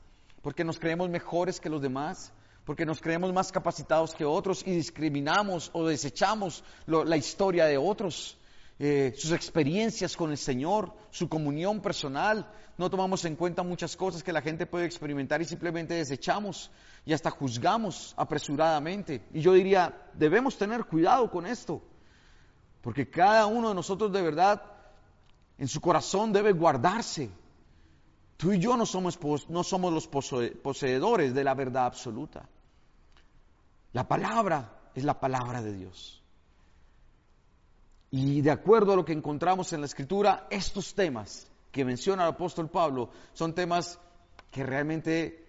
porque 0.43 0.65
nos 0.65 0.79
creemos 0.79 1.09
mejores 1.09 1.61
que 1.61 1.71
los 1.71 1.81
demás, 1.81 2.33
porque 2.65 2.87
nos 2.87 3.01
creemos 3.01 3.33
más 3.33 3.53
capacitados 3.53 4.15
que 4.15 4.25
otros 4.25 4.63
y 4.67 4.73
discriminamos 4.73 5.71
o 5.73 5.87
desechamos 5.87 6.65
la 6.87 7.17
historia 7.17 7.67
de 7.67 7.79
otros. 7.79 8.37
Eh, 8.79 9.15
sus 9.17 9.31
experiencias 9.31 10.17
con 10.17 10.33
el 10.33 10.39
Señor, 10.39 10.93
su 11.11 11.29
comunión 11.29 11.81
personal. 11.81 12.51
No 12.77 12.91
tomamos 12.91 13.25
en 13.25 13.37
cuenta 13.37 13.63
muchas 13.63 13.97
cosas 13.97 14.25
que 14.25 14.33
la 14.33 14.43
gente 14.43 14.67
puede 14.67 14.85
experimentar 14.85 15.41
y 15.41 15.45
simplemente 15.45 15.95
desechamos 15.95 16.73
y 17.05 17.13
hasta 17.13 17.31
juzgamos 17.31 18.15
apresuradamente. 18.17 19.25
Y 19.33 19.41
yo 19.41 19.53
diría, 19.53 20.11
debemos 20.15 20.59
tener 20.59 20.85
cuidado 20.85 21.31
con 21.31 21.47
esto, 21.47 21.83
porque 22.81 23.09
cada 23.09 23.47
uno 23.47 23.69
de 23.69 23.77
nosotros 23.77 24.13
de 24.13 24.23
verdad 24.23 24.63
en 25.57 25.69
su 25.69 25.81
corazón 25.81 26.33
debe 26.33 26.53
guardarse. 26.53 27.31
Tú 28.37 28.53
y 28.53 28.59
yo 28.59 28.77
no 28.77 28.87
somos, 28.87 29.21
no 29.49 29.63
somos 29.63 29.93
los 29.93 30.09
poseedores 30.09 31.33
de 31.33 31.45
la 31.45 31.55
verdad 31.55 31.87
absoluta. 31.87 32.49
La 33.93 34.09
palabra 34.09 34.91
es 34.97 35.05
la 35.05 35.21
palabra 35.21 35.63
de 35.63 35.73
Dios. 35.73 36.24
Y 38.17 38.43
de 38.43 38.53
acuerdo 38.53 38.93
a 38.93 38.97
lo 38.97 39.05
que 39.05 39.13
encontramos 39.13 39.73
en 39.73 39.81
la 39.81 39.87
Escritura, 39.87 40.47
estos 40.49 40.95
temas 40.95 41.51
que 41.73 41.85
menciona 41.85 42.23
el 42.23 42.29
apóstol 42.29 42.71
Pablo 42.71 43.11
son 43.33 43.57
temas 43.57 43.99
que 44.53 44.63
realmente 44.63 45.45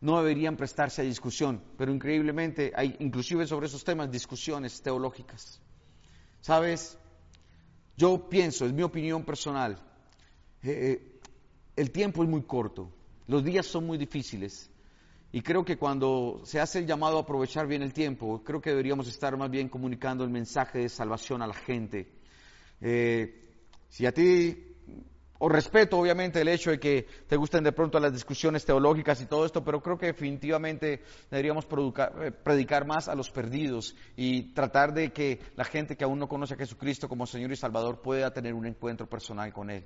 no 0.00 0.18
deberían 0.18 0.56
prestarse 0.56 1.02
a 1.02 1.04
discusión, 1.04 1.60
pero 1.76 1.92
increíblemente 1.92 2.72
hay 2.76 2.94
inclusive 3.00 3.48
sobre 3.48 3.66
esos 3.66 3.82
temas 3.82 4.12
discusiones 4.12 4.80
teológicas. 4.80 5.60
¿Sabes? 6.40 6.96
Yo 7.96 8.28
pienso, 8.28 8.64
es 8.64 8.72
mi 8.72 8.84
opinión 8.84 9.24
personal, 9.24 9.72
eh, 10.62 10.70
eh, 10.70 11.20
el 11.74 11.90
tiempo 11.90 12.22
es 12.22 12.28
muy 12.28 12.42
corto, 12.42 12.92
los 13.26 13.42
días 13.42 13.66
son 13.66 13.88
muy 13.88 13.98
difíciles 13.98 14.70
y 15.34 15.42
creo 15.42 15.64
que 15.64 15.76
cuando 15.76 16.42
se 16.44 16.60
hace 16.60 16.78
el 16.78 16.86
llamado 16.86 17.18
a 17.18 17.22
aprovechar 17.22 17.66
bien 17.66 17.82
el 17.82 17.92
tiempo, 17.92 18.44
creo 18.44 18.60
que 18.60 18.70
deberíamos 18.70 19.08
estar 19.08 19.36
más 19.36 19.50
bien 19.50 19.68
comunicando 19.68 20.22
el 20.22 20.30
mensaje 20.30 20.78
de 20.78 20.88
salvación 20.88 21.42
a 21.42 21.48
la 21.48 21.54
gente. 21.54 22.06
Eh, 22.80 23.50
si 23.88 24.06
a 24.06 24.12
ti, 24.12 24.56
o 25.38 25.48
respeto 25.48 25.98
obviamente 25.98 26.40
el 26.40 26.46
hecho 26.46 26.70
de 26.70 26.78
que 26.78 27.08
te 27.26 27.34
gusten 27.34 27.64
de 27.64 27.72
pronto 27.72 27.98
las 27.98 28.12
discusiones 28.12 28.64
teológicas 28.64 29.20
y 29.22 29.26
todo 29.26 29.44
esto, 29.44 29.64
pero 29.64 29.82
creo 29.82 29.98
que 29.98 30.06
definitivamente 30.06 31.02
deberíamos 31.28 31.66
eh, 31.66 32.30
predicar 32.30 32.86
más 32.86 33.08
a 33.08 33.16
los 33.16 33.28
perdidos 33.32 33.96
y 34.14 34.54
tratar 34.54 34.94
de 34.94 35.12
que 35.12 35.40
la 35.56 35.64
gente 35.64 35.96
que 35.96 36.04
aún 36.04 36.20
no 36.20 36.28
conoce 36.28 36.54
a 36.54 36.58
Jesucristo 36.58 37.08
como 37.08 37.26
Señor 37.26 37.50
y 37.50 37.56
Salvador 37.56 38.02
pueda 38.02 38.32
tener 38.32 38.54
un 38.54 38.66
encuentro 38.66 39.08
personal 39.08 39.52
con 39.52 39.68
Él. 39.70 39.84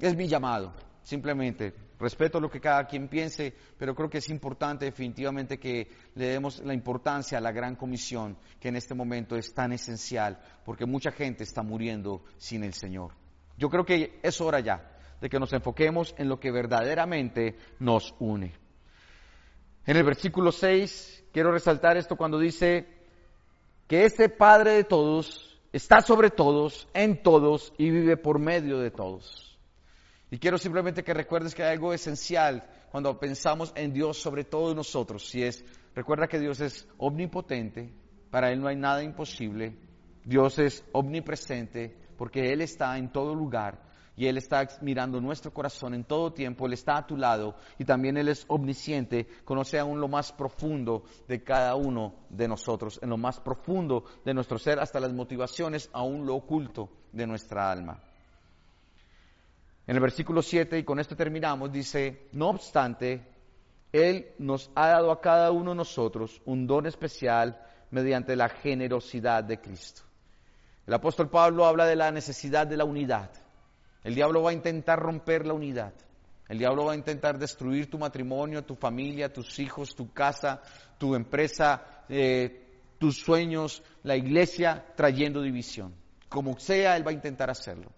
Es 0.00 0.16
mi 0.16 0.26
llamado. 0.26 0.74
Simplemente 1.08 1.72
respeto 1.98 2.38
lo 2.38 2.50
que 2.50 2.60
cada 2.60 2.86
quien 2.86 3.08
piense, 3.08 3.54
pero 3.78 3.94
creo 3.94 4.10
que 4.10 4.18
es 4.18 4.28
importante 4.28 4.84
definitivamente 4.84 5.58
que 5.58 5.88
le 6.14 6.26
demos 6.26 6.58
la 6.58 6.74
importancia 6.74 7.38
a 7.38 7.40
la 7.40 7.50
gran 7.50 7.76
comisión 7.76 8.36
que 8.60 8.68
en 8.68 8.76
este 8.76 8.92
momento 8.92 9.34
es 9.34 9.54
tan 9.54 9.72
esencial, 9.72 10.38
porque 10.66 10.84
mucha 10.84 11.10
gente 11.10 11.44
está 11.44 11.62
muriendo 11.62 12.22
sin 12.36 12.62
el 12.62 12.74
Señor. 12.74 13.12
Yo 13.56 13.70
creo 13.70 13.86
que 13.86 14.20
es 14.22 14.38
hora 14.42 14.60
ya 14.60 14.98
de 15.18 15.30
que 15.30 15.38
nos 15.40 15.50
enfoquemos 15.54 16.14
en 16.18 16.28
lo 16.28 16.38
que 16.38 16.50
verdaderamente 16.50 17.56
nos 17.78 18.14
une. 18.18 18.52
En 19.86 19.96
el 19.96 20.04
versículo 20.04 20.52
6 20.52 21.24
quiero 21.32 21.52
resaltar 21.52 21.96
esto 21.96 22.16
cuando 22.16 22.38
dice 22.38 22.86
que 23.86 24.04
ese 24.04 24.28
Padre 24.28 24.72
de 24.72 24.84
todos 24.84 25.58
está 25.72 26.02
sobre 26.02 26.28
todos, 26.28 26.86
en 26.92 27.22
todos 27.22 27.72
y 27.78 27.88
vive 27.88 28.18
por 28.18 28.38
medio 28.38 28.78
de 28.80 28.90
todos. 28.90 29.57
Y 30.30 30.38
quiero 30.38 30.58
simplemente 30.58 31.02
que 31.02 31.14
recuerdes 31.14 31.54
que 31.54 31.62
hay 31.62 31.72
algo 31.72 31.92
esencial 31.94 32.68
cuando 32.90 33.18
pensamos 33.18 33.72
en 33.74 33.92
Dios 33.92 34.18
sobre 34.18 34.44
todos 34.44 34.76
nosotros. 34.76 35.26
Si 35.26 35.42
es, 35.42 35.64
recuerda 35.94 36.28
que 36.28 36.38
Dios 36.38 36.60
es 36.60 36.86
omnipotente, 36.98 37.92
para 38.30 38.52
Él 38.52 38.60
no 38.60 38.68
hay 38.68 38.76
nada 38.76 39.02
imposible. 39.02 39.76
Dios 40.24 40.58
es 40.58 40.84
omnipresente 40.92 41.96
porque 42.18 42.52
Él 42.52 42.60
está 42.60 42.98
en 42.98 43.10
todo 43.10 43.34
lugar 43.34 43.88
y 44.14 44.26
Él 44.26 44.36
está 44.36 44.66
mirando 44.82 45.20
nuestro 45.20 45.54
corazón 45.54 45.94
en 45.94 46.04
todo 46.04 46.32
tiempo, 46.32 46.66
Él 46.66 46.74
está 46.74 46.98
a 46.98 47.06
tu 47.06 47.16
lado 47.16 47.54
y 47.78 47.84
también 47.84 48.18
Él 48.18 48.28
es 48.28 48.44
omnisciente, 48.48 49.26
conoce 49.44 49.78
aún 49.78 50.00
lo 50.00 50.08
más 50.08 50.32
profundo 50.32 51.04
de 51.26 51.42
cada 51.42 51.74
uno 51.76 52.14
de 52.28 52.48
nosotros, 52.48 52.98
en 53.00 53.08
lo 53.08 53.16
más 53.16 53.40
profundo 53.40 54.04
de 54.24 54.34
nuestro 54.34 54.58
ser, 54.58 54.80
hasta 54.80 55.00
las 55.00 55.12
motivaciones, 55.12 55.88
aún 55.92 56.26
lo 56.26 56.34
oculto 56.34 56.90
de 57.12 57.26
nuestra 57.26 57.70
alma. 57.70 58.02
En 59.88 59.96
el 59.96 60.02
versículo 60.02 60.42
7, 60.42 60.78
y 60.78 60.84
con 60.84 61.00
esto 61.00 61.16
terminamos, 61.16 61.72
dice, 61.72 62.28
no 62.32 62.50
obstante, 62.50 63.22
Él 63.90 64.32
nos 64.38 64.70
ha 64.74 64.88
dado 64.88 65.10
a 65.10 65.22
cada 65.22 65.50
uno 65.50 65.70
de 65.70 65.78
nosotros 65.78 66.42
un 66.44 66.66
don 66.66 66.84
especial 66.84 67.58
mediante 67.90 68.36
la 68.36 68.50
generosidad 68.50 69.42
de 69.44 69.58
Cristo. 69.62 70.02
El 70.86 70.92
apóstol 70.92 71.30
Pablo 71.30 71.64
habla 71.64 71.86
de 71.86 71.96
la 71.96 72.10
necesidad 72.10 72.66
de 72.66 72.76
la 72.76 72.84
unidad. 72.84 73.30
El 74.04 74.14
diablo 74.14 74.42
va 74.42 74.50
a 74.50 74.52
intentar 74.52 74.98
romper 74.98 75.46
la 75.46 75.54
unidad. 75.54 75.94
El 76.50 76.58
diablo 76.58 76.84
va 76.84 76.92
a 76.92 76.96
intentar 76.96 77.38
destruir 77.38 77.88
tu 77.88 77.96
matrimonio, 77.96 78.64
tu 78.64 78.74
familia, 78.74 79.32
tus 79.32 79.58
hijos, 79.58 79.96
tu 79.96 80.12
casa, 80.12 80.60
tu 80.98 81.14
empresa, 81.14 82.04
eh, 82.10 82.92
tus 82.98 83.22
sueños, 83.22 83.82
la 84.02 84.16
iglesia, 84.16 84.84
trayendo 84.94 85.40
división. 85.40 85.94
Como 86.28 86.58
sea, 86.58 86.94
él 86.94 87.06
va 87.06 87.10
a 87.10 87.14
intentar 87.14 87.48
hacerlo. 87.48 87.90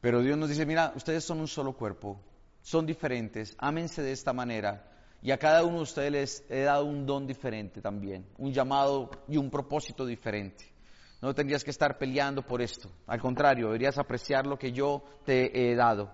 Pero 0.00 0.22
Dios 0.22 0.36
nos 0.38 0.48
dice, 0.48 0.66
mira, 0.66 0.92
ustedes 0.94 1.24
son 1.24 1.40
un 1.40 1.48
solo 1.48 1.72
cuerpo, 1.72 2.20
son 2.62 2.86
diferentes, 2.86 3.54
ámense 3.58 4.02
de 4.02 4.12
esta 4.12 4.32
manera. 4.32 4.92
Y 5.22 5.30
a 5.30 5.38
cada 5.38 5.64
uno 5.64 5.78
de 5.78 5.82
ustedes 5.82 6.12
les 6.12 6.44
he 6.48 6.60
dado 6.60 6.84
un 6.84 7.06
don 7.06 7.26
diferente 7.26 7.80
también, 7.80 8.26
un 8.38 8.52
llamado 8.52 9.10
y 9.28 9.36
un 9.36 9.50
propósito 9.50 10.04
diferente. 10.04 10.64
No 11.22 11.34
tendrías 11.34 11.64
que 11.64 11.70
estar 11.70 11.98
peleando 11.98 12.42
por 12.42 12.60
esto. 12.60 12.90
Al 13.06 13.20
contrario, 13.20 13.66
deberías 13.66 13.98
apreciar 13.98 14.46
lo 14.46 14.58
que 14.58 14.72
yo 14.72 15.02
te 15.24 15.70
he 15.70 15.74
dado. 15.74 16.12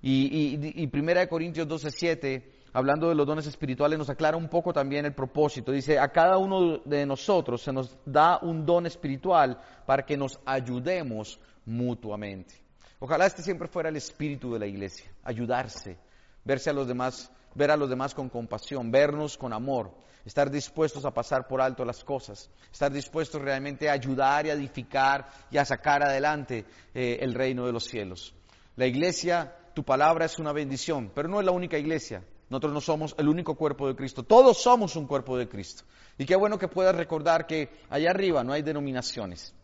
Y, 0.00 0.58
y, 0.74 0.86
Primera 0.86 1.20
de 1.20 1.28
Corintios 1.28 1.68
12:7, 1.68 2.42
hablando 2.72 3.08
de 3.08 3.14
los 3.14 3.26
dones 3.26 3.46
espirituales, 3.46 3.98
nos 3.98 4.08
aclara 4.08 4.36
un 4.36 4.48
poco 4.48 4.72
también 4.72 5.04
el 5.04 5.14
propósito. 5.14 5.72
Dice, 5.72 5.98
a 5.98 6.08
cada 6.08 6.38
uno 6.38 6.78
de 6.78 7.04
nosotros 7.04 7.60
se 7.60 7.72
nos 7.72 7.98
da 8.06 8.38
un 8.40 8.64
don 8.64 8.86
espiritual 8.86 9.60
para 9.84 10.06
que 10.06 10.16
nos 10.16 10.40
ayudemos 10.46 11.38
mutuamente. 11.66 12.54
Ojalá 13.00 13.26
este 13.26 13.42
siempre 13.42 13.66
fuera 13.66 13.88
el 13.88 13.96
espíritu 13.96 14.52
de 14.52 14.58
la 14.58 14.66
iglesia, 14.66 15.10
ayudarse, 15.24 15.96
verse 16.44 16.68
a 16.68 16.74
los 16.74 16.86
demás, 16.86 17.32
ver 17.54 17.70
a 17.70 17.76
los 17.76 17.88
demás 17.88 18.14
con 18.14 18.28
compasión, 18.28 18.90
vernos 18.90 19.38
con 19.38 19.54
amor, 19.54 19.90
estar 20.26 20.50
dispuestos 20.50 21.06
a 21.06 21.14
pasar 21.14 21.48
por 21.48 21.62
alto 21.62 21.82
las 21.84 22.04
cosas, 22.04 22.50
estar 22.70 22.92
dispuestos 22.92 23.40
realmente 23.40 23.88
a 23.88 23.94
ayudar 23.94 24.44
y 24.44 24.50
a 24.50 24.52
edificar 24.52 25.30
y 25.50 25.56
a 25.56 25.64
sacar 25.64 26.02
adelante 26.02 26.66
eh, 26.94 27.18
el 27.22 27.32
reino 27.32 27.64
de 27.64 27.72
los 27.72 27.84
cielos. 27.84 28.34
La 28.76 28.86
iglesia 28.86 29.56
tu 29.74 29.82
palabra 29.82 30.26
es 30.26 30.38
una 30.38 30.52
bendición, 30.52 31.10
pero 31.14 31.26
no 31.26 31.40
es 31.40 31.46
la 31.46 31.52
única 31.52 31.78
iglesia. 31.78 32.22
Nosotros 32.50 32.72
no 32.74 32.80
somos 32.82 33.14
el 33.16 33.28
único 33.28 33.54
cuerpo 33.54 33.88
de 33.88 33.96
Cristo, 33.96 34.24
todos 34.24 34.60
somos 34.60 34.94
un 34.96 35.06
cuerpo 35.06 35.38
de 35.38 35.48
Cristo. 35.48 35.84
Y 36.18 36.26
qué 36.26 36.36
bueno 36.36 36.58
que 36.58 36.68
puedas 36.68 36.94
recordar 36.94 37.46
que 37.46 37.70
allá 37.88 38.10
arriba 38.10 38.44
no 38.44 38.52
hay 38.52 38.60
denominaciones. 38.60 39.54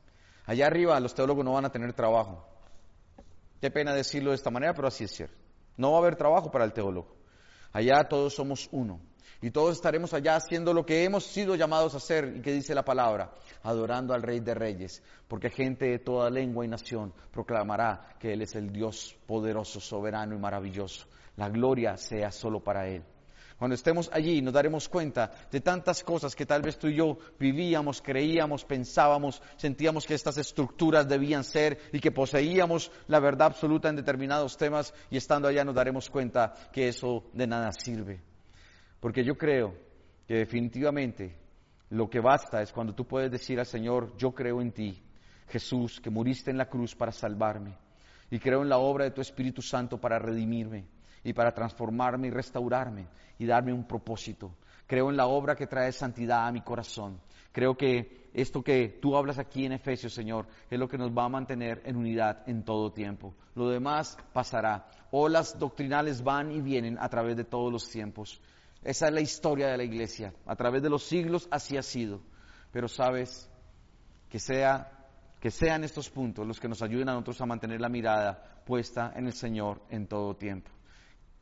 Allá 0.47 0.68
arriba 0.68 0.99
los 1.01 1.14
teólogos 1.14 1.45
no 1.45 1.53
van 1.53 1.66
a 1.66 1.72
tener 1.72 1.93
trabajo. 1.93 2.47
Qué 3.61 3.70
pena 3.70 3.94
decirlo 3.94 4.30
de 4.30 4.36
esta 4.36 4.50
manera, 4.50 4.74
pero 4.74 4.88
así 4.88 5.04
es 5.04 5.12
cierto. 5.12 5.36
No 5.76 5.92
va 5.92 5.98
a 5.98 6.00
haber 6.00 6.16
trabajo 6.16 6.50
para 6.50 6.64
el 6.64 6.72
teólogo. 6.72 7.16
Allá 7.72 8.04
todos 8.09 8.34
somos 8.34 8.68
uno. 8.72 9.00
Y 9.42 9.50
todos 9.50 9.76
estaremos 9.76 10.14
allá 10.14 10.36
haciendo 10.36 10.72
lo 10.72 10.86
que 10.86 11.04
hemos 11.04 11.24
sido 11.24 11.57
llamados 11.57 11.92
a 11.94 11.98
hacer 11.98 12.36
y 12.36 12.40
que 12.40 12.52
dice 12.52 12.74
la 12.74 12.84
palabra, 12.84 13.32
adorando 13.62 14.14
al 14.14 14.22
Rey 14.22 14.40
de 14.40 14.54
Reyes, 14.54 15.02
porque 15.28 15.50
gente 15.50 15.86
de 15.86 15.98
toda 15.98 16.30
lengua 16.30 16.64
y 16.64 16.68
nación 16.68 17.12
proclamará 17.32 18.16
que 18.18 18.32
Él 18.32 18.42
es 18.42 18.54
el 18.54 18.72
Dios 18.72 19.14
poderoso, 19.26 19.78
soberano 19.78 20.34
y 20.34 20.38
maravilloso. 20.38 21.07
La 21.36 21.50
gloria 21.50 21.98
sea 21.98 22.30
solo 22.30 22.61
para 22.61 22.88
Él. 22.88 23.04
Cuando 23.59 23.74
estemos 23.74 24.11
allí 24.12 24.42
nos 24.42 24.52
daremos 24.52 24.86
cuenta 24.86 25.30
de 25.50 25.62
tantas 25.62 26.04
cosas 26.04 26.36
que 26.36 26.44
tal 26.44 26.61
vez 26.61 26.78
tú 26.78 26.88
y 26.88 26.96
yo 26.96 27.16
vivíamos, 27.38 28.02
creíamos, 28.02 28.66
pensábamos, 28.66 29.40
sentíamos 29.57 30.04
que 30.04 30.12
estas 30.12 30.36
estructuras 30.36 31.09
debían 31.09 31.42
ser 31.42 31.78
y 31.90 32.00
que 32.00 32.12
poseíamos 32.12 32.92
la 33.09 33.18
verdad 33.18 33.46
absoluta 33.48 33.88
en 33.88 33.96
determinados 33.96 34.59
temas 34.59 34.92
y 35.11 35.16
estando 35.16 35.48
allá 35.48 35.64
nos 35.64 35.74
daremos 35.74 36.11
cuenta 36.11 36.52
que 36.70 36.88
eso 36.88 37.24
de 37.32 37.46
nada 37.46 37.72
sirve. 37.72 38.20
Porque 39.00 39.24
yo 39.24 39.36
creo 39.38 39.74
que 40.28 40.34
definitivamente 40.34 41.38
lo 41.88 42.11
que 42.11 42.20
basta 42.20 42.61
es 42.61 42.72
cuando 42.72 42.94
tú 42.94 43.07
puedes 43.07 43.30
decir 43.30 43.59
al 43.59 43.66
Señor, 43.66 44.14
yo 44.18 44.32
creo 44.32 44.61
en 44.61 44.72
ti, 44.72 45.02
Jesús, 45.48 45.98
que 45.98 46.11
muriste 46.11 46.50
en 46.50 46.59
la 46.59 46.68
cruz 46.68 46.94
para 46.94 47.12
salvarme, 47.12 47.78
y 48.30 48.38
creo 48.38 48.61
en 48.61 48.68
la 48.68 48.78
obra 48.78 49.04
de 49.04 49.12
tu 49.12 49.22
Espíritu 49.22 49.62
Santo 49.62 49.98
para 49.98 50.18
redimirme 50.18 50.95
y 51.27 51.33
para 51.33 51.53
transformarme 51.53 52.29
y 52.29 52.31
restaurarme 52.31 53.09
y 53.37 53.47
darme 53.47 53.72
un 53.72 53.85
propósito. 53.85 54.53
Creo 54.87 55.11
en 55.11 55.16
la 55.16 55.27
obra 55.27 55.57
que 55.57 55.66
trae 55.66 55.91
santidad 55.91 56.47
a 56.47 56.53
mi 56.53 56.61
corazón. 56.61 57.20
Creo 57.51 57.77
que 57.77 58.29
esto 58.33 58.62
que 58.62 59.01
tú 59.03 59.16
hablas 59.16 59.37
aquí 59.37 59.66
en 59.66 59.72
Efesios, 59.72 60.14
Señor, 60.14 60.47
es 60.70 60.79
lo 60.79 60.89
que 60.89 60.97
nos 60.97 61.11
va 61.11 61.24
a 61.24 61.29
mantener 61.29 61.83
en 61.85 61.97
unidad 61.97 62.49
en 62.49 62.62
todo 62.62 62.93
tiempo. 62.93 63.35
Lo 63.57 63.68
demás 63.68 64.16
pasará. 64.33 64.87
Olas 65.11 65.59
doctrinales 65.59 66.22
van 66.22 66.53
y 66.53 66.61
vienen 66.61 66.97
a 67.01 67.09
través 67.09 67.37
de 67.37 67.45
todos 67.45 67.72
los 67.72 67.91
tiempos. 67.91 68.41
Esa 68.85 69.09
es 69.09 69.12
la 69.12 69.20
historia 69.20 69.66
de 69.66 69.79
la 69.79 69.85
iglesia. 69.85 70.33
A 70.47 70.55
través 70.55 70.81
de 70.81 70.91
los 70.91 71.03
siglos 71.03 71.49
así 71.51 71.77
ha 71.77 71.83
sido. 71.83 72.20
Pero 72.70 72.87
sabes, 72.87 73.51
que, 74.29 74.39
sea, 74.39 74.93
que 75.41 75.51
sean 75.51 75.83
estos 75.83 76.09
puntos 76.09 76.47
los 76.47 76.61
que 76.61 76.68
nos 76.68 76.83
ayuden 76.83 77.09
a 77.09 77.14
nosotros 77.14 77.41
a 77.41 77.47
mantener 77.47 77.81
la 77.81 77.89
mirada 77.89 78.62
puesta 78.64 79.12
en 79.16 79.27
el 79.27 79.33
Señor 79.33 79.83
en 79.91 80.07
todo 80.07 80.37
tiempo. 80.37 80.76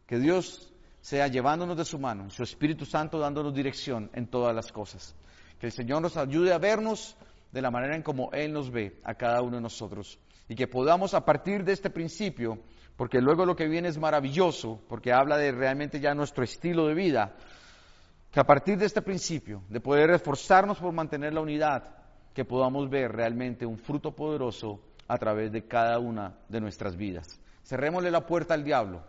Que 0.07 0.19
Dios 0.19 0.73
sea 1.01 1.29
llevándonos 1.29 1.77
de 1.77 1.85
su 1.85 1.99
mano, 1.99 2.31
su 2.31 2.43
Espíritu 2.43 2.85
Santo 2.85 3.19
dándonos 3.19 3.55
dirección 3.55 4.11
en 4.15 4.27
todas 4.27 4.55
las 4.55 4.73
cosas. 4.73 5.15
Que 5.59 5.67
el 5.67 5.73
Señor 5.73 6.03
nos 6.03 6.17
ayude 6.17 6.53
a 6.53 6.59
vernos 6.59 7.17
de 7.53 7.63
la 7.63 7.71
manera 7.71 7.95
en 7.95 8.03
como 8.03 8.33
Él 8.33 8.53
nos 8.53 8.71
ve 8.71 9.01
a 9.05 9.15
cada 9.15 9.43
uno 9.43 9.57
de 9.57 9.63
nosotros. 9.63 10.19
Y 10.49 10.55
que 10.55 10.67
podamos 10.67 11.15
a 11.15 11.25
partir 11.25 11.65
de 11.65 11.73
este 11.73 11.91
principio 11.91 12.59
porque 12.97 13.21
luego 13.21 13.45
lo 13.45 13.57
que 13.57 13.67
viene 13.67 13.89
es 13.89 13.99
maravilloso, 13.99 14.81
porque 14.89 15.13
habla 15.13 15.37
de 15.37 15.53
realmente 15.53 16.01
ya 16.01 16.15
nuestro 16.15 16.45
estilo 16.45 16.87
de 16.87 16.95
vida, 16.95 17.35
que 18.31 18.41
a 18.41 18.45
partir 18.45 18.79
de 18.79 18.87
este 18.87 19.03
principio, 19.03 19.63
de 19.69 19.81
poder 19.81 20.11
esforzarnos 20.11 20.79
por 20.79 20.93
mantener 20.93 21.33
la 21.33 21.41
unidad, 21.41 21.85
que 22.33 22.45
podamos 22.45 22.89
ver 22.89 23.13
realmente 23.13 23.67
un 23.67 23.79
fruto 23.79 24.15
poderoso 24.15 24.81
a 25.09 25.19
través 25.19 25.53
de 25.53 25.67
cada 25.67 25.99
una 25.99 26.37
de 26.49 26.61
nuestras 26.61 26.97
vidas. 26.97 27.41
Cerrémosle 27.65 28.11
la 28.11 28.27
puerta 28.27 28.55
al 28.55 28.65
diablo, 28.65 29.03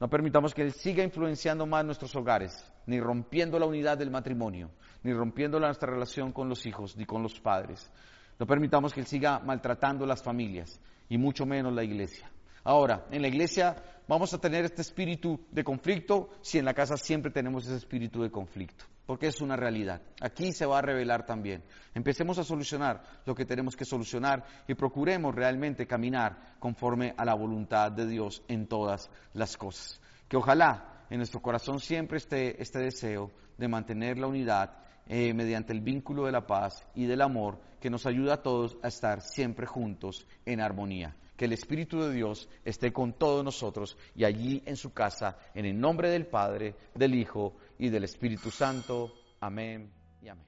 no 0.00 0.08
permitamos 0.08 0.54
que 0.54 0.62
él 0.62 0.72
siga 0.72 1.04
influenciando 1.04 1.66
más 1.66 1.84
nuestros 1.84 2.16
hogares, 2.16 2.64
ni 2.86 2.98
rompiendo 2.98 3.58
la 3.58 3.66
unidad 3.66 3.98
del 3.98 4.10
matrimonio, 4.10 4.70
ni 5.02 5.12
rompiendo 5.12 5.60
nuestra 5.60 5.92
relación 5.92 6.32
con 6.32 6.48
los 6.48 6.64
hijos, 6.64 6.96
ni 6.96 7.04
con 7.04 7.22
los 7.22 7.38
padres. 7.38 7.92
No 8.38 8.46
permitamos 8.46 8.94
que 8.94 9.00
él 9.00 9.06
siga 9.06 9.38
maltratando 9.40 10.06
las 10.06 10.22
familias, 10.22 10.80
y 11.10 11.18
mucho 11.18 11.44
menos 11.44 11.74
la 11.74 11.84
iglesia. 11.84 12.30
Ahora, 12.64 13.06
en 13.10 13.20
la 13.20 13.28
iglesia 13.28 13.76
vamos 14.08 14.32
a 14.32 14.38
tener 14.38 14.64
este 14.64 14.80
espíritu 14.80 15.38
de 15.50 15.64
conflicto 15.64 16.30
si 16.40 16.58
en 16.58 16.64
la 16.64 16.72
casa 16.72 16.96
siempre 16.96 17.30
tenemos 17.30 17.66
ese 17.66 17.76
espíritu 17.76 18.22
de 18.22 18.30
conflicto, 18.30 18.86
porque 19.10 19.26
es 19.26 19.40
una 19.40 19.56
realidad. 19.56 20.00
Aquí 20.20 20.52
se 20.52 20.66
va 20.66 20.78
a 20.78 20.82
revelar 20.82 21.26
también. 21.26 21.64
Empecemos 21.96 22.38
a 22.38 22.44
solucionar 22.44 23.02
lo 23.26 23.34
que 23.34 23.44
tenemos 23.44 23.74
que 23.74 23.84
solucionar 23.84 24.44
y 24.68 24.74
procuremos 24.74 25.34
realmente 25.34 25.84
caminar 25.84 26.54
conforme 26.60 27.12
a 27.16 27.24
la 27.24 27.34
voluntad 27.34 27.90
de 27.90 28.06
Dios 28.06 28.44
en 28.46 28.68
todas 28.68 29.10
las 29.32 29.56
cosas. 29.56 30.00
Que 30.28 30.36
ojalá 30.36 31.06
en 31.10 31.16
nuestro 31.16 31.42
corazón 31.42 31.80
siempre 31.80 32.18
esté 32.18 32.62
este 32.62 32.78
deseo 32.78 33.32
de 33.58 33.66
mantener 33.66 34.16
la 34.16 34.28
unidad 34.28 34.78
eh, 35.08 35.34
mediante 35.34 35.72
el 35.72 35.80
vínculo 35.80 36.26
de 36.26 36.30
la 36.30 36.46
paz 36.46 36.86
y 36.94 37.06
del 37.06 37.22
amor 37.22 37.58
que 37.80 37.90
nos 37.90 38.06
ayuda 38.06 38.34
a 38.34 38.42
todos 38.42 38.78
a 38.80 38.86
estar 38.86 39.22
siempre 39.22 39.66
juntos 39.66 40.24
en 40.46 40.60
armonía 40.60 41.16
que 41.40 41.46
el 41.46 41.54
Espíritu 41.54 42.02
de 42.02 42.12
Dios 42.12 42.50
esté 42.66 42.92
con 42.92 43.14
todos 43.14 43.42
nosotros 43.42 43.96
y 44.14 44.24
allí 44.24 44.62
en 44.66 44.76
su 44.76 44.92
casa, 44.92 45.38
en 45.54 45.64
el 45.64 45.80
nombre 45.80 46.10
del 46.10 46.26
Padre, 46.26 46.74
del 46.94 47.14
Hijo 47.14 47.54
y 47.80 47.88
del 47.88 48.04
Espíritu 48.04 48.50
Santo. 48.50 49.12
Amén 49.40 49.90
y 50.22 50.28
amén. 50.28 50.46